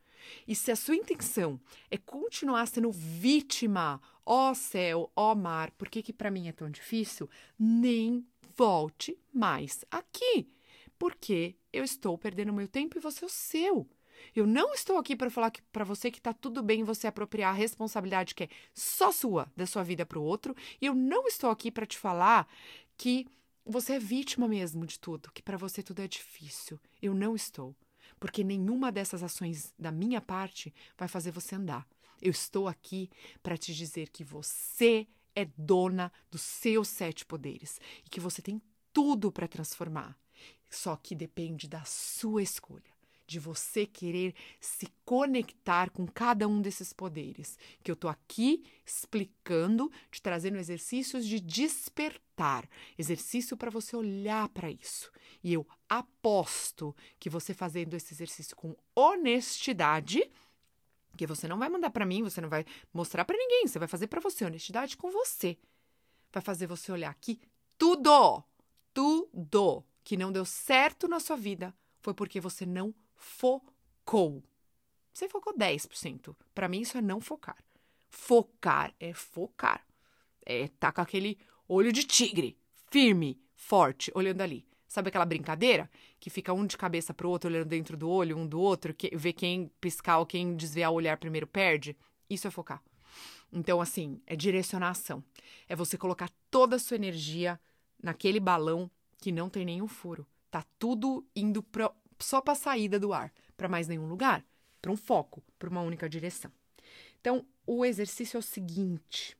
E 0.48 0.54
se 0.54 0.70
a 0.70 0.76
sua 0.76 0.96
intenção 0.96 1.60
é 1.90 1.98
continuar 1.98 2.66
sendo 2.66 2.90
vítima, 2.90 4.00
ó 4.24 4.54
céu, 4.54 5.10
ó 5.16 5.34
mar, 5.34 5.70
por 5.72 5.88
que 5.88 6.02
que 6.02 6.12
para 6.12 6.30
mim 6.30 6.48
é 6.48 6.52
tão 6.52 6.70
difícil? 6.70 7.28
Nem 7.58 8.26
volte 8.56 9.18
mais 9.32 9.84
aqui, 9.90 10.48
porque 10.98 11.56
eu 11.72 11.84
estou 11.84 12.16
perdendo 12.18 12.52
meu 12.52 12.68
tempo 12.68 12.98
e 12.98 13.00
você 13.00 13.24
é 13.24 13.26
o 13.26 13.30
seu. 13.30 13.88
Eu 14.34 14.46
não 14.46 14.72
estou 14.72 14.98
aqui 14.98 15.16
para 15.16 15.30
falar 15.30 15.52
para 15.72 15.84
você 15.84 16.10
que 16.10 16.18
está 16.18 16.32
tudo 16.32 16.62
bem 16.62 16.84
você 16.84 17.06
apropriar 17.06 17.50
a 17.50 17.56
responsabilidade 17.56 18.34
que 18.34 18.44
é 18.44 18.48
só 18.72 19.10
sua 19.10 19.50
da 19.56 19.66
sua 19.66 19.82
vida 19.82 20.06
para 20.06 20.18
o 20.18 20.22
outro. 20.22 20.54
E 20.80 20.86
eu 20.86 20.94
não 20.94 21.26
estou 21.26 21.50
aqui 21.50 21.70
para 21.70 21.86
te 21.86 21.98
falar 21.98 22.46
que 22.96 23.26
você 23.64 23.94
é 23.94 23.98
vítima 23.98 24.48
mesmo 24.48 24.86
de 24.86 24.98
tudo, 24.98 25.30
que 25.32 25.42
para 25.42 25.56
você 25.56 25.82
tudo 25.82 26.02
é 26.02 26.08
difícil. 26.08 26.80
Eu 27.00 27.14
não 27.14 27.34
estou. 27.34 27.74
Porque 28.18 28.44
nenhuma 28.44 28.92
dessas 28.92 29.22
ações 29.22 29.74
da 29.78 29.90
minha 29.90 30.20
parte 30.20 30.72
vai 30.96 31.08
fazer 31.08 31.30
você 31.30 31.56
andar. 31.56 31.86
Eu 32.22 32.30
estou 32.30 32.68
aqui 32.68 33.10
para 33.42 33.58
te 33.58 33.74
dizer 33.74 34.08
que 34.08 34.22
você 34.22 35.08
é 35.34 35.44
dona 35.58 36.12
dos 36.30 36.40
seus 36.42 36.86
sete 36.86 37.26
poderes 37.26 37.80
e 38.06 38.08
que 38.08 38.20
você 38.20 38.40
tem 38.40 38.62
tudo 38.92 39.32
para 39.32 39.48
transformar. 39.48 40.16
Só 40.70 40.94
que 40.94 41.16
depende 41.16 41.68
da 41.68 41.82
sua 41.84 42.42
escolha 42.42 42.92
de 43.26 43.38
você 43.38 43.86
querer 43.86 44.34
se 44.60 44.86
conectar 45.04 45.90
com 45.90 46.06
cada 46.06 46.46
um 46.46 46.60
desses 46.60 46.92
poderes, 46.92 47.58
que 47.82 47.90
eu 47.90 47.96
tô 47.96 48.08
aqui 48.08 48.62
explicando, 48.84 49.90
te 50.10 50.20
trazendo 50.20 50.58
exercícios 50.58 51.26
de 51.26 51.40
despertar, 51.40 52.68
exercício 52.98 53.56
para 53.56 53.70
você 53.70 53.96
olhar 53.96 54.48
para 54.50 54.70
isso. 54.70 55.10
E 55.42 55.52
eu 55.52 55.66
aposto 55.88 56.94
que 57.18 57.30
você 57.30 57.54
fazendo 57.54 57.94
esse 57.94 58.12
exercício 58.12 58.54
com 58.54 58.76
honestidade, 58.94 60.30
que 61.16 61.26
você 61.26 61.46
não 61.46 61.58
vai 61.58 61.68
mandar 61.68 61.90
para 61.90 62.06
mim, 62.06 62.22
você 62.22 62.40
não 62.40 62.48
vai 62.48 62.64
mostrar 62.92 63.24
para 63.24 63.36
ninguém, 63.36 63.66
você 63.66 63.78
vai 63.78 63.88
fazer 63.88 64.06
para 64.06 64.20
você, 64.20 64.44
honestidade 64.44 64.96
com 64.96 65.10
você. 65.10 65.58
Vai 66.32 66.42
fazer 66.42 66.66
você 66.66 66.90
olhar 66.90 67.14
que 67.14 67.40
tudo, 67.78 68.42
tudo 68.92 69.84
que 70.02 70.16
não 70.16 70.32
deu 70.32 70.44
certo 70.44 71.06
na 71.06 71.20
sua 71.20 71.36
vida 71.36 71.74
foi 72.00 72.14
porque 72.14 72.40
você 72.40 72.66
não 72.66 72.94
focou. 73.14 74.42
Você 75.12 75.28
focou 75.28 75.54
10%. 75.54 76.34
Para 76.54 76.68
mim, 76.68 76.80
isso 76.80 76.96
é 76.96 77.02
não 77.02 77.20
focar. 77.20 77.62
Focar 78.08 78.94
é 78.98 79.12
focar. 79.12 79.86
É 80.44 80.68
tá 80.68 80.90
com 80.90 81.00
aquele 81.00 81.38
olho 81.68 81.92
de 81.92 82.04
tigre, 82.04 82.58
firme, 82.90 83.40
forte, 83.54 84.10
olhando 84.14 84.40
ali. 84.40 84.66
Sabe 84.92 85.08
aquela 85.08 85.24
brincadeira? 85.24 85.88
Que 86.20 86.28
fica 86.28 86.52
um 86.52 86.66
de 86.66 86.76
cabeça 86.76 87.14
pro 87.14 87.30
outro, 87.30 87.48
olhando 87.48 87.64
dentro 87.64 87.96
do 87.96 88.10
olho, 88.10 88.36
um 88.36 88.46
do 88.46 88.60
outro, 88.60 88.92
que, 88.92 89.16
vê 89.16 89.32
quem 89.32 89.70
piscar 89.80 90.18
ou 90.18 90.26
quem 90.26 90.54
desviar 90.54 90.90
o 90.92 90.96
olhar 90.96 91.16
primeiro 91.16 91.46
perde? 91.46 91.96
Isso 92.28 92.46
é 92.46 92.50
focar. 92.50 92.82
Então, 93.50 93.80
assim, 93.80 94.20
é 94.26 94.36
direcionar 94.36 94.88
a 94.88 94.90
ação. 94.90 95.24
É 95.66 95.74
você 95.74 95.96
colocar 95.96 96.30
toda 96.50 96.76
a 96.76 96.78
sua 96.78 96.96
energia 96.96 97.58
naquele 98.02 98.38
balão 98.38 98.90
que 99.16 99.32
não 99.32 99.48
tem 99.48 99.64
nenhum 99.64 99.88
furo. 99.88 100.26
Tá 100.50 100.62
tudo 100.78 101.26
indo 101.34 101.62
pro, 101.62 101.90
só 102.18 102.42
para 102.42 102.54
saída 102.54 103.00
do 103.00 103.14
ar, 103.14 103.32
para 103.56 103.70
mais 103.70 103.88
nenhum 103.88 104.06
lugar, 104.06 104.44
para 104.82 104.92
um 104.92 104.96
foco, 104.96 105.42
para 105.58 105.70
uma 105.70 105.80
única 105.80 106.06
direção. 106.06 106.52
Então, 107.18 107.46
o 107.66 107.82
exercício 107.82 108.36
é 108.36 108.40
o 108.40 108.42
seguinte: 108.42 109.38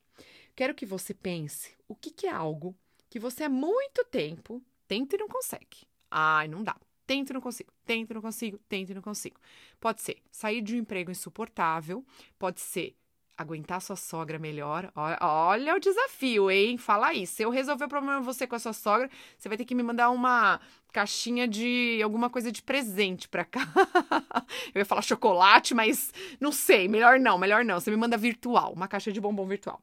quero 0.57 0.75
que 0.75 0.87
você 0.87 1.13
pense 1.13 1.77
o 1.87 1.95
que, 1.95 2.11
que 2.11 2.27
é 2.27 2.33
algo 2.33 2.75
que 3.11 3.19
você 3.19 3.45
há 3.45 3.51
muito 3.51 4.03
tempo 4.07 4.63
tenta 4.93 5.17
e 5.17 5.19
não 5.19 5.29
consegue. 5.29 5.87
Ai, 6.11 6.47
não 6.49 6.63
dá. 6.63 6.77
Tento 7.07 7.31
e 7.31 7.33
não 7.33 7.41
consigo, 7.41 7.73
tento 7.87 8.11
e 8.11 8.15
não 8.15 8.21
consigo, 8.21 8.59
tento 8.69 8.91
e 8.91 8.95
não 8.95 9.01
consigo. 9.01 9.41
Pode 9.81 10.03
ser 10.03 10.19
sair 10.31 10.61
de 10.61 10.75
um 10.75 10.79
emprego 10.81 11.11
insuportável, 11.11 12.05
pode 12.39 12.61
ser 12.61 12.95
aguentar 13.37 13.81
sua 13.81 13.97
sogra 13.97 14.39
melhor. 14.39 14.93
Olha 14.95 15.75
o 15.75 15.81
desafio, 15.81 16.51
hein? 16.51 16.77
Fala 16.77 17.15
isso. 17.15 17.37
Se 17.37 17.43
eu 17.43 17.51
resolver 17.51 17.87
o 17.87 17.89
problema 17.89 18.21
você 18.21 18.47
com 18.47 18.55
a 18.55 18.59
sua 18.59 18.75
sogra, 18.75 19.11
você 19.37 19.49
vai 19.49 19.57
ter 19.57 19.65
que 19.65 19.75
me 19.75 19.83
mandar 19.83 20.11
uma 20.11 20.61
caixinha 20.93 21.49
de 21.49 21.99
alguma 22.05 22.29
coisa 22.29 22.53
de 22.53 22.63
presente 22.63 23.29
pra 23.31 23.47
cá. 23.47 23.63
eu 24.75 24.81
ia 24.81 24.85
falar 24.85 25.01
chocolate, 25.01 25.75
mas 25.75 26.13
não 26.39 26.53
sei. 26.53 26.87
Melhor 26.87 27.19
não, 27.19 27.39
melhor 27.39 27.65
não. 27.65 27.81
Você 27.81 27.91
me 27.91 27.97
manda 27.97 28.19
virtual, 28.19 28.75
uma 28.75 28.87
caixa 28.87 29.11
de 29.11 29.21
bombom 29.21 29.47
virtual. 29.47 29.81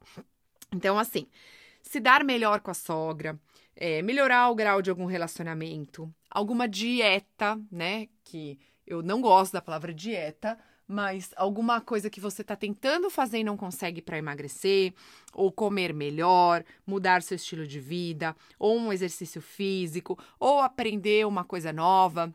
Então, 0.72 0.96
assim, 0.96 1.26
se 1.82 1.98
dar 1.98 2.22
melhor 2.24 2.60
com 2.60 2.70
a 2.70 2.74
sogra, 2.74 3.38
é, 3.80 4.02
melhorar 4.02 4.50
o 4.50 4.54
grau 4.54 4.82
de 4.82 4.90
algum 4.90 5.06
relacionamento, 5.06 6.12
alguma 6.30 6.68
dieta, 6.68 7.58
né? 7.72 8.08
Que 8.22 8.58
eu 8.86 9.02
não 9.02 9.22
gosto 9.22 9.54
da 9.54 9.62
palavra 9.62 9.94
dieta, 9.94 10.58
mas 10.86 11.32
alguma 11.36 11.80
coisa 11.80 12.10
que 12.10 12.20
você 12.20 12.42
está 12.42 12.54
tentando 12.54 13.08
fazer 13.08 13.38
e 13.38 13.44
não 13.44 13.56
consegue 13.56 14.02
para 14.02 14.18
emagrecer, 14.18 14.92
ou 15.32 15.50
comer 15.50 15.94
melhor, 15.94 16.62
mudar 16.86 17.22
seu 17.22 17.36
estilo 17.36 17.66
de 17.66 17.80
vida, 17.80 18.36
ou 18.58 18.76
um 18.78 18.92
exercício 18.92 19.40
físico, 19.40 20.18
ou 20.38 20.60
aprender 20.60 21.26
uma 21.26 21.44
coisa 21.44 21.72
nova. 21.72 22.34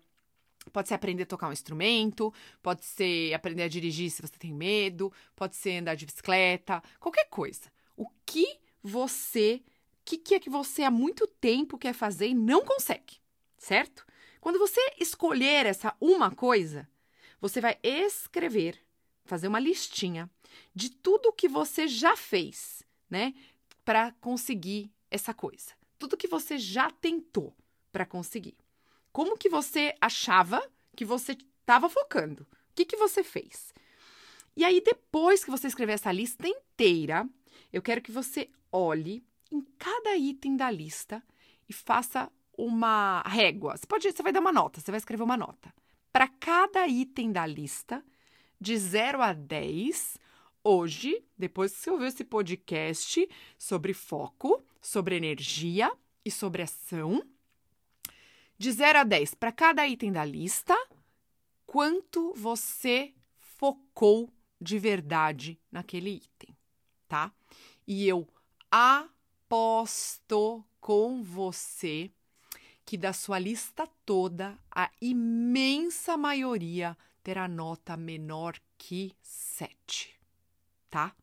Pode 0.73 0.87
ser 0.87 0.95
aprender 0.95 1.23
a 1.23 1.27
tocar 1.27 1.49
um 1.49 1.53
instrumento, 1.53 2.33
pode 2.63 2.83
ser 2.83 3.33
aprender 3.35 3.63
a 3.63 3.67
dirigir 3.67 4.09
se 4.09 4.21
você 4.21 4.33
tem 4.39 4.51
medo, 4.51 5.13
pode 5.35 5.55
ser 5.55 5.77
andar 5.77 5.95
de 5.95 6.07
bicicleta, 6.07 6.81
qualquer 6.99 7.25
coisa. 7.29 7.69
O 7.95 8.07
que 8.25 8.57
você, 8.81 9.61
que, 10.05 10.17
que 10.17 10.35
é 10.35 10.39
que 10.39 10.49
você 10.49 10.83
há 10.83 10.91
muito 10.91 11.25
tempo 11.25 11.77
quer 11.77 11.93
fazer 11.93 12.27
e 12.27 12.35
não 12.35 12.63
consegue, 12.63 13.17
certo? 13.57 14.05
Quando 14.39 14.59
você 14.59 14.79
escolher 14.99 15.65
essa 15.65 15.95
uma 15.99 16.29
coisa, 16.29 16.87
você 17.41 17.59
vai 17.59 17.77
escrever, 17.81 18.79
fazer 19.25 19.47
uma 19.47 19.59
listinha 19.59 20.29
de 20.73 20.91
tudo 20.91 21.33
que 21.33 21.49
você 21.49 21.87
já 21.87 22.15
fez, 22.15 22.83
né, 23.09 23.33
para 23.83 24.11
conseguir 24.21 24.91
essa 25.09 25.33
coisa. 25.33 25.73
Tudo 25.97 26.17
que 26.17 26.27
você 26.27 26.57
já 26.59 26.91
tentou 26.91 27.55
para 27.91 28.05
conseguir. 28.05 28.55
Como 29.11 29.37
que 29.37 29.49
você 29.49 29.95
achava 29.99 30.61
que 30.95 31.05
você 31.05 31.31
estava 31.31 31.89
focando? 31.89 32.43
O 32.43 32.75
que, 32.75 32.85
que 32.85 32.97
você 32.97 33.23
fez? 33.23 33.73
E 34.55 34.63
aí, 34.63 34.81
depois 34.81 35.43
que 35.43 35.51
você 35.51 35.67
escrever 35.67 35.93
essa 35.93 36.11
lista 36.11 36.47
inteira, 36.47 37.27
eu 37.73 37.81
quero 37.81 38.01
que 38.01 38.11
você 38.11 38.49
olhe 38.71 39.23
em 39.51 39.61
cada 39.77 40.15
item 40.15 40.55
da 40.55 40.69
lista 40.69 41.23
e 41.67 41.73
faça 41.73 42.31
uma 42.57 43.21
régua. 43.21 43.75
Você 43.77 43.85
pode, 43.85 44.11
você 44.11 44.23
vai 44.23 44.31
dar 44.31 44.39
uma 44.39 44.53
nota, 44.53 44.79
você 44.79 44.91
vai 44.91 44.97
escrever 44.97 45.23
uma 45.23 45.37
nota 45.37 45.73
para 46.15 46.29
cada 46.29 46.87
item 46.87 47.29
da 47.29 47.45
lista, 47.45 48.01
de 48.57 48.77
0 48.77 49.21
a 49.21 49.33
10. 49.33 50.17
Hoje, 50.63 51.21
depois 51.37 51.73
que 51.73 51.81
você 51.81 51.91
ouviu 51.91 52.07
esse 52.07 52.23
podcast 52.23 53.29
sobre 53.57 53.93
foco, 53.93 54.63
sobre 54.81 55.17
energia 55.17 55.91
e 56.23 56.31
sobre 56.31 56.61
ação, 56.61 57.21
de 58.57 58.71
0 58.71 58.99
a 58.99 59.03
10, 59.03 59.33
para 59.33 59.51
cada 59.51 59.85
item 59.85 60.09
da 60.09 60.23
lista, 60.23 60.73
quanto 61.65 62.33
você 62.33 63.13
focou 63.37 64.31
de 64.61 64.79
verdade 64.79 65.59
naquele 65.69 66.11
item, 66.11 66.55
tá? 67.09 67.29
E 67.85 68.07
eu 68.07 68.25
aposto 69.55 70.65
com 70.81 71.23
você 71.23 72.11
que 72.85 72.97
da 72.97 73.13
sua 73.13 73.39
lista 73.39 73.87
toda, 74.05 74.59
a 74.69 74.91
imensa 75.01 76.17
maioria 76.17 76.97
terá 77.23 77.47
nota 77.47 77.95
menor 77.95 78.55
que 78.77 79.13
7, 79.21 80.13
tá? 80.89 81.13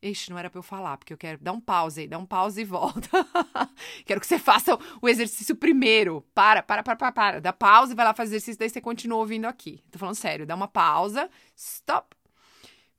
Ixi, 0.00 0.30
não 0.30 0.38
era 0.38 0.48
para 0.48 0.60
eu 0.60 0.62
falar, 0.62 0.96
porque 0.96 1.12
eu 1.12 1.18
quero. 1.18 1.38
Dá 1.42 1.52
um 1.52 1.60
pause 1.60 2.02
aí, 2.02 2.08
dá 2.08 2.18
um 2.18 2.24
pause 2.24 2.60
e 2.60 2.64
volta. 2.64 3.10
quero 4.06 4.20
que 4.20 4.26
você 4.26 4.38
faça 4.38 4.78
o 5.00 5.08
exercício 5.08 5.56
primeiro. 5.56 6.24
Para, 6.32 6.62
para, 6.62 6.82
para, 6.84 6.96
para, 6.96 7.12
para. 7.12 7.40
Dá 7.40 7.52
pausa 7.52 7.92
e 7.92 7.96
vai 7.96 8.04
lá 8.04 8.14
fazer 8.14 8.36
exercício, 8.36 8.58
daí 8.60 8.70
você 8.70 8.80
continua 8.80 9.18
ouvindo 9.18 9.46
aqui. 9.46 9.82
Tô 9.90 9.98
falando 9.98 10.14
sério, 10.14 10.46
dá 10.46 10.54
uma 10.54 10.68
pausa, 10.68 11.28
stop. 11.56 12.16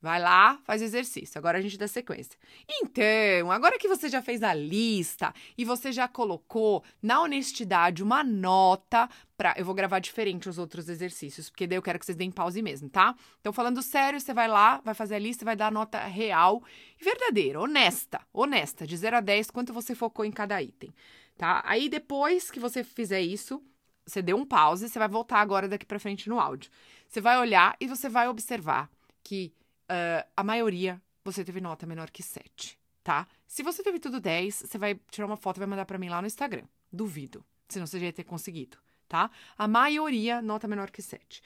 Vai 0.03 0.19
lá, 0.19 0.59
faz 0.65 0.81
o 0.81 0.83
exercício. 0.83 1.39
Agora 1.39 1.57
a 1.57 1.61
gente 1.61 1.77
dá 1.77 1.87
sequência. 1.87 2.37
Então, 2.67 3.49
agora 3.49 3.79
que 3.79 3.87
você 3.87 4.09
já 4.09 4.21
fez 4.21 4.43
a 4.43 4.53
lista 4.53 5.33
e 5.57 5.63
você 5.63 5.93
já 5.93 6.09
colocou 6.09 6.83
na 7.01 7.21
honestidade 7.21 8.03
uma 8.03 8.21
nota 8.21 9.09
para, 9.37 9.55
eu 9.57 9.63
vou 9.63 9.73
gravar 9.73 9.99
diferente 9.99 10.49
os 10.49 10.57
outros 10.57 10.89
exercícios, 10.89 11.49
porque 11.49 11.65
daí 11.65 11.77
eu 11.77 11.81
quero 11.81 11.97
que 11.97 12.05
vocês 12.05 12.17
deem 12.17 12.29
pause 12.29 12.61
mesmo, 12.61 12.89
tá? 12.89 13.15
Então, 13.39 13.53
falando 13.53 13.81
sério, 13.81 14.19
você 14.19 14.33
vai 14.33 14.49
lá, 14.49 14.81
vai 14.83 14.93
fazer 14.93 15.15
a 15.15 15.19
lista 15.19 15.45
e 15.45 15.45
vai 15.45 15.55
dar 15.55 15.67
a 15.67 15.71
nota 15.71 15.97
real 15.99 16.61
e 16.99 17.03
verdadeira, 17.05 17.61
honesta, 17.61 18.19
honesta, 18.33 18.85
de 18.85 18.97
0 18.97 19.15
a 19.15 19.21
10, 19.21 19.51
quanto 19.51 19.71
você 19.71 19.95
focou 19.95 20.25
em 20.25 20.31
cada 20.33 20.61
item, 20.61 20.93
tá? 21.37 21.63
Aí 21.65 21.87
depois 21.87 22.51
que 22.51 22.59
você 22.59 22.83
fizer 22.83 23.21
isso, 23.21 23.63
você 24.05 24.21
deu 24.21 24.35
um 24.35 24.45
pause, 24.45 24.89
você 24.89 24.99
vai 24.99 25.07
voltar 25.07 25.39
agora 25.39 25.65
daqui 25.65 25.85
para 25.85 25.97
frente 25.97 26.27
no 26.27 26.41
áudio. 26.41 26.69
Você 27.07 27.21
vai 27.21 27.39
olhar 27.39 27.77
e 27.79 27.87
você 27.87 28.09
vai 28.09 28.27
observar 28.27 28.89
que 29.23 29.53
uh, 29.93 30.29
a 30.35 30.43
maioria 30.43 31.01
você 31.23 31.43
teve 31.43 31.61
nota 31.61 31.85
menor 31.85 32.09
que 32.09 32.23
7, 32.23 32.77
tá? 33.03 33.27
Se 33.47 33.63
você 33.63 33.83
teve 33.83 33.99
tudo 33.99 34.19
10, 34.19 34.55
você 34.55 34.77
vai 34.77 34.99
tirar 35.09 35.25
uma 35.25 35.37
foto 35.37 35.57
e 35.57 35.59
vai 35.59 35.67
mandar 35.67 35.85
para 35.85 35.97
mim 35.97 36.09
lá 36.09 36.21
no 36.21 36.27
Instagram. 36.27 36.65
Duvido. 36.91 37.45
Senão 37.69 37.87
você 37.87 37.99
já 37.99 38.07
ia 38.07 38.13
ter 38.13 38.23
conseguido, 38.23 38.77
tá? 39.07 39.31
A 39.57 39.67
maioria 39.67 40.41
nota 40.41 40.67
menor 40.67 40.91
que 40.91 41.01
7. 41.01 41.41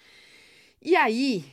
E 0.81 0.95
aí, 0.95 1.45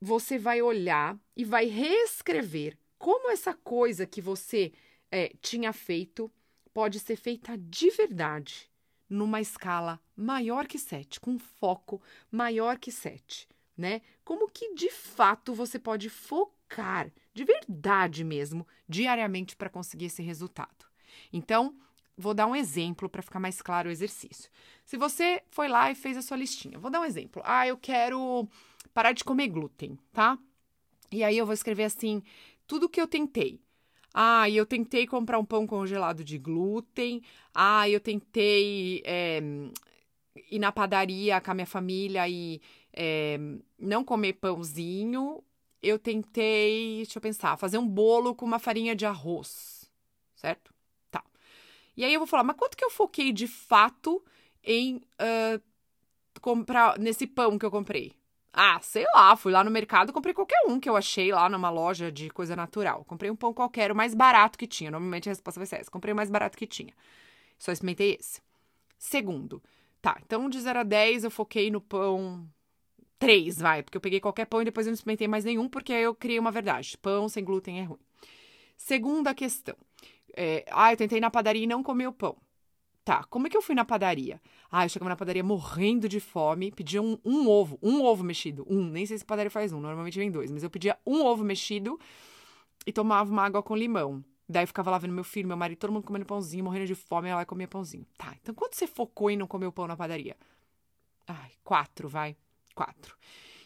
você 0.00 0.38
vai 0.38 0.60
olhar 0.60 1.16
e 1.36 1.44
vai 1.44 1.66
reescrever 1.66 2.76
como 2.98 3.30
essa 3.30 3.54
coisa 3.54 4.06
que 4.06 4.20
você 4.20 4.72
é, 5.10 5.32
tinha 5.40 5.72
feito 5.72 6.30
pode 6.72 7.00
ser 7.00 7.16
feita 7.16 7.56
de 7.56 7.90
verdade 7.90 8.70
numa 9.08 9.40
escala 9.40 9.98
maior 10.14 10.66
que 10.66 10.78
7, 10.78 11.18
com 11.18 11.38
foco 11.38 12.00
maior 12.30 12.78
que 12.78 12.92
7 12.92 13.48
né? 13.80 14.02
Como 14.24 14.48
que 14.48 14.74
de 14.74 14.90
fato 14.90 15.54
você 15.54 15.78
pode 15.78 16.08
focar 16.10 17.10
de 17.32 17.44
verdade 17.44 18.22
mesmo 18.22 18.66
diariamente 18.88 19.56
para 19.56 19.70
conseguir 19.70 20.06
esse 20.06 20.22
resultado. 20.22 20.86
Então, 21.32 21.74
vou 22.16 22.34
dar 22.34 22.46
um 22.46 22.54
exemplo 22.54 23.08
para 23.08 23.22
ficar 23.22 23.40
mais 23.40 23.62
claro 23.62 23.88
o 23.88 23.92
exercício. 23.92 24.50
Se 24.84 24.96
você 24.96 25.42
foi 25.50 25.68
lá 25.68 25.90
e 25.90 25.94
fez 25.94 26.16
a 26.16 26.22
sua 26.22 26.36
listinha, 26.36 26.78
vou 26.78 26.90
dar 26.90 27.00
um 27.00 27.04
exemplo. 27.04 27.42
Ah, 27.44 27.66
eu 27.66 27.76
quero 27.76 28.46
parar 28.92 29.12
de 29.12 29.24
comer 29.24 29.48
glúten, 29.48 29.98
tá? 30.12 30.38
E 31.10 31.24
aí 31.24 31.36
eu 31.36 31.46
vou 31.46 31.54
escrever 31.54 31.84
assim, 31.84 32.22
tudo 32.66 32.88
que 32.88 33.00
eu 33.00 33.08
tentei. 33.08 33.60
Ah, 34.12 34.50
eu 34.50 34.66
tentei 34.66 35.06
comprar 35.06 35.38
um 35.38 35.44
pão 35.44 35.66
congelado 35.66 36.22
de 36.22 36.36
glúten. 36.36 37.22
Ah, 37.54 37.88
eu 37.88 38.00
tentei 38.00 39.02
é, 39.04 39.40
ir 40.50 40.58
na 40.58 40.72
padaria 40.72 41.40
com 41.40 41.50
a 41.50 41.54
minha 41.54 41.66
família 41.66 42.28
e 42.28 42.60
é, 42.92 43.38
não 43.78 44.04
comer 44.04 44.34
pãozinho. 44.34 45.42
Eu 45.82 45.98
tentei, 45.98 46.96
deixa 46.96 47.18
eu 47.18 47.22
pensar, 47.22 47.56
fazer 47.56 47.78
um 47.78 47.88
bolo 47.88 48.34
com 48.34 48.44
uma 48.44 48.58
farinha 48.58 48.94
de 48.94 49.06
arroz, 49.06 49.90
certo? 50.36 50.74
Tá. 51.10 51.24
E 51.96 52.04
aí 52.04 52.12
eu 52.12 52.20
vou 52.20 52.26
falar, 52.26 52.44
mas 52.44 52.56
quanto 52.56 52.76
que 52.76 52.84
eu 52.84 52.90
foquei 52.90 53.32
de 53.32 53.46
fato 53.46 54.22
em 54.62 54.96
uh, 54.96 55.60
comprar 56.40 56.98
nesse 56.98 57.26
pão 57.26 57.58
que 57.58 57.64
eu 57.64 57.70
comprei? 57.70 58.12
Ah, 58.52 58.80
sei 58.82 59.04
lá, 59.14 59.36
fui 59.36 59.52
lá 59.52 59.62
no 59.62 59.70
mercado, 59.70 60.12
comprei 60.12 60.34
qualquer 60.34 60.60
um 60.66 60.80
que 60.80 60.88
eu 60.88 60.96
achei 60.96 61.32
lá 61.32 61.48
numa 61.48 61.70
loja 61.70 62.10
de 62.10 62.28
coisa 62.30 62.56
natural. 62.56 63.04
Comprei 63.04 63.30
um 63.30 63.36
pão 63.36 63.54
qualquer, 63.54 63.92
o 63.92 63.96
mais 63.96 64.12
barato 64.12 64.58
que 64.58 64.66
tinha. 64.66 64.90
Normalmente 64.90 65.28
a 65.28 65.32
resposta 65.32 65.60
vai 65.60 65.66
ser 65.66 65.76
essa. 65.76 65.90
Comprei 65.90 66.12
o 66.12 66.16
mais 66.16 66.28
barato 66.28 66.58
que 66.58 66.66
tinha. 66.66 66.92
Só 67.58 67.70
experimentei 67.72 68.16
esse. 68.18 68.42
Segundo, 68.98 69.62
tá, 70.02 70.18
então 70.24 70.48
de 70.50 70.60
0 70.60 70.80
a 70.80 70.82
10 70.82 71.24
eu 71.24 71.30
foquei 71.30 71.70
no 71.70 71.80
pão 71.80 72.46
três, 73.20 73.58
vai, 73.58 73.82
porque 73.82 73.98
eu 73.98 74.00
peguei 74.00 74.18
qualquer 74.18 74.46
pão 74.46 74.62
e 74.62 74.64
depois 74.64 74.86
eu 74.86 74.90
não 74.90 74.94
experimentei 74.94 75.28
mais 75.28 75.44
nenhum, 75.44 75.68
porque 75.68 75.92
aí 75.92 76.02
eu 76.02 76.14
criei 76.14 76.38
uma 76.38 76.50
verdade. 76.50 76.96
Pão 76.98 77.28
sem 77.28 77.44
glúten 77.44 77.78
é 77.78 77.84
ruim. 77.84 78.00
Segunda 78.76 79.34
questão. 79.34 79.76
É, 80.34 80.64
ah, 80.72 80.92
eu 80.92 80.96
tentei 80.96 81.20
na 81.20 81.30
padaria 81.30 81.62
e 81.62 81.66
não 81.66 81.82
comi 81.82 82.06
o 82.06 82.12
pão. 82.12 82.36
Tá, 83.04 83.24
como 83.24 83.46
é 83.46 83.50
que 83.50 83.56
eu 83.56 83.62
fui 83.62 83.74
na 83.74 83.84
padaria? 83.84 84.40
Ah, 84.70 84.84
eu 84.84 84.88
chegava 84.88 85.10
na 85.10 85.16
padaria 85.16 85.44
morrendo 85.44 86.08
de 86.08 86.18
fome, 86.18 86.72
pedia 86.72 87.02
um, 87.02 87.18
um 87.24 87.46
ovo, 87.46 87.78
um 87.82 88.02
ovo 88.02 88.24
mexido, 88.24 88.66
um, 88.68 88.84
nem 88.84 89.04
sei 89.04 89.18
se 89.18 89.24
padaria 89.24 89.50
faz 89.50 89.72
um, 89.72 89.80
normalmente 89.80 90.18
vem 90.18 90.30
dois, 90.30 90.50
mas 90.50 90.62
eu 90.62 90.70
pedia 90.70 90.96
um 91.06 91.22
ovo 91.22 91.44
mexido 91.44 91.98
e 92.86 92.92
tomava 92.92 93.30
uma 93.30 93.42
água 93.42 93.62
com 93.62 93.76
limão. 93.76 94.24
Daí 94.48 94.66
ficava 94.66 94.90
lá 94.90 94.98
vendo 94.98 95.12
meu 95.12 95.24
filho, 95.24 95.46
meu 95.48 95.56
marido, 95.56 95.78
todo 95.78 95.92
mundo 95.92 96.04
comendo 96.04 96.24
pãozinho, 96.24 96.64
morrendo 96.64 96.86
de 96.86 96.94
fome, 96.94 97.28
ela 97.28 97.44
comia 97.44 97.68
pãozinho. 97.68 98.06
Tá, 98.16 98.34
então 98.40 98.54
quanto 98.54 98.76
você 98.76 98.86
focou 98.86 99.30
em 99.30 99.36
não 99.36 99.46
comer 99.46 99.66
o 99.66 99.72
pão 99.72 99.86
na 99.86 99.96
padaria? 99.96 100.36
Ai, 101.26 101.50
quatro, 101.64 102.08
vai 102.08 102.36
quatro. 102.80 103.14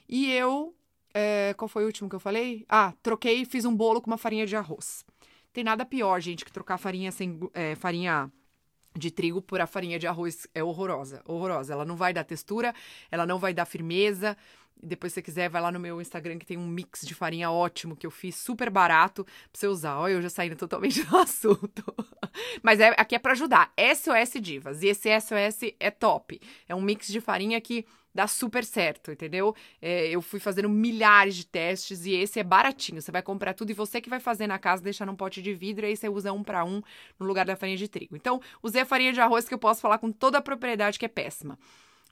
E 0.08 0.32
eu. 0.32 0.74
É, 1.16 1.54
qual 1.56 1.68
foi 1.68 1.84
o 1.84 1.86
último 1.86 2.08
que 2.08 2.16
eu 2.16 2.20
falei? 2.20 2.64
Ah, 2.68 2.92
troquei 3.00 3.42
e 3.42 3.44
fiz 3.44 3.64
um 3.64 3.74
bolo 3.74 4.02
com 4.02 4.10
uma 4.10 4.18
farinha 4.18 4.44
de 4.44 4.56
arroz. 4.56 5.04
Tem 5.52 5.62
nada 5.62 5.86
pior, 5.86 6.20
gente, 6.20 6.44
que 6.44 6.52
trocar 6.52 6.76
farinha 6.76 7.12
sem 7.12 7.38
é, 7.54 7.76
farinha 7.76 8.32
de 8.96 9.12
trigo 9.12 9.40
por 9.40 9.60
a 9.60 9.66
farinha 9.66 9.96
de 9.96 10.08
arroz 10.08 10.48
é 10.52 10.62
horrorosa, 10.64 11.22
horrorosa. 11.24 11.72
Ela 11.72 11.84
não 11.84 11.94
vai 11.94 12.12
dar 12.12 12.24
textura, 12.24 12.74
ela 13.12 13.24
não 13.24 13.38
vai 13.38 13.54
dar 13.54 13.64
firmeza. 13.64 14.36
Depois, 14.82 15.12
se 15.12 15.14
você 15.14 15.22
quiser, 15.22 15.48
vai 15.48 15.62
lá 15.62 15.72
no 15.72 15.80
meu 15.80 16.00
Instagram 16.00 16.38
que 16.38 16.46
tem 16.46 16.58
um 16.58 16.66
mix 16.66 17.06
de 17.06 17.14
farinha 17.14 17.50
ótimo 17.50 17.96
que 17.96 18.06
eu 18.06 18.10
fiz, 18.10 18.36
super 18.36 18.68
barato, 18.70 19.24
pra 19.24 19.32
você 19.52 19.66
usar. 19.66 19.98
Olha, 19.98 20.12
eu 20.12 20.22
já 20.22 20.28
saindo 20.28 20.56
totalmente 20.56 21.02
do 21.04 21.16
assunto. 21.16 21.84
Mas 22.62 22.80
é, 22.80 22.94
aqui 22.98 23.14
é 23.14 23.18
para 23.18 23.32
ajudar. 23.32 23.72
SOS 23.78 24.40
Divas. 24.40 24.82
E 24.82 24.88
esse 24.88 25.08
SOS 25.20 25.74
é 25.80 25.90
top. 25.90 26.40
É 26.68 26.74
um 26.74 26.82
mix 26.82 27.08
de 27.08 27.20
farinha 27.20 27.60
que 27.60 27.86
dá 28.14 28.28
super 28.28 28.64
certo, 28.64 29.10
entendeu? 29.10 29.54
É, 29.82 30.08
eu 30.08 30.22
fui 30.22 30.38
fazendo 30.38 30.68
milhares 30.68 31.34
de 31.34 31.44
testes 31.44 32.06
e 32.06 32.12
esse 32.12 32.38
é 32.38 32.44
baratinho. 32.44 33.02
Você 33.02 33.10
vai 33.10 33.22
comprar 33.22 33.54
tudo 33.54 33.70
e 33.70 33.74
você 33.74 34.00
que 34.00 34.08
vai 34.08 34.20
fazer 34.20 34.46
na 34.46 34.58
casa, 34.58 34.82
deixar 34.82 35.04
num 35.04 35.16
pote 35.16 35.42
de 35.42 35.52
vidro 35.52 35.84
e 35.84 35.88
aí 35.88 35.96
você 35.96 36.08
usa 36.08 36.32
um 36.32 36.44
para 36.44 36.64
um 36.64 36.80
no 37.18 37.26
lugar 37.26 37.44
da 37.44 37.56
farinha 37.56 37.76
de 37.76 37.88
trigo. 37.88 38.14
Então, 38.14 38.40
usei 38.62 38.82
a 38.82 38.86
farinha 38.86 39.12
de 39.12 39.20
arroz 39.20 39.48
que 39.48 39.54
eu 39.54 39.58
posso 39.58 39.80
falar 39.80 39.98
com 39.98 40.12
toda 40.12 40.38
a 40.38 40.42
propriedade 40.42 40.98
que 40.98 41.04
é 41.04 41.08
péssima. 41.08 41.58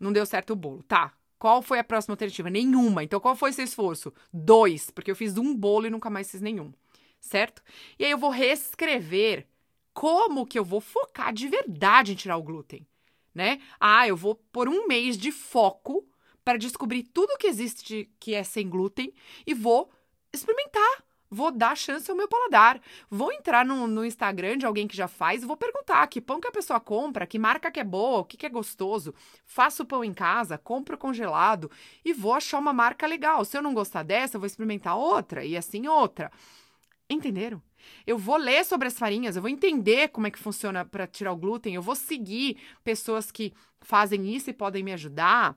Não 0.01 0.13
deu 0.13 0.27
certo 0.27 0.55
o 0.55 0.57
bolo. 0.57 0.83
Tá. 0.83 1.13
Qual 1.43 1.61
foi 1.61 1.81
a 1.81 1.85
próxima 1.85 2.13
alternativa? 2.13 2.49
Nenhuma. 2.49 3.03
Então, 3.03 3.19
qual 3.19 3.35
foi 3.35 3.53
seu 3.53 3.65
esforço? 3.65 4.13
Dois, 4.33 4.91
porque 4.91 5.11
eu 5.11 5.17
fiz 5.17 5.37
um 5.37 5.53
bolo 5.53 5.89
e 5.89 5.91
nunca 5.91 6.09
mais 6.09 6.31
fiz 6.31 6.41
nenhum. 6.41 6.73
Certo? 7.19 7.61
E 7.99 8.05
aí 8.05 8.13
eu 8.13 8.19
vou 8.19 8.31
reescrever 8.31 9.49
como 9.93 10.47
que 10.47 10.57
eu 10.57 10.65
vou 10.65 10.81
focar 10.81 11.33
de 11.33 11.49
verdade 11.49 12.13
em 12.13 12.15
tirar 12.15 12.37
o 12.37 12.43
glúten 12.45 12.87
né? 13.35 13.61
Ah, 13.81 14.07
eu 14.07 14.17
vou 14.17 14.37
por 14.53 14.69
um 14.69 14.87
mês 14.87 15.17
de 15.19 15.33
foco 15.33 16.07
para 16.45 16.59
descobrir 16.59 17.03
tudo 17.03 17.37
que 17.37 17.49
existe 17.49 18.09
que 18.21 18.35
é 18.35 18.45
sem 18.45 18.69
glúten 18.69 19.13
e 19.45 19.53
vou 19.53 19.91
experimentar. 20.33 21.05
Vou 21.35 21.51
dar 21.51 21.75
chance 21.75 22.11
ao 22.11 22.17
meu 22.17 22.29
paladar. 22.29 22.79
Vou 23.09 23.33
entrar 23.33 23.65
no, 23.65 23.87
no 23.87 24.05
Instagram 24.05 24.59
de 24.59 24.67
alguém 24.67 24.87
que 24.87 24.95
já 24.95 25.09
faz 25.09 25.43
e 25.43 25.47
vou 25.47 25.57
perguntar 25.57 26.07
que 26.09 26.21
pão 26.21 26.39
que 26.39 26.47
a 26.47 26.53
pessoa 26.53 26.79
compra, 26.79 27.27
que 27.27 27.39
marca 27.39 27.71
que 27.71 27.81
é 27.81 27.85
boa, 27.85 28.19
o 28.19 28.25
que, 28.27 28.37
que 28.37 28.45
é 28.45 28.51
gostoso. 28.51 29.15
Faço 29.47 29.87
pão 29.87 30.05
em 30.05 30.13
casa, 30.13 30.59
compro 30.59 30.99
congelado 30.99 31.71
e 32.05 32.13
vou 32.13 32.35
achar 32.35 32.59
uma 32.59 32.75
marca 32.75 33.07
legal. 33.07 33.47
Se 33.47 33.57
eu 33.57 33.63
não 33.63 33.73
gostar 33.73 34.03
dessa, 34.03 34.37
eu 34.37 34.41
vou 34.41 34.47
experimentar 34.47 34.95
outra 34.95 35.43
e 35.43 35.57
assim 35.57 35.89
outra. 35.89 36.31
Entenderam? 37.09 37.63
Eu 38.07 38.19
vou 38.19 38.37
ler 38.37 38.63
sobre 38.67 38.89
as 38.89 38.99
farinhas, 38.99 39.35
eu 39.35 39.41
vou 39.41 39.51
entender 39.51 40.09
como 40.09 40.27
é 40.27 40.31
que 40.31 40.39
funciona 40.39 40.85
para 40.85 41.07
tirar 41.07 41.33
o 41.33 41.37
glúten, 41.37 41.75
eu 41.75 41.81
vou 41.81 41.97
seguir 41.97 42.59
pessoas 42.85 43.33
que 43.33 43.55
fazem 43.81 44.35
isso 44.35 44.51
e 44.51 44.53
podem 44.53 44.83
me 44.83 44.93
ajudar. 44.93 45.57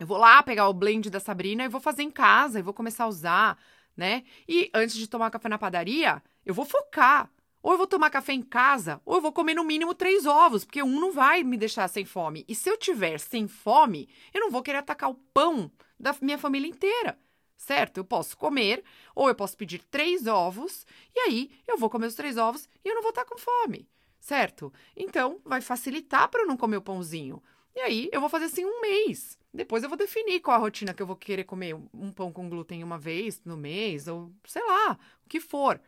Eu 0.00 0.06
vou 0.06 0.18
lá 0.18 0.42
pegar 0.42 0.68
o 0.68 0.74
blend 0.74 1.08
da 1.10 1.20
Sabrina 1.20 1.64
e 1.64 1.68
vou 1.68 1.80
fazer 1.80 2.02
em 2.02 2.10
casa, 2.10 2.58
e 2.58 2.62
vou 2.62 2.74
começar 2.74 3.04
a 3.04 3.08
usar, 3.08 3.56
né? 3.96 4.24
E 4.48 4.70
antes 4.74 4.96
de 4.96 5.08
tomar 5.08 5.30
café 5.30 5.48
na 5.48 5.58
padaria, 5.58 6.22
eu 6.44 6.54
vou 6.54 6.64
focar. 6.64 7.30
Ou 7.62 7.72
eu 7.72 7.78
vou 7.78 7.86
tomar 7.86 8.10
café 8.10 8.32
em 8.32 8.42
casa, 8.42 9.00
ou 9.04 9.16
eu 9.16 9.20
vou 9.20 9.32
comer 9.32 9.54
no 9.54 9.64
mínimo 9.64 9.92
três 9.92 10.24
ovos, 10.24 10.64
porque 10.64 10.84
um 10.84 11.00
não 11.00 11.10
vai 11.10 11.42
me 11.42 11.56
deixar 11.56 11.88
sem 11.88 12.04
fome. 12.04 12.44
E 12.46 12.54
se 12.54 12.70
eu 12.70 12.76
tiver 12.76 13.18
sem 13.18 13.48
fome, 13.48 14.08
eu 14.32 14.40
não 14.40 14.52
vou 14.52 14.62
querer 14.62 14.78
atacar 14.78 15.10
o 15.10 15.14
pão 15.34 15.68
da 15.98 16.14
minha 16.20 16.38
família 16.38 16.68
inteira 16.68 17.18
certo? 17.56 17.98
Eu 17.98 18.04
posso 18.04 18.36
comer, 18.36 18.84
ou 19.14 19.28
eu 19.28 19.34
posso 19.34 19.56
pedir 19.56 19.82
três 19.90 20.26
ovos, 20.26 20.86
e 21.14 21.20
aí 21.20 21.50
eu 21.66 21.78
vou 21.78 21.90
comer 21.90 22.06
os 22.06 22.14
três 22.14 22.36
ovos 22.36 22.68
e 22.84 22.88
eu 22.88 22.94
não 22.94 23.02
vou 23.02 23.10
estar 23.10 23.24
com 23.24 23.38
fome, 23.38 23.88
certo? 24.20 24.72
Então, 24.96 25.40
vai 25.44 25.60
facilitar 25.60 26.28
para 26.28 26.42
eu 26.42 26.46
não 26.46 26.56
comer 26.56 26.76
o 26.76 26.82
pãozinho. 26.82 27.42
E 27.76 27.80
aí, 27.80 28.08
eu 28.12 28.20
vou 28.22 28.30
fazer 28.30 28.46
assim 28.46 28.64
um 28.64 28.80
mês. 28.80 29.38
Depois 29.54 29.82
eu 29.84 29.90
vou 29.90 29.98
definir 29.98 30.40
qual 30.40 30.56
a 30.56 30.60
rotina 30.60 30.94
que 30.94 31.02
eu 31.02 31.06
vou 31.06 31.16
querer 31.16 31.44
comer 31.44 31.74
um 31.94 32.10
pão 32.10 32.32
com 32.32 32.48
glúten 32.48 32.82
uma 32.82 32.98
vez 32.98 33.42
no 33.44 33.56
mês, 33.56 34.08
ou 34.08 34.32
sei 34.46 34.64
lá, 34.64 34.98
o 35.24 35.28
que 35.28 35.40
for. 35.40 35.80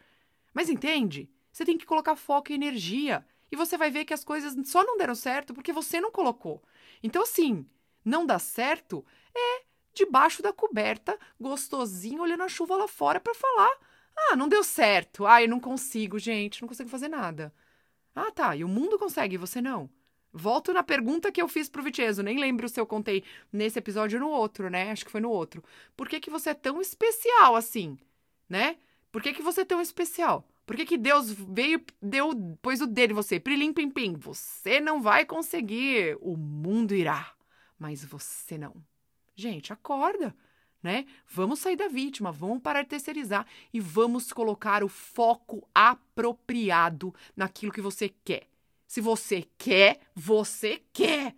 Mas 0.55 0.69
entende? 0.69 1.31
Você 1.53 1.65
tem 1.65 1.79
que 1.79 1.87
colocar 1.87 2.17
foco 2.17 2.53
e 2.53 2.57
energia. 2.57 3.27
E 3.53 3.57
você 3.57 3.79
vai 3.79 3.91
ver 3.91 4.05
que 4.07 4.15
as 4.15 4.25
coisas 4.25 4.55
só 4.69 4.85
não 4.85 4.99
deram 4.99 5.15
certo 5.15 5.55
porque 5.55 5.73
você 5.73 6.01
não 6.01 6.13
colocou. 6.13 6.63
Então, 7.03 7.23
assim, 7.23 7.67
não 8.05 8.27
dá 8.27 8.39
certo 8.39 9.05
é 9.35 9.63
debaixo 9.95 10.43
da 10.43 10.53
coberta, 10.53 11.19
gostosinho, 11.41 12.23
olhando 12.23 12.45
a 12.45 12.49
chuva 12.49 12.77
lá 12.77 12.89
fora 12.89 13.21
para 13.21 13.35
falar: 13.35 13.71
"Ah, 14.17 14.37
não 14.37 14.49
deu 14.49 14.65
certo. 14.65 15.27
Ah, 15.27 15.43
eu 15.43 15.49
não 15.49 15.61
consigo, 15.61 16.19
gente, 16.19 16.63
não 16.63 16.69
consigo 16.69 16.91
fazer 16.91 17.09
nada". 17.09 17.55
Ah, 18.15 18.31
tá. 18.33 18.57
E 18.57 18.65
o 18.65 18.69
mundo 18.69 18.99
consegue, 18.99 19.39
você 19.39 19.61
não. 19.63 19.91
Volto 20.39 20.73
na 20.73 20.83
pergunta 20.83 21.33
que 21.33 21.43
eu 21.43 21.49
fiz 21.49 21.69
pro 21.69 21.83
Viteso, 21.83 22.23
nem 22.23 22.39
lembro 22.39 22.69
se 22.69 22.81
eu 22.81 22.87
contei 22.87 23.25
nesse 23.53 23.79
episódio 23.79 24.21
ou 24.21 24.27
no 24.27 24.33
outro, 24.33 24.71
né? 24.71 24.91
Acho 24.91 25.05
que 25.05 25.11
foi 25.11 25.21
no 25.21 25.31
outro. 25.31 25.63
Por 25.97 26.09
que, 26.09 26.21
que 26.21 26.31
você 26.31 26.51
é 26.51 26.55
tão 26.55 26.81
especial 26.81 27.57
assim? 27.57 27.99
né? 28.49 28.79
Por 29.13 29.23
que, 29.23 29.33
que 29.33 29.43
você 29.43 29.63
é 29.63 29.65
tão 29.65 29.81
especial? 29.81 30.49
Por 30.67 30.77
que, 30.77 30.85
que 30.85 30.99
Deus 30.99 31.31
veio, 31.31 31.83
deu, 32.01 32.31
pôs 32.61 32.81
o 32.81 32.87
dedo 32.87 33.13
em 33.13 33.15
você? 33.15 33.41
Prilim, 33.41 33.73
pim, 33.73 33.91
pim. 33.91 34.15
Você 34.15 34.81
não 34.81 35.01
vai 35.01 35.25
conseguir. 35.25 36.19
O 36.21 36.37
mundo 36.37 36.95
irá, 36.95 37.33
mas 37.79 38.05
você 38.05 38.59
não. 38.59 38.75
Gente, 39.35 39.73
acorda, 39.73 40.35
né? 40.83 41.07
Vamos 41.27 41.61
sair 41.61 41.77
da 41.77 41.89
vítima, 41.89 42.33
vamos 42.33 42.61
parar 42.61 42.83
de 42.83 42.89
terceirizar 42.89 43.47
e 43.73 43.81
vamos 43.81 44.33
colocar 44.33 44.83
o 44.83 44.89
foco 44.89 45.67
apropriado 45.75 47.15
naquilo 47.37 47.73
que 47.73 47.81
você 47.81 48.09
quer. 48.25 48.48
Se 48.89 49.03
você 49.03 49.45
quer, 49.59 50.01
você 50.15 50.83
quer. 50.93 51.37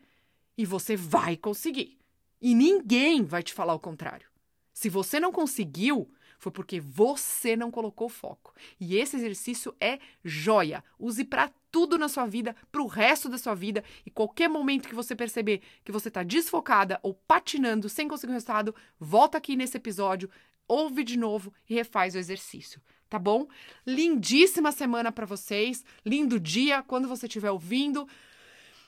E 0.57 0.65
você 0.65 0.97
vai 0.97 1.37
conseguir. 1.37 1.99
E 2.41 2.55
ninguém 2.55 3.25
vai 3.25 3.43
te 3.43 3.53
falar 3.53 3.75
o 3.75 3.81
contrário. 3.81 4.29
Se 4.73 4.89
você 4.89 5.19
não 5.19 5.33
conseguiu, 5.33 6.11
foi 6.39 6.53
porque 6.53 6.81
você 6.81 7.57
não 7.57 7.71
colocou 7.71 8.09
foco. 8.09 8.55
E 8.81 8.97
esse 8.97 9.17
exercício 9.17 9.75
é 9.81 9.99
joia. 10.25 10.83
Use 10.99 11.25
para 11.25 11.53
tudo 11.71 11.99
na 11.99 12.09
sua 12.09 12.27
vida, 12.27 12.55
para 12.71 12.83
o 12.83 12.87
resto 12.87 13.29
da 13.29 13.37
sua 13.37 13.55
vida. 13.55 13.83
E 14.07 14.11
qualquer 14.11 14.49
momento 14.49 14.89
que 14.89 14.95
você 14.95 15.17
perceber 15.17 15.61
que 15.85 15.93
você 15.93 16.09
está 16.09 16.23
desfocada 16.23 17.01
ou 17.03 17.15
patinando 17.15 17.89
sem 17.89 18.09
conseguir 18.09 18.31
o 18.31 18.35
resultado, 18.35 18.75
volta 18.99 19.39
aqui 19.39 19.57
nesse 19.57 19.77
episódio, 19.77 20.31
ouve 20.69 21.03
de 21.03 21.19
novo 21.19 21.53
e 21.69 21.75
refaz 21.75 22.15
o 22.15 22.19
exercício. 22.19 22.81
Tá 23.11 23.19
bom? 23.19 23.49
Lindíssima 23.85 24.71
semana 24.71 25.11
para 25.11 25.27
vocês, 25.27 25.85
lindo 26.07 26.39
dia 26.39 26.81
quando 26.81 27.09
você 27.09 27.27
estiver 27.27 27.51
ouvindo. 27.51 28.07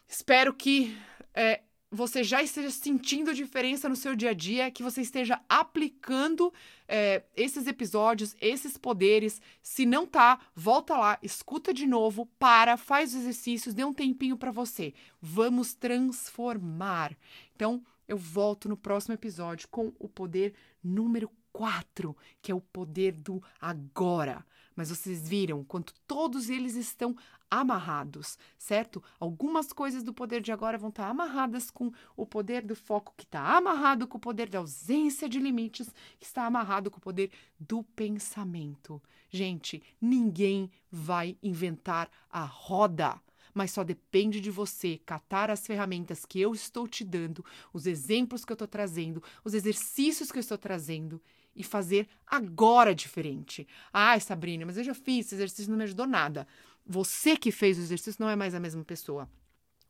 Espero 0.06 0.54
que 0.54 0.96
é, 1.34 1.60
você 1.90 2.22
já 2.22 2.40
esteja 2.40 2.70
sentindo 2.70 3.34
diferença 3.34 3.88
no 3.88 3.96
seu 3.96 4.14
dia 4.14 4.30
a 4.30 4.32
dia, 4.32 4.70
que 4.70 4.80
você 4.80 5.00
esteja 5.00 5.40
aplicando 5.48 6.54
é, 6.86 7.24
esses 7.36 7.66
episódios, 7.66 8.36
esses 8.40 8.78
poderes. 8.78 9.42
Se 9.60 9.84
não 9.84 10.06
tá, 10.06 10.38
volta 10.54 10.96
lá, 10.96 11.18
escuta 11.20 11.74
de 11.74 11.84
novo, 11.88 12.26
para, 12.38 12.76
faz 12.76 13.12
os 13.12 13.22
exercícios, 13.22 13.74
dê 13.74 13.84
um 13.84 13.92
tempinho 13.92 14.36
para 14.36 14.52
você. 14.52 14.94
Vamos 15.20 15.74
transformar. 15.74 17.12
Então, 17.56 17.82
eu 18.06 18.16
volto 18.16 18.68
no 18.68 18.76
próximo 18.76 19.14
episódio 19.14 19.66
com 19.68 19.92
o 19.98 20.08
poder 20.08 20.54
número 20.80 21.28
4, 21.52 22.16
que 22.40 22.50
é 22.50 22.54
o 22.54 22.60
poder 22.60 23.12
do 23.12 23.42
agora. 23.60 24.44
Mas 24.74 24.88
vocês 24.88 25.28
viram 25.28 25.62
quanto 25.64 25.94
todos 26.06 26.48
eles 26.48 26.74
estão 26.76 27.14
amarrados, 27.50 28.38
certo? 28.56 29.02
Algumas 29.20 29.74
coisas 29.74 30.02
do 30.02 30.14
poder 30.14 30.40
de 30.40 30.50
agora 30.50 30.78
vão 30.78 30.88
estar 30.88 31.06
amarradas 31.06 31.70
com 31.70 31.92
o 32.16 32.24
poder 32.24 32.62
do 32.62 32.74
foco, 32.74 33.12
que 33.14 33.24
está 33.24 33.58
amarrado 33.58 34.06
com 34.06 34.16
o 34.16 34.20
poder 34.20 34.48
da 34.48 34.58
ausência 34.58 35.28
de 35.28 35.38
limites, 35.38 35.92
que 36.18 36.24
está 36.24 36.46
amarrado 36.46 36.90
com 36.90 36.96
o 36.96 37.02
poder 37.02 37.30
do 37.60 37.82
pensamento. 37.82 39.02
Gente, 39.28 39.82
ninguém 40.00 40.70
vai 40.90 41.36
inventar 41.42 42.10
a 42.30 42.44
roda 42.44 43.20
mas 43.54 43.70
só 43.70 43.84
depende 43.84 44.40
de 44.40 44.50
você 44.50 44.98
catar 45.04 45.50
as 45.50 45.66
ferramentas 45.66 46.24
que 46.24 46.40
eu 46.40 46.54
estou 46.54 46.88
te 46.88 47.04
dando, 47.04 47.44
os 47.70 47.86
exemplos 47.86 48.44
que 48.44 48.52
eu 48.52 48.54
estou 48.54 48.68
trazendo, 48.68 49.22
os 49.44 49.52
exercícios 49.52 50.32
que 50.32 50.38
eu 50.38 50.40
estou 50.40 50.56
trazendo 50.56 51.20
e 51.54 51.62
fazer 51.62 52.08
agora 52.26 52.94
diferente. 52.94 53.66
Ai, 53.92 54.20
Sabrina, 54.20 54.64
mas 54.66 54.76
eu 54.76 54.84
já 54.84 54.94
fiz, 54.94 55.26
esse 55.26 55.34
exercício 55.34 55.70
não 55.70 55.78
me 55.78 55.84
ajudou 55.84 56.06
nada. 56.06 56.46
Você 56.86 57.36
que 57.36 57.52
fez 57.52 57.78
o 57.78 57.82
exercício 57.82 58.22
não 58.22 58.28
é 58.28 58.36
mais 58.36 58.54
a 58.54 58.60
mesma 58.60 58.84
pessoa. 58.84 59.28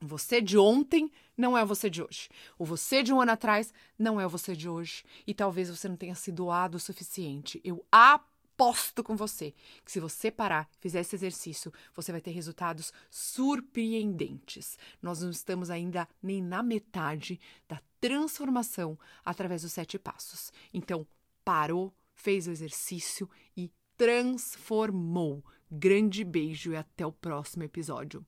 Você 0.00 0.40
de 0.40 0.58
ontem 0.58 1.10
não 1.36 1.56
é 1.56 1.64
você 1.64 1.88
de 1.88 2.02
hoje. 2.02 2.28
O 2.58 2.64
você 2.64 3.02
de 3.02 3.12
um 3.12 3.20
ano 3.20 3.32
atrás 3.32 3.72
não 3.98 4.20
é 4.20 4.26
você 4.26 4.54
de 4.54 4.68
hoje. 4.68 5.04
E 5.26 5.32
talvez 5.32 5.70
você 5.70 5.88
não 5.88 5.96
tenha 5.96 6.14
se 6.14 6.32
doado 6.32 6.76
o 6.76 6.80
suficiente. 6.80 7.60
Eu 7.62 7.84
aposto 7.90 9.04
com 9.04 9.14
você 9.14 9.54
que 9.84 9.92
se 9.92 10.00
você 10.00 10.30
parar, 10.30 10.68
fizer 10.80 11.00
esse 11.00 11.14
exercício, 11.14 11.72
você 11.94 12.10
vai 12.10 12.20
ter 12.20 12.32
resultados 12.32 12.92
surpreendentes. 13.08 14.76
Nós 15.00 15.22
não 15.22 15.30
estamos 15.30 15.70
ainda 15.70 16.08
nem 16.20 16.42
na 16.42 16.64
metade 16.64 17.40
da 17.68 17.80
transformação 18.00 18.98
através 19.24 19.62
dos 19.62 19.72
sete 19.72 20.00
passos. 20.00 20.52
Então, 20.74 21.06
parou, 21.44 21.94
fez 22.14 22.46
o 22.46 22.50
exercício 22.50 23.28
e 23.56 23.70
transformou. 23.96 25.44
Grande 25.70 26.24
beijo 26.24 26.72
e 26.72 26.76
até 26.76 27.06
o 27.06 27.12
próximo 27.12 27.62
episódio. 27.62 28.24